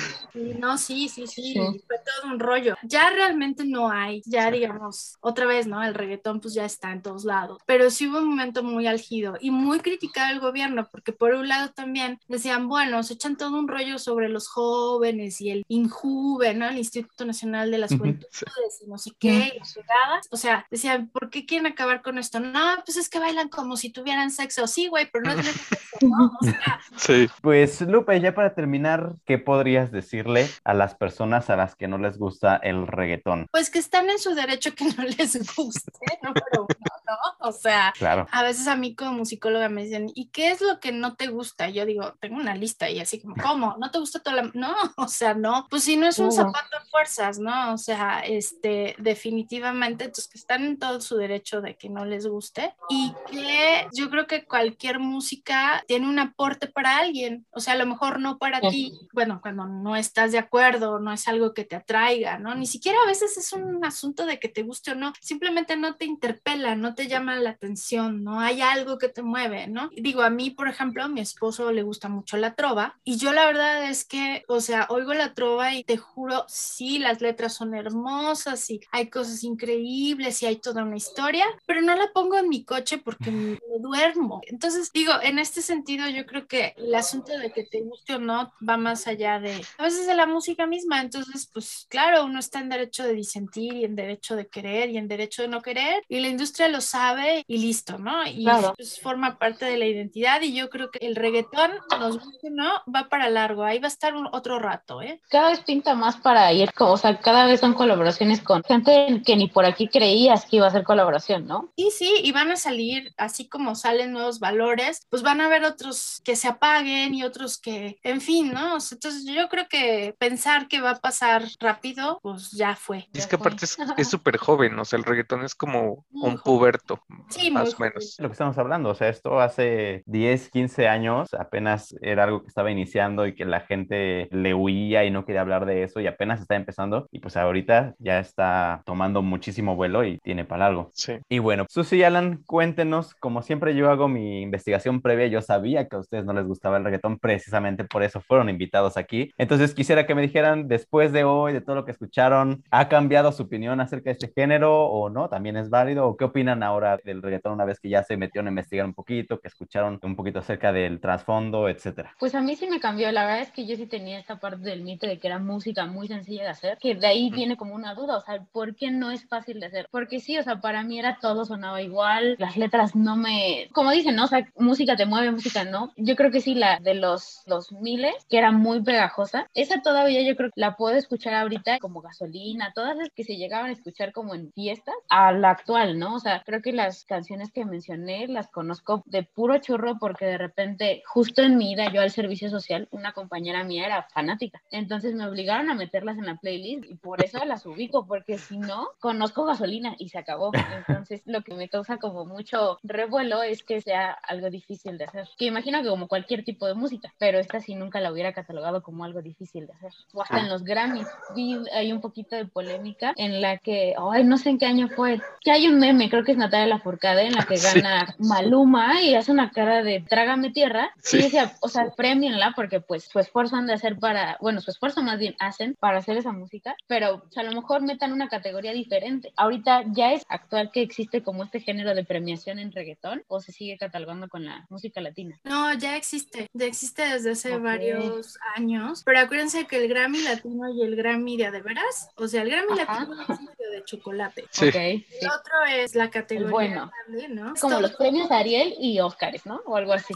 No, 0.60 0.78
sí, 0.78 1.08
sí, 1.08 1.26
sí, 1.26 1.42
Sí. 1.54 1.54
fue 1.88 1.96
todo 1.98 2.32
un 2.32 2.38
rollo. 2.38 2.76
Ya 2.84 3.10
realmente 3.10 3.64
no 3.64 3.90
hay, 3.90 4.22
ya 4.24 4.48
digamos, 4.48 5.16
otra 5.20 5.44
vez, 5.44 5.66
¿no? 5.66 5.82
El 5.82 5.92
reggaetón 5.94 6.40
pues 6.40 6.54
ya 6.54 6.64
está 6.64 6.92
en 6.92 7.02
todos 7.02 7.24
lados, 7.24 7.58
pero 7.66 7.90
sí 7.90 8.06
hubo 8.06 8.18
un 8.18 8.28
momento 8.28 8.62
muy 8.62 8.86
álgido 8.86 9.34
y 9.40 9.50
muy 9.50 9.80
criticado 9.80 10.32
el 10.32 10.38
gobierno, 10.38 10.86
porque 10.92 11.12
por 11.12 11.34
un 11.34 11.48
lado 11.48 11.72
también 11.72 12.20
decían, 12.28 12.68
bueno, 12.68 13.02
se 13.02 13.14
echan 13.14 13.36
todo 13.36 13.58
un 13.58 13.66
rollo 13.66 13.98
sobre 13.98 14.28
los 14.28 14.46
jóvenes 14.46 15.40
y 15.40 15.50
el 15.50 15.64
INJUVE, 15.66 16.54
¿no? 16.54 16.68
El 16.68 16.78
Instituto 16.78 17.24
Nacional 17.24 17.72
de 17.72 17.78
las 17.78 17.90
Juventudes 17.96 18.82
y 18.84 18.88
no 18.88 18.98
sé 18.98 19.10
qué, 19.18 19.52
y 19.56 19.58
las. 19.58 20.28
O 20.30 20.36
sea, 20.36 20.64
decían, 20.70 21.08
¿por 21.08 21.28
qué 21.30 21.44
quieren 21.44 21.66
acabar 21.66 22.02
con 22.02 22.18
esto? 22.18 22.38
No, 22.38 22.76
pues 22.86 22.96
es 22.98 23.08
que 23.08 23.18
bailan 23.18 23.48
como 23.48 23.76
si 23.76 23.90
tuvieran 23.90 24.30
sexo. 24.30 24.68
Sí, 24.68 24.86
güey, 24.86 25.08
pero 25.12 25.24
no 25.24 25.32
tienen 25.34 25.52
sexo, 25.54 26.06
¿no? 26.06 26.30
O 26.40 26.44
sea, 26.44 26.80
Sí. 26.96 27.28
Pues 27.42 27.80
Lupe, 27.80 28.20
ya 28.20 28.32
para 28.32 28.54
terminar, 28.54 29.14
¿qué 29.24 29.38
podrías 29.40 29.90
decirle 29.90 30.48
a 30.64 30.74
las 30.74 30.94
personas 30.94 31.50
a 31.50 31.56
las 31.56 31.74
que 31.74 31.88
no 31.88 31.98
les 31.98 32.18
gusta 32.18 32.56
el 32.56 32.86
reggaetón? 32.86 33.46
pues 33.50 33.70
que 33.70 33.78
están 33.78 34.08
en 34.10 34.18
su 34.18 34.34
derecho 34.34 34.74
que 34.74 34.84
no 34.84 35.02
les 35.18 35.54
guste, 35.56 35.92
número 36.22 36.44
uno, 36.60 36.66
¿no? 37.06 37.48
O 37.48 37.52
sea, 37.52 37.92
Claro. 37.98 38.26
a 38.30 38.42
veces 38.42 38.66
a 38.68 38.76
mí 38.76 38.94
como 38.94 39.12
musicóloga 39.12 39.68
me 39.68 39.84
dicen, 39.84 40.10
¿y 40.14 40.26
qué 40.30 40.50
es 40.50 40.60
lo 40.60 40.78
que 40.80 40.92
no 40.92 41.16
te 41.16 41.26
gusta? 41.28 41.68
Yo 41.70 41.84
digo, 41.86 42.14
tengo 42.20 42.36
una 42.36 42.54
lista 42.54 42.88
y 42.90 43.00
así 43.00 43.20
como, 43.20 43.34
¿cómo? 43.42 43.76
¿No 43.80 43.90
te 43.90 43.98
gusta 43.98 44.20
toda 44.20 44.36
la...? 44.42 44.50
No, 44.54 44.74
o 44.96 45.08
sea, 45.08 45.34
no. 45.34 45.66
Pues 45.70 45.84
si 45.84 45.96
no 45.96 46.06
es 46.06 46.18
un 46.18 46.30
zapato 46.32 46.76
a 46.76 46.84
fuerzas, 46.90 47.38
¿no? 47.38 47.72
O 47.74 47.78
sea, 47.78 48.20
este, 48.20 48.94
definitivamente, 48.98 50.04
entonces 50.04 50.28
que 50.28 50.38
están 50.38 50.64
en 50.64 50.78
todo 50.78 51.00
su 51.00 51.16
derecho 51.16 51.60
de 51.60 51.76
que 51.76 51.88
no 51.88 52.04
les 52.04 52.26
guste 52.26 52.74
y 52.88 53.12
que 53.30 53.86
yo 53.92 54.10
creo 54.10 54.26
que 54.26 54.44
cualquier 54.44 54.98
música 54.98 55.82
tiene 55.86 56.08
un 56.08 56.18
aporte 56.18 56.66
para 56.66 56.98
alguien, 56.98 57.46
o 57.50 57.60
sea, 57.60 57.74
a 57.74 57.76
lo 57.76 57.86
mejor 57.86 58.20
no 58.20 58.38
para 58.38 58.60
Sí. 58.60 58.68
ti, 58.70 59.08
bueno, 59.12 59.29
cuando 59.38 59.66
no 59.66 59.96
estás 59.96 60.32
de 60.32 60.38
acuerdo, 60.38 60.98
no 60.98 61.12
es 61.12 61.28
algo 61.28 61.54
que 61.54 61.64
te 61.64 61.76
atraiga, 61.76 62.38
¿no? 62.38 62.54
Ni 62.54 62.66
siquiera 62.66 62.98
a 63.04 63.06
veces 63.06 63.36
es 63.36 63.52
un 63.52 63.84
asunto 63.84 64.26
de 64.26 64.40
que 64.40 64.48
te 64.48 64.62
guste 64.62 64.92
o 64.92 64.94
no, 64.94 65.12
simplemente 65.20 65.76
no 65.76 65.96
te 65.96 66.04
interpela, 66.04 66.74
no 66.74 66.94
te 66.94 67.06
llama 67.06 67.36
la 67.36 67.50
atención, 67.50 68.24
no 68.24 68.40
hay 68.40 68.60
algo 68.60 68.98
que 68.98 69.08
te 69.08 69.22
mueve, 69.22 69.66
¿no? 69.68 69.90
Digo, 69.96 70.22
a 70.22 70.30
mí, 70.30 70.50
por 70.50 70.68
ejemplo, 70.68 71.02
a 71.02 71.08
mi 71.08 71.20
esposo 71.20 71.70
le 71.70 71.82
gusta 71.82 72.08
mucho 72.08 72.36
la 72.36 72.54
trova 72.54 72.98
y 73.04 73.18
yo 73.18 73.32
la 73.32 73.46
verdad 73.46 73.88
es 73.88 74.04
que, 74.04 74.44
o 74.48 74.60
sea, 74.60 74.86
oigo 74.88 75.14
la 75.14 75.34
trova 75.34 75.74
y 75.74 75.84
te 75.84 75.96
juro, 75.96 76.44
sí, 76.48 76.98
las 76.98 77.20
letras 77.20 77.54
son 77.54 77.74
hermosas 77.74 78.68
y 78.70 78.80
hay 78.90 79.08
cosas 79.08 79.44
increíbles 79.44 80.42
y 80.42 80.46
hay 80.46 80.56
toda 80.56 80.82
una 80.82 80.96
historia, 80.96 81.44
pero 81.66 81.82
no 81.82 81.94
la 81.94 82.10
pongo 82.12 82.36
en 82.36 82.48
mi 82.48 82.64
coche 82.64 82.98
porque 82.98 83.30
me, 83.30 83.50
me 83.70 83.78
duermo. 83.80 84.40
Entonces, 84.46 84.90
digo, 84.92 85.12
en 85.22 85.38
este 85.38 85.62
sentido, 85.62 86.08
yo 86.08 86.26
creo 86.26 86.46
que 86.46 86.74
el 86.76 86.94
asunto 86.94 87.36
de 87.36 87.52
que 87.52 87.64
te 87.64 87.82
guste 87.82 88.14
o 88.14 88.18
no 88.18 88.52
va 88.66 88.76
más 88.76 89.06
allá 89.06 89.09
de, 89.16 89.64
a 89.78 89.82
veces 89.82 90.06
de 90.06 90.14
la 90.14 90.26
música 90.26 90.66
misma. 90.66 91.00
Entonces, 91.00 91.48
pues 91.52 91.86
claro, 91.88 92.24
uno 92.24 92.38
está 92.38 92.60
en 92.60 92.68
derecho 92.68 93.04
de 93.04 93.14
disentir 93.14 93.74
y 93.74 93.84
en 93.84 93.96
derecho 93.96 94.36
de 94.36 94.48
querer 94.48 94.90
y 94.90 94.98
en 94.98 95.08
derecho 95.08 95.42
de 95.42 95.48
no 95.48 95.62
querer 95.62 96.02
y 96.08 96.20
la 96.20 96.28
industria 96.28 96.68
lo 96.68 96.80
sabe 96.80 97.44
y 97.46 97.58
listo, 97.58 97.98
¿no? 97.98 98.26
Y 98.26 98.44
Claro. 98.44 98.74
pues, 98.76 99.00
forma 99.00 99.38
parte 99.38 99.64
de 99.64 99.76
la 99.76 99.86
identidad 99.86 100.40
y 100.42 100.54
yo 100.54 100.70
creo 100.70 100.90
que 100.90 101.06
el 101.06 101.16
reggaetón, 101.16 101.70
nos 101.98 102.18
guste 102.18 102.50
no, 102.50 102.70
va 102.94 103.08
para 103.08 103.28
largo. 103.28 103.64
Ahí 103.64 103.78
va 103.78 103.86
a 103.86 103.88
estar 103.88 104.14
un, 104.14 104.28
otro 104.32 104.58
rato, 104.58 105.02
¿eh? 105.02 105.20
Cada 105.28 105.50
vez 105.50 105.60
pinta 105.60 105.94
más 105.94 106.16
para 106.16 106.52
ir, 106.52 106.70
o 106.78 106.96
sea, 106.96 107.18
cada 107.20 107.46
vez 107.46 107.60
son 107.60 107.74
colaboraciones 107.74 108.40
con 108.40 108.62
gente 108.64 109.22
que 109.24 109.36
ni 109.36 109.48
por 109.48 109.64
aquí 109.64 109.88
creías 109.88 110.46
que 110.46 110.56
iba 110.56 110.66
a 110.66 110.70
ser 110.70 110.84
colaboración, 110.84 111.46
¿no? 111.46 111.72
Y 111.76 111.90
sí, 111.90 112.12
y 112.22 112.32
van 112.32 112.50
a 112.50 112.56
salir, 112.56 113.12
así 113.16 113.48
como 113.48 113.74
salen 113.74 114.12
nuevos 114.12 114.40
valores, 114.40 115.06
pues 115.10 115.22
van 115.22 115.40
a 115.40 115.46
haber 115.46 115.64
otros 115.64 116.20
que 116.24 116.36
se 116.36 116.48
apaguen 116.48 117.14
y 117.14 117.24
otros 117.24 117.58
que, 117.58 117.98
en 118.02 118.20
fin, 118.20 118.52
¿no? 118.52 118.76
O 118.76 118.80
sea, 118.80 118.98
Entonces 119.02 119.24
yo 119.24 119.48
creo 119.48 119.66
que 119.66 120.14
pensar 120.18 120.68
que 120.68 120.82
va 120.82 120.90
a 120.90 121.00
pasar 121.00 121.42
rápido, 121.58 122.20
pues 122.22 122.50
ya 122.50 122.76
fue. 122.76 123.08
Y 123.14 123.18
es 123.18 123.26
que 123.26 123.38
fue. 123.38 123.46
aparte 123.46 123.64
es 123.64 123.78
es 123.96 124.08
súper 124.10 124.36
joven, 124.36 124.78
o 124.78 124.84
sea, 124.84 124.98
el 124.98 125.04
reggaetón 125.06 125.42
es 125.42 125.54
como 125.54 126.04
Muy 126.10 126.30
un 126.32 126.36
joven. 126.36 126.42
puberto, 126.44 127.00
Sí, 127.30 127.50
más 127.50 127.74
o 127.74 127.82
menos. 127.82 128.16
Lo 128.18 128.28
que 128.28 128.32
estamos 128.32 128.58
hablando, 128.58 128.90
o 128.90 128.94
sea, 128.94 129.08
esto 129.08 129.40
hace 129.40 130.02
10, 130.04 130.50
15 130.50 130.88
años 130.88 131.32
apenas 131.32 131.94
era 132.02 132.24
algo 132.24 132.42
que 132.42 132.48
estaba 132.48 132.70
iniciando 132.70 133.26
y 133.26 133.34
que 133.34 133.46
la 133.46 133.60
gente 133.60 134.28
le 134.32 134.52
huía 134.52 135.04
y 135.04 135.10
no 135.10 135.24
quería 135.24 135.40
hablar 135.40 135.64
de 135.64 135.82
eso 135.82 136.00
y 136.00 136.06
apenas 136.06 136.42
está 136.42 136.56
empezando 136.56 137.08
y 137.10 137.20
pues 137.20 137.38
ahorita 137.38 137.94
ya 137.98 138.18
está 138.18 138.82
tomando 138.84 139.22
muchísimo 139.22 139.76
vuelo 139.76 140.04
y 140.04 140.18
tiene 140.18 140.44
para 140.44 140.66
algo. 140.66 140.90
Sí. 140.92 141.14
Y 141.30 141.38
bueno, 141.38 141.64
Susi 141.70 141.96
y 141.96 142.02
Alan, 142.02 142.42
cuéntenos, 142.44 143.14
como 143.14 143.40
siempre 143.42 143.74
yo 143.74 143.90
hago 143.90 144.08
mi 144.08 144.42
investigación 144.42 145.00
previa, 145.00 145.26
yo 145.28 145.40
sabía 145.40 145.88
que 145.88 145.96
a 145.96 146.00
ustedes 146.00 146.26
no 146.26 146.34
les 146.34 146.46
gustaba 146.46 146.76
el 146.76 146.84
reggaetón, 146.84 147.18
precisamente 147.18 147.84
por 147.84 148.02
eso 148.02 148.20
fueron 148.20 148.50
invitados 148.50 148.89
aquí. 148.96 149.32
Entonces 149.38 149.74
quisiera 149.74 150.06
que 150.06 150.14
me 150.14 150.22
dijeran, 150.22 150.68
después 150.68 151.12
de 151.12 151.24
hoy, 151.24 151.52
de 151.52 151.60
todo 151.60 151.76
lo 151.76 151.84
que 151.84 151.92
escucharon, 151.92 152.64
¿ha 152.70 152.88
cambiado 152.88 153.32
su 153.32 153.44
opinión 153.44 153.80
acerca 153.80 154.10
de 154.10 154.12
este 154.12 154.32
género 154.34 154.84
o 154.86 155.10
no? 155.10 155.28
¿También 155.28 155.56
es 155.56 155.70
válido? 155.70 156.06
¿O 156.06 156.16
qué 156.16 156.24
opinan 156.24 156.62
ahora 156.62 156.98
del 157.04 157.22
reggaetón 157.22 157.52
una 157.52 157.64
vez 157.64 157.80
que 157.80 157.88
ya 157.88 158.02
se 158.02 158.16
metieron 158.16 158.46
a 158.48 158.50
investigar 158.50 158.86
un 158.86 158.94
poquito, 158.94 159.40
que 159.40 159.48
escucharon 159.48 159.98
un 160.02 160.16
poquito 160.16 160.40
acerca 160.40 160.72
del 160.72 161.00
trasfondo, 161.00 161.68
etcétera? 161.68 162.14
Pues 162.18 162.34
a 162.34 162.40
mí 162.40 162.56
sí 162.56 162.66
me 162.68 162.80
cambió, 162.80 163.10
la 163.12 163.24
verdad 163.24 163.42
es 163.42 163.50
que 163.50 163.66
yo 163.66 163.76
sí 163.76 163.86
tenía 163.86 164.18
esta 164.18 164.38
parte 164.38 164.68
del 164.68 164.82
mito 164.82 165.06
de 165.06 165.18
que 165.18 165.26
era 165.26 165.38
música 165.38 165.86
muy 165.86 166.08
sencilla 166.08 166.42
de 166.42 166.48
hacer, 166.48 166.78
que 166.80 166.94
de 166.94 167.06
ahí 167.06 167.30
viene 167.30 167.56
como 167.56 167.74
una 167.74 167.94
duda, 167.94 168.16
o 168.16 168.20
sea, 168.20 168.44
¿por 168.52 168.74
qué 168.74 168.90
no 168.90 169.10
es 169.10 169.26
fácil 169.28 169.60
de 169.60 169.66
hacer? 169.66 169.86
Porque 169.90 170.20
sí, 170.20 170.38
o 170.38 170.42
sea, 170.42 170.60
para 170.60 170.82
mí 170.82 170.98
era 170.98 171.18
todo 171.20 171.44
sonaba 171.44 171.82
igual, 171.82 172.36
las 172.38 172.56
letras 172.56 172.94
no 172.94 173.16
me, 173.16 173.68
como 173.72 173.90
dicen, 173.90 174.16
¿no? 174.16 174.24
O 174.24 174.28
sea, 174.28 174.46
música 174.56 174.96
te 174.96 175.06
mueve, 175.06 175.30
música 175.30 175.64
no. 175.64 175.92
Yo 175.96 176.16
creo 176.16 176.30
que 176.30 176.40
sí, 176.40 176.54
la 176.54 176.78
de 176.78 176.94
los 176.94 177.42
2000, 177.46 178.06
que 178.28 178.38
era 178.38 178.52
muy 178.52 178.79
pegajosa, 178.84 179.48
esa 179.54 179.82
todavía 179.82 180.22
yo 180.22 180.36
creo 180.36 180.50
que 180.50 180.60
la 180.60 180.76
puedo 180.76 180.96
escuchar 180.96 181.34
ahorita 181.34 181.78
como 181.78 182.00
gasolina, 182.00 182.72
todas 182.74 182.96
las 182.96 183.10
que 183.10 183.24
se 183.24 183.36
llegaban 183.36 183.70
a 183.70 183.72
escuchar 183.72 184.12
como 184.12 184.34
en 184.34 184.52
fiestas, 184.52 184.94
a 185.08 185.32
la 185.32 185.50
actual, 185.50 185.98
¿no? 185.98 186.14
O 186.14 186.20
sea, 186.20 186.42
creo 186.44 186.62
que 186.62 186.72
las 186.72 187.04
canciones 187.04 187.50
que 187.52 187.64
mencioné 187.64 188.28
las 188.28 188.48
conozco 188.48 189.02
de 189.06 189.22
puro 189.22 189.58
churro 189.58 189.98
porque 189.98 190.26
de 190.26 190.38
repente, 190.38 191.02
justo 191.06 191.42
en 191.42 191.56
mi 191.56 191.72
ida 191.72 191.92
yo 191.92 192.00
al 192.00 192.10
servicio 192.10 192.50
social, 192.50 192.88
una 192.90 193.12
compañera 193.12 193.64
mía 193.64 193.86
era 193.86 194.02
fanática. 194.12 194.62
Entonces 194.70 195.14
me 195.14 195.26
obligaron 195.26 195.70
a 195.70 195.74
meterlas 195.74 196.18
en 196.18 196.26
la 196.26 196.36
playlist 196.36 196.84
y 196.84 196.94
por 196.94 197.24
eso 197.24 197.44
las 197.44 197.66
ubico, 197.66 198.06
porque 198.06 198.38
si 198.38 198.58
no, 198.58 198.88
conozco 199.00 199.44
gasolina 199.44 199.94
y 199.98 200.08
se 200.08 200.18
acabó. 200.18 200.50
Entonces 200.88 201.22
lo 201.26 201.42
que 201.42 201.54
me 201.54 201.68
causa 201.68 201.98
como 201.98 202.24
mucho 202.24 202.78
revuelo 202.82 203.42
es 203.42 203.62
que 203.62 203.80
sea 203.80 204.10
algo 204.10 204.50
difícil 204.50 204.98
de 204.98 205.04
hacer. 205.04 205.28
Que 205.36 205.46
imagino 205.46 205.82
que 205.82 205.88
como 205.88 206.08
cualquier 206.08 206.44
tipo 206.44 206.66
de 206.66 206.74
música, 206.74 207.12
pero 207.18 207.38
esta 207.38 207.60
sí 207.60 207.74
nunca 207.74 208.00
la 208.00 208.12
hubiera 208.12 208.32
catalogado 208.32 208.69
como 208.80 209.04
algo 209.04 209.20
difícil 209.22 209.66
de 209.66 209.72
hacer. 209.72 209.92
O 210.14 210.22
hasta 210.22 210.38
en 210.38 210.48
los 210.48 210.62
Grammys 210.62 211.08
vi 211.34 211.58
hay 211.74 211.92
un 211.92 212.00
poquito 212.00 212.36
de 212.36 212.44
polémica 212.46 213.12
en 213.16 213.40
la 213.40 213.58
que, 213.58 213.94
ay, 214.12 214.22
no 214.24 214.38
sé 214.38 214.50
en 214.50 214.58
qué 214.58 214.66
año 214.66 214.88
fue, 214.88 215.20
que 215.40 215.50
hay 215.50 215.66
un 215.66 215.78
meme, 215.80 216.08
creo 216.08 216.22
que 216.24 216.32
es 216.32 216.38
Natalia 216.38 216.66
Lafourcade, 216.68 217.26
en 217.26 217.34
la 217.34 217.44
que 217.46 217.56
Sí. 217.60 217.66
gana 217.80 218.14
Maluma 218.18 219.02
y 219.02 219.14
hace 219.14 219.32
una 219.32 219.50
cara 219.50 219.82
de 219.82 220.00
trágame 220.08 220.50
tierra. 220.50 220.90
Sí. 221.02 221.18
Y 221.18 221.22
decía, 221.22 221.52
o 221.60 221.68
sea, 221.68 221.90
premienla 221.96 222.52
porque 222.54 222.80
pues 222.80 223.04
su 223.04 223.18
esfuerzo 223.18 223.56
han 223.56 223.66
de 223.66 223.74
hacer 223.74 223.98
para, 223.98 224.38
bueno, 224.40 224.60
su 224.60 224.70
esfuerzo 224.70 225.02
más 225.02 225.18
bien 225.18 225.34
hacen 225.40 225.76
para 225.80 225.98
hacer 225.98 226.16
esa 226.16 226.32
música, 226.32 226.76
pero 226.86 227.20
pues, 227.22 227.36
a 227.38 227.42
lo 227.42 227.52
mejor 227.52 227.82
metan 227.82 228.12
una 228.12 228.28
categoría 228.28 228.72
diferente. 228.72 229.32
Ahorita 229.36 229.82
ya 229.92 230.12
es 230.12 230.24
actual 230.28 230.70
que 230.70 230.82
existe 230.82 231.22
como 231.22 231.42
este 231.44 231.60
género 231.60 231.94
de 231.94 232.04
premiación 232.04 232.58
en 232.58 232.72
reggaetón 232.72 233.24
o 233.28 233.40
se 233.40 233.52
sigue 233.52 233.78
catalogando 233.78 234.28
con 234.28 234.44
la 234.44 234.66
música 234.70 235.00
latina. 235.00 235.38
No, 235.44 235.72
ya 235.74 235.96
existe, 235.96 236.46
ya 236.52 236.66
existe 236.66 237.02
desde 237.06 237.32
hace 237.32 237.54
Ok. 237.56 237.62
varios 237.62 238.38
años, 238.54 238.59
pero 239.04 239.18
acuérdense 239.20 239.66
que 239.66 239.76
el 239.76 239.88
Grammy 239.88 240.22
latino 240.22 240.68
y 240.72 240.82
el 240.82 240.96
Grammy 240.96 241.36
de 241.36 241.46
a 241.46 241.50
de 241.50 241.60
veras, 241.62 242.08
o 242.16 242.26
sea, 242.28 242.42
el 242.42 242.50
Grammy 242.50 242.78
Ajá. 242.80 243.00
latino 243.06 243.22
es 243.22 243.28
el 243.58 243.70
de 243.72 243.84
chocolate. 243.84 244.44
Sí. 244.50 244.68
Ok, 244.68 244.74
El 244.74 245.04
sí. 245.20 245.26
otro 245.26 245.64
es 245.68 245.94
la 245.94 246.10
categoría 246.10 246.50
bueno. 246.50 246.90
grande, 247.08 247.28
¿no? 247.28 247.54
Como 247.60 247.74
Todo- 247.74 247.80
los 247.82 247.92
premios 247.92 248.30
Ariel 248.30 248.74
y 248.78 249.00
Óscares, 249.00 249.46
¿no? 249.46 249.60
O 249.66 249.76
algo 249.76 249.92
así. 249.92 250.14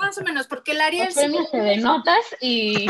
Más 0.00 0.18
o 0.18 0.22
menos, 0.22 0.46
porque 0.46 0.72
el 0.72 0.80
Ariel 0.80 1.06
Los 1.06 1.14
sí 1.14 1.20
premios 1.20 1.50
de 1.52 1.76
notas 1.78 2.24
y 2.40 2.86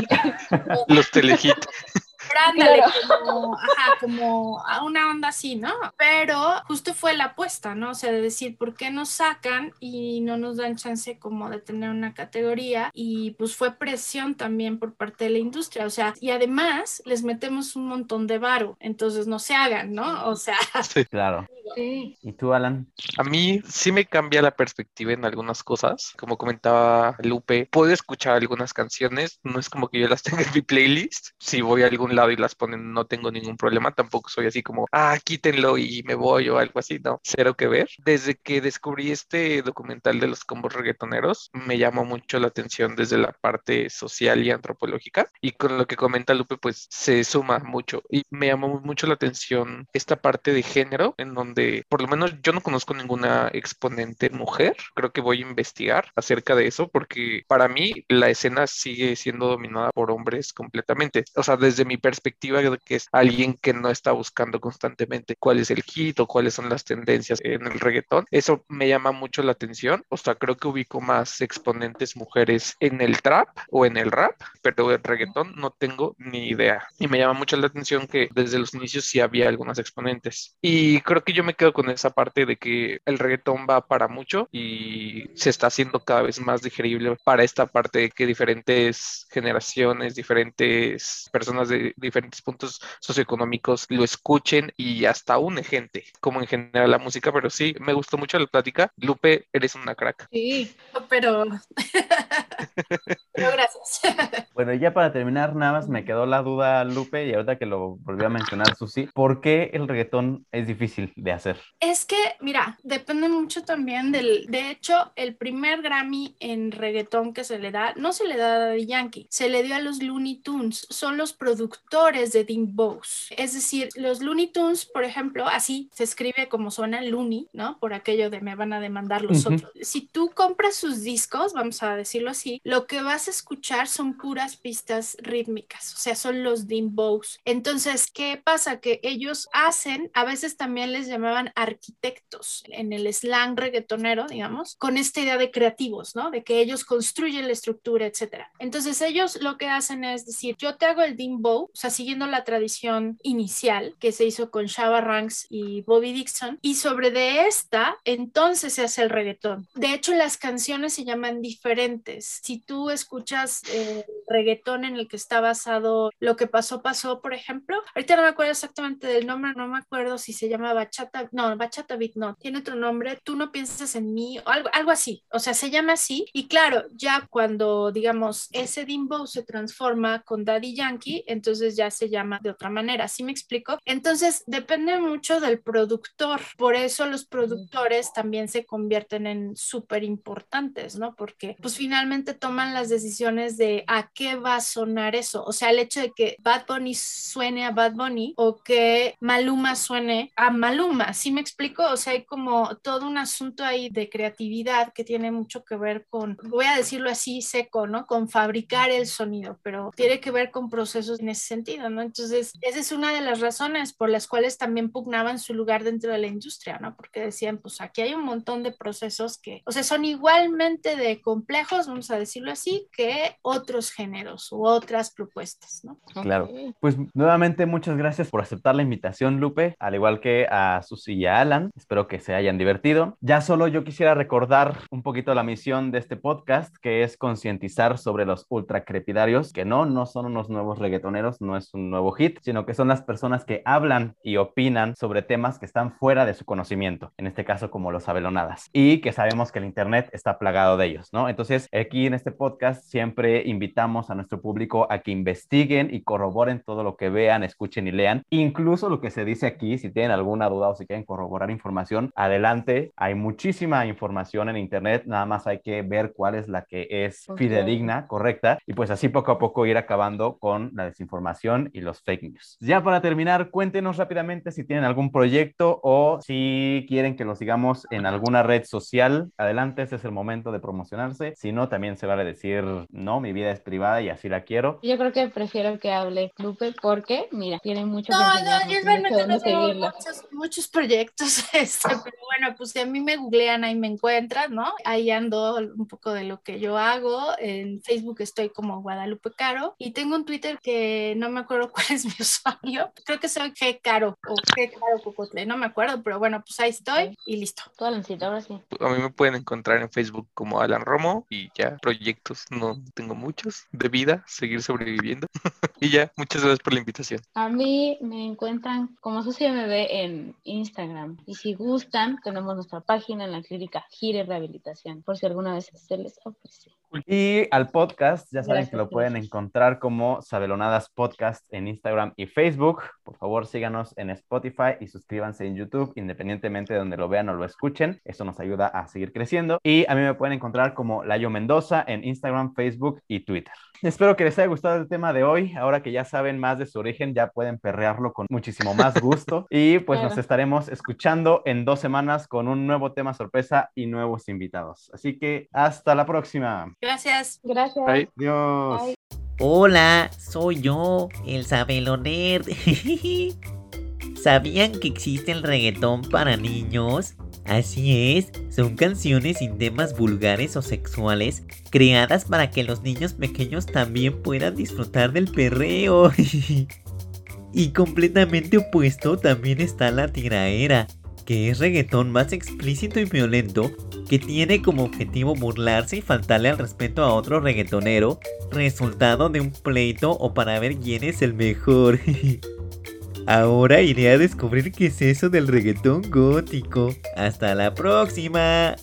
Los 0.88 1.10
telehit. 1.10 1.54
ándale, 2.48 2.82
como, 3.08 3.56
ajá, 3.56 3.96
como 4.00 4.64
a 4.66 4.82
una 4.84 5.10
onda 5.10 5.28
así, 5.28 5.56
¿no? 5.56 5.72
Pero 5.96 6.38
justo 6.66 6.94
fue 6.94 7.14
la 7.16 7.24
apuesta, 7.24 7.74
¿no? 7.74 7.90
O 7.90 7.94
sea, 7.94 8.12
de 8.12 8.20
decir, 8.20 8.56
¿por 8.56 8.74
qué 8.74 8.90
nos 8.90 9.08
sacan 9.10 9.72
y 9.80 10.20
no 10.20 10.36
nos 10.36 10.56
dan 10.56 10.76
chance 10.76 11.18
como 11.18 11.50
de 11.50 11.60
tener 11.60 11.90
una 11.90 12.14
categoría? 12.14 12.90
Y 12.94 13.32
pues 13.32 13.56
fue 13.56 13.72
presión 13.72 14.34
también 14.34 14.78
por 14.78 14.94
parte 14.94 15.24
de 15.24 15.30
la 15.30 15.38
industria, 15.38 15.86
o 15.86 15.90
sea, 15.90 16.14
y 16.20 16.30
además 16.30 17.02
les 17.04 17.22
metemos 17.22 17.76
un 17.76 17.88
montón 17.88 18.26
de 18.26 18.38
varo, 18.38 18.76
entonces 18.80 19.26
no 19.26 19.38
se 19.38 19.54
hagan, 19.54 19.92
¿no? 19.92 20.28
O 20.28 20.36
sea, 20.36 20.56
sí. 20.82 21.04
claro. 21.04 21.46
Sí. 21.74 22.18
¿Y 22.20 22.32
tú, 22.34 22.52
Alan? 22.52 22.92
A 23.16 23.24
mí 23.24 23.62
sí 23.66 23.90
me 23.90 24.04
cambia 24.06 24.42
la 24.42 24.54
perspectiva 24.54 25.12
en 25.12 25.24
algunas 25.24 25.62
cosas. 25.62 26.12
Como 26.18 26.36
comentaba 26.36 27.16
Lupe, 27.22 27.68
puedo 27.70 27.92
escuchar 27.92 28.34
algunas 28.34 28.72
canciones, 28.72 29.40
no 29.42 29.58
es 29.58 29.70
como 29.70 29.88
que 29.88 30.00
yo 30.00 30.08
las 30.08 30.22
tenga 30.22 30.42
en 30.42 30.52
mi 30.54 30.62
playlist. 30.62 31.28
Si 31.38 31.62
voy 31.62 31.82
a 31.82 31.86
algún 31.86 32.14
lado 32.14 32.30
y 32.30 32.36
las 32.36 32.54
ponen, 32.54 32.92
no 32.92 33.06
tengo 33.06 33.30
ningún 33.30 33.56
problema. 33.56 33.92
Tampoco 33.94 34.28
soy 34.28 34.46
así 34.46 34.62
como, 34.62 34.86
ah, 34.92 35.18
quítenlo 35.24 35.78
y 35.78 36.02
me 36.04 36.14
voy 36.14 36.48
o 36.48 36.58
algo 36.58 36.78
así. 36.78 36.98
No, 37.02 37.20
cero 37.22 37.54
que 37.54 37.68
ver. 37.68 37.88
Desde 38.04 38.34
que 38.34 38.60
descubrí 38.60 39.10
este 39.10 39.62
documental 39.62 40.20
de 40.20 40.28
los 40.28 40.44
combos 40.44 40.74
reggaetoneros, 40.74 41.50
me 41.52 41.78
llamó 41.78 42.04
mucho 42.04 42.38
la 42.38 42.48
atención 42.48 42.94
desde 42.96 43.18
la 43.18 43.32
parte 43.32 43.90
social 43.90 44.42
y 44.44 44.50
antropológica. 44.50 45.30
Y 45.40 45.52
con 45.52 45.78
lo 45.78 45.86
que 45.86 45.96
comenta 45.96 46.34
Lupe, 46.34 46.56
pues 46.58 46.86
se 46.90 47.24
suma 47.24 47.58
mucho. 47.60 48.02
Y 48.10 48.22
me 48.30 48.48
llamó 48.48 48.80
mucho 48.80 49.06
la 49.06 49.14
atención 49.14 49.86
esta 49.92 50.16
parte 50.16 50.52
de 50.52 50.62
género, 50.62 51.14
en 51.18 51.34
donde 51.34 51.53
por 51.88 52.02
lo 52.02 52.08
menos 52.08 52.34
yo 52.42 52.52
no 52.52 52.60
conozco 52.60 52.94
ninguna 52.94 53.50
exponente 53.52 54.30
mujer. 54.30 54.76
Creo 54.94 55.12
que 55.12 55.20
voy 55.20 55.38
a 55.38 55.48
investigar 55.48 56.10
acerca 56.16 56.54
de 56.54 56.66
eso 56.66 56.88
porque 56.88 57.42
para 57.46 57.68
mí 57.68 58.04
la 58.08 58.30
escena 58.30 58.66
sigue 58.66 59.16
siendo 59.16 59.46
dominada 59.48 59.90
por 59.92 60.10
hombres 60.10 60.52
completamente. 60.52 61.24
O 61.36 61.42
sea, 61.42 61.56
desde 61.56 61.84
mi 61.84 61.96
perspectiva 61.96 62.62
que 62.84 62.96
es 62.96 63.08
alguien 63.12 63.54
que 63.54 63.72
no 63.72 63.90
está 63.90 64.12
buscando 64.12 64.60
constantemente 64.60 65.36
cuál 65.38 65.58
es 65.58 65.70
el 65.70 65.82
hit 65.82 66.20
o 66.20 66.26
cuáles 66.26 66.54
son 66.54 66.68
las 66.68 66.84
tendencias 66.84 67.40
en 67.42 67.66
el 67.66 67.80
reggaetón, 67.80 68.24
eso 68.30 68.64
me 68.68 68.88
llama 68.88 69.12
mucho 69.12 69.42
la 69.42 69.52
atención. 69.52 70.04
O 70.08 70.16
sea, 70.16 70.34
creo 70.34 70.56
que 70.56 70.68
ubico 70.68 71.00
más 71.00 71.40
exponentes 71.40 72.16
mujeres 72.16 72.76
en 72.80 73.00
el 73.00 73.20
trap 73.22 73.48
o 73.70 73.86
en 73.86 73.96
el 73.96 74.10
rap, 74.10 74.34
pero 74.62 74.90
el 74.90 75.02
reggaetón 75.02 75.54
no 75.56 75.70
tengo 75.70 76.14
ni 76.18 76.48
idea. 76.48 76.86
Y 76.98 77.08
me 77.08 77.18
llama 77.18 77.34
mucho 77.34 77.56
la 77.56 77.66
atención 77.66 78.06
que 78.06 78.28
desde 78.34 78.58
los 78.58 78.74
inicios 78.74 79.04
sí 79.04 79.20
había 79.20 79.48
algunas 79.48 79.78
exponentes. 79.78 80.56
Y 80.60 81.00
creo 81.02 81.22
que 81.22 81.32
yo 81.32 81.43
me 81.44 81.54
quedo 81.54 81.72
con 81.72 81.90
esa 81.90 82.10
parte 82.10 82.46
de 82.46 82.56
que 82.56 83.00
el 83.04 83.18
reggaetón 83.18 83.66
va 83.68 83.86
para 83.86 84.08
mucho 84.08 84.48
y 84.50 85.30
se 85.34 85.50
está 85.50 85.68
haciendo 85.68 86.00
cada 86.00 86.22
vez 86.22 86.40
más 86.40 86.62
digerible 86.62 87.16
para 87.24 87.44
esta 87.44 87.66
parte 87.66 88.00
de 88.00 88.10
que 88.10 88.26
diferentes 88.26 89.26
generaciones, 89.30 90.14
diferentes 90.14 91.28
personas 91.32 91.68
de 91.68 91.94
diferentes 91.96 92.42
puntos 92.42 92.80
socioeconómicos 93.00 93.86
lo 93.88 94.04
escuchen 94.04 94.72
y 94.76 95.04
hasta 95.04 95.38
une 95.38 95.62
gente, 95.62 96.04
como 96.20 96.40
en 96.40 96.46
general 96.46 96.90
la 96.90 96.98
música, 96.98 97.32
pero 97.32 97.50
sí, 97.50 97.74
me 97.80 97.92
gustó 97.92 98.18
mucho 98.18 98.38
la 98.38 98.46
plática. 98.46 98.92
Lupe, 98.96 99.46
eres 99.52 99.74
una 99.74 99.94
crack. 99.94 100.28
Sí, 100.30 100.74
pero... 101.08 101.44
pero 103.32 103.50
gracias. 103.52 104.00
bueno, 104.54 104.72
ya 104.74 104.92
para 104.92 105.12
terminar, 105.12 105.54
nada 105.54 105.72
más 105.72 105.88
me 105.88 106.04
quedó 106.04 106.26
la 106.26 106.42
duda, 106.42 106.84
Lupe, 106.84 107.26
y 107.26 107.34
ahorita 107.34 107.58
que 107.58 107.66
lo 107.66 107.96
volvió 107.96 108.26
a 108.26 108.30
mencionar 108.30 108.74
Susi, 108.76 109.08
¿por 109.12 109.40
qué 109.40 109.70
el 109.74 109.88
reggaetón 109.88 110.46
es 110.52 110.66
difícil 110.66 111.12
de 111.16 111.32
hacer? 111.34 111.60
Es 111.80 112.04
que, 112.04 112.16
mira, 112.40 112.78
depende 112.82 113.28
mucho 113.28 113.62
también 113.62 114.12
del... 114.12 114.46
De 114.46 114.70
hecho, 114.70 115.12
el 115.16 115.34
primer 115.34 115.82
Grammy 115.82 116.36
en 116.40 116.70
reggaetón 116.70 117.34
que 117.34 117.44
se 117.44 117.58
le 117.58 117.70
da, 117.70 117.94
no 117.96 118.12
se 118.12 118.26
le 118.26 118.36
da 118.36 118.54
a 118.54 118.58
Daddy 118.58 118.86
Yankee, 118.86 119.26
se 119.30 119.48
le 119.48 119.62
dio 119.62 119.74
a 119.74 119.80
los 119.80 120.02
Looney 120.02 120.36
Tunes, 120.36 120.86
son 120.90 121.16
los 121.16 121.32
productores 121.32 122.32
de 122.32 122.44
Dean 122.44 122.74
Bose. 122.74 123.34
Es 123.36 123.54
decir, 123.54 123.88
los 123.96 124.20
Looney 124.20 124.48
Tunes, 124.48 124.86
por 124.86 125.04
ejemplo, 125.04 125.46
así 125.46 125.90
se 125.92 126.04
escribe 126.04 126.48
como 126.48 126.70
suena 126.70 127.02
Looney, 127.02 127.48
¿no? 127.52 127.78
Por 127.78 127.94
aquello 127.94 128.30
de 128.30 128.40
me 128.40 128.54
van 128.54 128.72
a 128.72 128.80
demandar 128.80 129.22
los 129.22 129.46
otros. 129.46 129.72
Si 129.80 130.02
tú 130.02 130.30
compras 130.34 130.76
sus 130.76 131.02
discos, 131.02 131.52
vamos 131.54 131.82
a 131.82 131.96
decirlo 131.96 132.30
así, 132.30 132.60
lo 132.62 132.86
que 132.86 133.02
vas 133.02 133.26
a 133.26 133.30
escuchar 133.30 133.88
son 133.88 134.16
puras 134.16 134.56
pistas 134.56 135.16
rítmicas, 135.20 135.94
o 135.94 135.98
sea, 135.98 136.14
son 136.14 136.42
los 136.42 136.68
Dean 136.68 136.94
Bose. 136.94 137.38
Entonces, 137.44 138.10
¿qué 138.10 138.40
pasa? 138.42 138.80
Que 138.80 139.00
ellos 139.02 139.48
hacen, 139.52 140.10
a 140.14 140.24
veces 140.24 140.56
también 140.56 140.92
les 140.92 141.08
llamaban 141.24 141.52
arquitectos 141.54 142.64
en 142.68 142.92
el 142.92 143.12
slang 143.12 143.56
reggaetonero, 143.56 144.26
digamos, 144.26 144.76
con 144.76 144.98
esta 144.98 145.20
idea 145.20 145.38
de 145.38 145.50
creativos, 145.50 146.14
¿no? 146.14 146.30
De 146.30 146.44
que 146.44 146.60
ellos 146.60 146.84
construyen 146.84 147.46
la 147.46 147.52
estructura, 147.52 148.06
etcétera. 148.06 148.50
Entonces, 148.58 149.00
ellos 149.00 149.40
lo 149.40 149.56
que 149.56 149.68
hacen 149.68 150.04
es 150.04 150.26
decir, 150.26 150.56
yo 150.58 150.76
te 150.76 150.86
hago 150.86 151.02
el 151.02 151.16
dembow, 151.16 151.64
o 151.64 151.70
sea, 151.72 151.90
siguiendo 151.90 152.26
la 152.26 152.44
tradición 152.44 153.18
inicial 153.22 153.96
que 153.98 154.12
se 154.12 154.24
hizo 154.24 154.50
con 154.50 154.66
Shabba 154.66 155.00
Ranks 155.00 155.46
y 155.48 155.82
Bobby 155.82 156.12
Dixon, 156.12 156.58
y 156.60 156.74
sobre 156.74 157.10
de 157.10 157.46
esta, 157.46 157.96
entonces 158.04 158.74
se 158.74 158.82
hace 158.82 159.02
el 159.02 159.10
reggaetón. 159.10 159.68
De 159.74 159.94
hecho, 159.94 160.14
las 160.14 160.36
canciones 160.36 160.94
se 160.94 161.04
llaman 161.04 161.40
diferentes. 161.40 162.40
Si 162.42 162.58
tú 162.58 162.90
escuchas 162.90 163.62
eh, 163.72 164.04
reggaetón 164.28 164.84
en 164.84 164.96
el 164.96 165.08
que 165.08 165.16
está 165.16 165.40
basado 165.40 166.10
Lo 166.20 166.36
que 166.36 166.46
pasó, 166.46 166.82
pasó, 166.82 167.20
por 167.20 167.34
ejemplo, 167.34 167.82
ahorita 167.94 168.16
no 168.16 168.22
me 168.22 168.28
acuerdo 168.28 168.52
exactamente 168.52 169.06
del 169.06 169.26
nombre, 169.26 169.52
no 169.56 169.68
me 169.68 169.78
acuerdo 169.78 170.18
si 170.18 170.32
se 170.32 170.48
llama 170.48 170.72
Bachata, 170.72 171.28
no, 171.32 171.56
Bachata 171.56 171.96
Beat, 171.96 172.12
no, 172.16 172.34
tiene 172.36 172.58
otro 172.58 172.74
nombre, 172.74 173.18
tú 173.22 173.36
no 173.36 173.52
piensas 173.52 173.94
en 173.94 174.12
mí, 174.12 174.38
o 174.38 174.48
algo, 174.48 174.68
algo 174.72 174.90
así, 174.90 175.24
o 175.32 175.38
sea, 175.38 175.54
se 175.54 175.70
llama 175.70 175.94
así, 175.94 176.26
y 176.32 176.48
claro, 176.48 176.84
ya 176.92 177.26
cuando, 177.30 177.92
digamos, 177.92 178.48
ese 178.52 178.84
Dimbo 178.84 179.26
se 179.26 179.42
transforma 179.42 180.22
con 180.22 180.44
Daddy 180.44 180.74
Yankee, 180.74 181.24
entonces 181.26 181.76
ya 181.76 181.90
se 181.90 182.08
llama 182.08 182.40
de 182.42 182.50
otra 182.50 182.70
manera, 182.70 183.08
¿sí 183.08 183.22
me 183.22 183.32
explico? 183.32 183.78
Entonces, 183.84 184.44
depende 184.46 184.98
mucho 184.98 185.40
del 185.40 185.60
productor, 185.60 186.40
por 186.56 186.74
eso 186.74 187.06
los 187.06 187.26
productores 187.26 188.12
también 188.12 188.48
se 188.48 188.64
convierten 188.64 189.26
en 189.26 189.56
súper 189.56 190.04
importantes, 190.04 190.96
¿no? 190.96 191.14
Porque 191.14 191.56
pues 191.60 191.76
finalmente 191.76 192.34
toman 192.34 192.74
las 192.74 192.88
decisiones 192.88 193.56
de 193.56 193.84
a 193.86 194.10
qué 194.14 194.36
va 194.36 194.56
a 194.56 194.60
sonar 194.60 195.16
eso, 195.16 195.44
o 195.44 195.52
sea, 195.52 195.70
el 195.70 195.78
hecho 195.78 196.00
de 196.00 196.12
que 196.12 196.36
Bad 196.40 196.66
Bunny 196.68 196.94
suene 196.94 197.64
a 197.64 197.72
Bad 197.72 197.94
Bunny 197.94 198.34
o 198.36 198.56
que 198.56 199.16
Maluma 199.20 199.74
suene 199.74 200.32
a 200.36 200.50
Maluma, 200.50 201.12
¿sí 201.12 201.32
me 201.32 201.40
explico? 201.40 201.84
O 201.90 201.96
sea, 201.96 202.12
hay 202.12 202.24
como 202.24 202.76
todo 202.76 203.06
un 203.06 203.18
asunto 203.18 203.64
ahí 203.64 203.88
de 203.90 204.08
creatividad 204.08 204.92
que 204.92 205.04
tiene 205.04 205.32
mucho 205.32 205.64
que 205.64 205.76
ver 205.76 206.06
con, 206.08 206.38
voy 206.44 206.66
a 206.66 206.76
decirlo 206.76 207.10
así 207.10 207.42
seco, 207.42 207.86
¿no? 207.86 208.06
Con 208.06 208.28
fabricar 208.28 208.90
el 208.90 209.06
sonido, 209.06 209.58
pero 209.62 209.90
tiene 209.96 210.20
que 210.20 210.30
ver 210.30 210.50
con 210.50 210.70
procesos 210.70 211.18
en 211.20 211.30
ese 211.30 211.46
sentido, 211.46 211.90
¿no? 211.90 212.02
Entonces, 212.02 212.52
esa 212.60 212.78
es 212.78 212.92
una 212.92 213.12
de 213.12 213.20
las 213.20 213.40
razones 213.40 213.92
por 213.92 214.10
las 214.10 214.28
cuales 214.28 214.58
también 214.58 214.92
pugnaban 214.92 215.38
su 215.38 215.54
lugar 215.54 215.82
dentro 215.82 216.12
de 216.12 216.18
la 216.18 216.28
industria, 216.28 216.78
¿no? 216.78 216.94
Porque 216.96 217.20
decían, 217.20 217.58
pues 217.58 217.80
aquí 217.80 218.02
hay 218.02 218.14
un 218.14 218.24
montón 218.24 218.62
de 218.62 218.70
procesos 218.70 219.38
que, 219.38 219.62
o 219.66 219.72
sea, 219.72 219.82
son 219.82 220.04
igualmente 220.04 220.96
de 220.96 221.20
complejos, 221.20 221.88
vamos 221.88 222.10
a 222.10 222.18
decirlo 222.18 222.52
así, 222.52 222.88
que 222.92 223.36
otros 223.42 223.90
géneros 223.90 224.03
u 224.50 224.66
otras 224.66 225.12
propuestas, 225.12 225.82
¿no? 225.84 225.98
Claro. 226.22 226.48
Pues 226.80 226.96
nuevamente 227.14 227.66
muchas 227.66 227.96
gracias 227.96 228.30
por 228.30 228.40
aceptar 228.40 228.74
la 228.74 228.82
invitación, 228.82 229.40
Lupe, 229.40 229.76
al 229.78 229.94
igual 229.94 230.20
que 230.20 230.46
a 230.50 230.80
Susi 230.82 231.14
y 231.14 231.26
a 231.26 231.40
Alan. 231.40 231.70
Espero 231.76 232.06
que 232.08 232.20
se 232.20 232.34
hayan 232.34 232.58
divertido. 232.58 233.16
Ya 233.20 233.40
solo 233.40 233.68
yo 233.68 233.84
quisiera 233.84 234.14
recordar 234.14 234.78
un 234.90 235.02
poquito 235.02 235.34
la 235.34 235.42
misión 235.42 235.90
de 235.90 235.98
este 235.98 236.16
podcast, 236.16 236.74
que 236.80 237.02
es 237.02 237.16
concientizar 237.16 237.98
sobre 237.98 238.24
los 238.24 238.46
ultracrepidarios, 238.48 239.52
que 239.52 239.64
no, 239.64 239.86
no 239.86 240.06
son 240.06 240.26
unos 240.26 240.48
nuevos 240.48 240.78
reggaetoneros, 240.78 241.40
no 241.40 241.56
es 241.56 241.72
un 241.74 241.90
nuevo 241.90 242.12
hit, 242.12 242.38
sino 242.42 242.66
que 242.66 242.74
son 242.74 242.88
las 242.88 243.02
personas 243.02 243.44
que 243.44 243.62
hablan 243.64 244.14
y 244.22 244.36
opinan 244.36 244.94
sobre 244.96 245.22
temas 245.22 245.58
que 245.58 245.66
están 245.66 245.92
fuera 245.92 246.26
de 246.26 246.34
su 246.34 246.44
conocimiento, 246.44 247.12
en 247.16 247.26
este 247.26 247.44
caso 247.44 247.70
como 247.70 247.92
los 247.92 248.08
abelonadas, 248.08 248.68
y 248.72 249.00
que 249.00 249.12
sabemos 249.12 249.52
que 249.52 249.58
el 249.58 249.64
Internet 249.64 250.08
está 250.12 250.38
plagado 250.38 250.76
de 250.76 250.86
ellos, 250.86 251.08
¿no? 251.12 251.28
Entonces, 251.28 251.68
aquí 251.72 252.06
en 252.06 252.14
este 252.14 252.32
podcast 252.32 252.84
siempre 252.84 253.42
invitamos 253.46 253.93
a 253.94 254.14
nuestro 254.14 254.40
público 254.40 254.86
a 254.90 254.98
que 254.98 255.10
investiguen 255.10 255.94
y 255.94 256.02
corroboren 256.02 256.62
todo 256.64 256.82
lo 256.82 256.96
que 256.96 257.08
vean, 257.08 257.44
escuchen 257.44 257.86
y 257.86 257.92
lean, 257.92 258.22
incluso 258.30 258.88
lo 258.88 259.00
que 259.00 259.10
se 259.10 259.24
dice 259.24 259.46
aquí, 259.46 259.78
si 259.78 259.90
tienen 259.90 260.10
alguna 260.10 260.48
duda 260.48 260.68
o 260.68 260.74
si 260.74 260.86
quieren 260.86 261.04
corroborar 261.04 261.50
información, 261.50 262.10
adelante, 262.16 262.92
hay 262.96 263.14
muchísima 263.14 263.86
información 263.86 264.48
en 264.48 264.56
Internet, 264.56 265.04
nada 265.06 265.26
más 265.26 265.46
hay 265.46 265.60
que 265.60 265.82
ver 265.82 266.12
cuál 266.14 266.34
es 266.34 266.48
la 266.48 266.62
que 266.62 266.86
es 266.90 267.26
fidedigna, 267.36 268.06
correcta, 268.06 268.58
y 268.66 268.74
pues 268.74 268.90
así 268.90 269.08
poco 269.08 269.32
a 269.32 269.38
poco 269.38 269.66
ir 269.66 269.76
acabando 269.76 270.38
con 270.38 270.72
la 270.74 270.84
desinformación 270.84 271.70
y 271.72 271.80
los 271.80 272.02
fake 272.02 272.22
news. 272.24 272.56
Ya 272.60 272.82
para 272.82 273.00
terminar, 273.00 273.50
cuéntenos 273.50 273.96
rápidamente 273.96 274.50
si 274.50 274.64
tienen 274.64 274.84
algún 274.84 275.12
proyecto 275.12 275.80
o 275.82 276.18
si 276.20 276.84
quieren 276.88 277.16
que 277.16 277.24
lo 277.24 277.36
sigamos 277.36 277.86
en 277.90 278.06
alguna 278.06 278.42
red 278.42 278.64
social. 278.64 279.30
Adelante, 279.36 279.82
este 279.82 279.96
es 279.96 280.04
el 280.04 280.12
momento 280.12 280.52
de 280.52 280.60
promocionarse. 280.60 281.34
Si 281.36 281.52
no, 281.52 281.68
también 281.68 281.96
se 281.96 282.06
vale 282.06 282.24
decir, 282.24 282.64
no, 282.90 283.20
mi 283.20 283.32
vida 283.32 283.50
es 283.50 283.60
privada 283.60 283.83
privada 283.84 284.02
y 284.02 284.08
así 284.08 284.28
la 284.28 284.44
quiero. 284.44 284.78
Yo 284.82 284.96
creo 284.96 285.12
que 285.12 285.28
prefiero 285.28 285.78
que 285.78 285.92
hable 285.92 286.32
Lupe 286.38 286.74
porque, 286.80 287.28
mira, 287.32 287.58
tiene 287.58 287.84
mucho 287.84 288.12
No, 288.12 288.18
que 288.18 288.42
no, 288.42 288.72
yo 288.72 288.78
realmente 288.84 289.26
no 289.26 289.40
tengo 289.40 289.74
muchos, 289.74 290.24
muchos 290.34 290.68
proyectos, 290.68 291.44
este, 291.52 291.88
pero 291.88 292.16
bueno, 292.26 292.54
pues 292.56 292.70
si 292.70 292.80
a 292.80 292.86
mí 292.86 293.00
me 293.00 293.16
googlean, 293.16 293.64
ahí 293.64 293.74
me 293.74 293.86
encuentran, 293.86 294.54
¿no? 294.54 294.72
Ahí 294.84 295.10
ando 295.10 295.56
un 295.56 295.86
poco 295.86 296.12
de 296.12 296.24
lo 296.24 296.42
que 296.42 296.60
yo 296.60 296.76
hago. 296.78 297.20
En 297.38 297.80
Facebook 297.82 298.16
estoy 298.20 298.50
como 298.50 298.82
Guadalupe 298.82 299.30
Caro 299.32 299.74
y 299.78 299.92
tengo 299.92 300.16
un 300.16 300.24
Twitter 300.24 300.58
que 300.62 301.14
no 301.16 301.30
me 301.30 301.40
acuerdo 301.40 301.70
cuál 301.72 301.86
es 301.90 302.04
mi 302.04 302.14
usuario. 302.18 302.92
Creo 303.04 303.20
que 303.20 303.28
soy 303.28 303.52
G 303.52 303.80
Caro 303.82 304.18
o 304.28 304.34
G 304.34 304.70
Caro 304.70 305.02
Cocotle, 305.02 305.46
no 305.46 305.56
me 305.56 305.66
acuerdo, 305.66 306.02
pero 306.02 306.18
bueno, 306.18 306.42
pues 306.44 306.58
ahí 306.60 306.70
estoy 306.70 307.16
y 307.26 307.36
listo. 307.36 307.62
Tú, 307.76 307.84
Alancito, 307.84 308.26
ahora 308.26 308.40
sí. 308.40 308.58
A 308.80 308.88
mí 308.88 309.02
me 309.02 309.10
pueden 309.10 309.36
encontrar 309.36 309.80
en 309.80 309.90
Facebook 309.90 310.28
como 310.34 310.60
Alan 310.60 310.82
Romo 310.82 311.26
y 311.30 311.50
ya, 311.56 311.76
proyectos 311.78 312.44
no 312.50 312.80
tengo 312.94 313.14
muchos 313.14 313.66
de 313.72 313.88
vida, 313.88 314.24
seguir 314.26 314.62
sobreviviendo. 314.62 315.26
y 315.80 315.90
ya, 315.90 316.12
muchas 316.16 316.42
gracias 316.42 316.60
por 316.60 316.72
la 316.72 316.80
invitación. 316.80 317.20
A 317.34 317.48
mí 317.48 317.98
me 318.00 318.26
encuentran 318.26 318.96
como 319.00 319.22
Susi 319.22 319.46
MB 319.48 320.23
Instagram. 320.44 321.18
Y 321.26 321.34
si 321.34 321.54
gustan, 321.54 322.20
tenemos 322.22 322.54
nuestra 322.54 322.80
página 322.80 323.24
en 323.24 323.32
la 323.32 323.42
clínica 323.42 323.84
Gire 323.90 324.24
Rehabilitación, 324.24 325.02
por 325.02 325.18
si 325.18 325.26
alguna 325.26 325.54
vez 325.54 325.70
se 325.74 325.96
les 325.96 326.18
ofrece. 326.24 326.70
Y 327.06 327.46
al 327.50 327.68
podcast, 327.68 328.28
ya 328.32 328.42
saben 328.42 328.56
Gracias, 328.56 328.70
que 328.70 328.76
lo 328.76 328.88
pueden 328.88 329.16
encontrar 329.16 329.78
como 329.78 330.22
Sabelonadas 330.22 330.90
Podcast 330.90 331.44
en 331.50 331.68
Instagram 331.68 332.12
y 332.16 332.26
Facebook. 332.26 332.82
Por 333.02 333.16
favor, 333.16 333.46
síganos 333.46 333.96
en 333.96 334.10
Spotify 334.10 334.76
y 334.80 334.88
suscríbanse 334.88 335.46
en 335.46 335.56
YouTube, 335.56 335.92
independientemente 335.96 336.72
de 336.72 336.78
donde 336.78 336.96
lo 336.96 337.08
vean 337.08 337.28
o 337.28 337.34
lo 337.34 337.44
escuchen. 337.44 338.00
Eso 338.04 338.24
nos 338.24 338.40
ayuda 338.40 338.66
a 338.66 338.86
seguir 338.86 339.12
creciendo. 339.12 339.58
Y 339.62 339.84
a 339.88 339.94
mí 339.94 340.02
me 340.02 340.14
pueden 340.14 340.34
encontrar 340.34 340.74
como 340.74 341.04
Layo 341.04 341.30
Mendoza 341.30 341.84
en 341.86 342.04
Instagram, 342.04 342.54
Facebook 342.54 343.00
y 343.08 343.20
Twitter. 343.20 343.52
Espero 343.82 344.16
que 344.16 344.24
les 344.24 344.38
haya 344.38 344.48
gustado 344.48 344.80
el 344.80 344.88
tema 344.88 345.12
de 345.12 345.24
hoy. 345.24 345.52
Ahora 345.58 345.82
que 345.82 345.92
ya 345.92 346.06
saben 346.06 346.38
más 346.38 346.58
de 346.58 346.64
su 346.64 346.78
origen, 346.78 347.12
ya 347.12 347.28
pueden 347.28 347.58
perrearlo 347.58 348.14
con 348.14 348.26
muchísimo 348.30 348.74
más 348.74 348.98
gusto. 349.00 349.46
Y 349.54 349.78
pues 349.80 350.02
nos 350.02 350.18
estaremos 350.18 350.68
escuchando 350.68 351.42
en 351.44 351.64
dos 351.64 351.80
semanas 351.80 352.26
con 352.26 352.48
un 352.48 352.66
nuevo 352.66 352.92
tema 352.92 353.14
sorpresa 353.14 353.70
y 353.74 353.86
nuevos 353.86 354.28
invitados. 354.28 354.90
Así 354.92 355.18
que 355.18 355.48
hasta 355.52 355.94
la 355.94 356.06
próxima. 356.06 356.74
Gracias. 356.84 357.40
Gracias. 357.42 357.86
Bye. 357.86 358.10
Adiós. 358.18 358.82
Bye. 358.82 358.94
Hola, 359.40 360.10
soy 360.18 360.60
yo, 360.60 361.08
el 361.26 361.46
Sabeloner. 361.46 362.44
¿Sabían 364.22 364.72
que 364.78 364.88
existe 364.88 365.32
el 365.32 365.42
reggaetón 365.42 366.02
para 366.02 366.36
niños? 366.36 367.14
Así 367.46 368.16
es, 368.16 368.30
son 368.54 368.76
canciones 368.76 369.38
sin 369.38 369.56
temas 369.58 369.96
vulgares 369.96 370.56
o 370.56 370.62
sexuales 370.62 371.42
creadas 371.70 372.26
para 372.26 372.50
que 372.50 372.64
los 372.64 372.82
niños 372.82 373.14
pequeños 373.14 373.66
también 373.66 374.22
puedan 374.22 374.54
disfrutar 374.54 375.12
del 375.12 375.30
perreo. 375.30 376.12
y 377.52 377.68
completamente 377.70 378.58
opuesto 378.58 379.18
también 379.18 379.60
está 379.60 379.90
la 379.90 380.08
tiraera, 380.08 380.86
que 381.24 381.50
es 381.50 381.58
reggaetón 381.58 382.10
más 382.10 382.32
explícito 382.32 383.00
y 383.00 383.04
violento 383.04 383.70
que 384.08 384.18
tiene 384.18 384.62
como 384.62 384.84
objetivo 384.84 385.34
burlarse 385.34 385.98
y 385.98 386.02
faltarle 386.02 386.50
al 386.50 386.58
respeto 386.58 387.02
a 387.02 387.14
otro 387.14 387.40
reggaetonero, 387.40 388.20
resultado 388.50 389.28
de 389.28 389.40
un 389.40 389.50
pleito 389.50 390.12
o 390.12 390.34
para 390.34 390.58
ver 390.60 390.76
quién 390.76 391.04
es 391.04 391.22
el 391.22 391.34
mejor. 391.34 391.98
Ahora 393.26 393.80
iré 393.80 394.10
a 394.10 394.18
descubrir 394.18 394.70
qué 394.70 394.86
es 394.86 395.00
eso 395.00 395.30
del 395.30 395.48
reggaetón 395.48 396.02
gótico. 396.10 396.94
Hasta 397.16 397.54
la 397.54 397.74
próxima. 397.74 398.76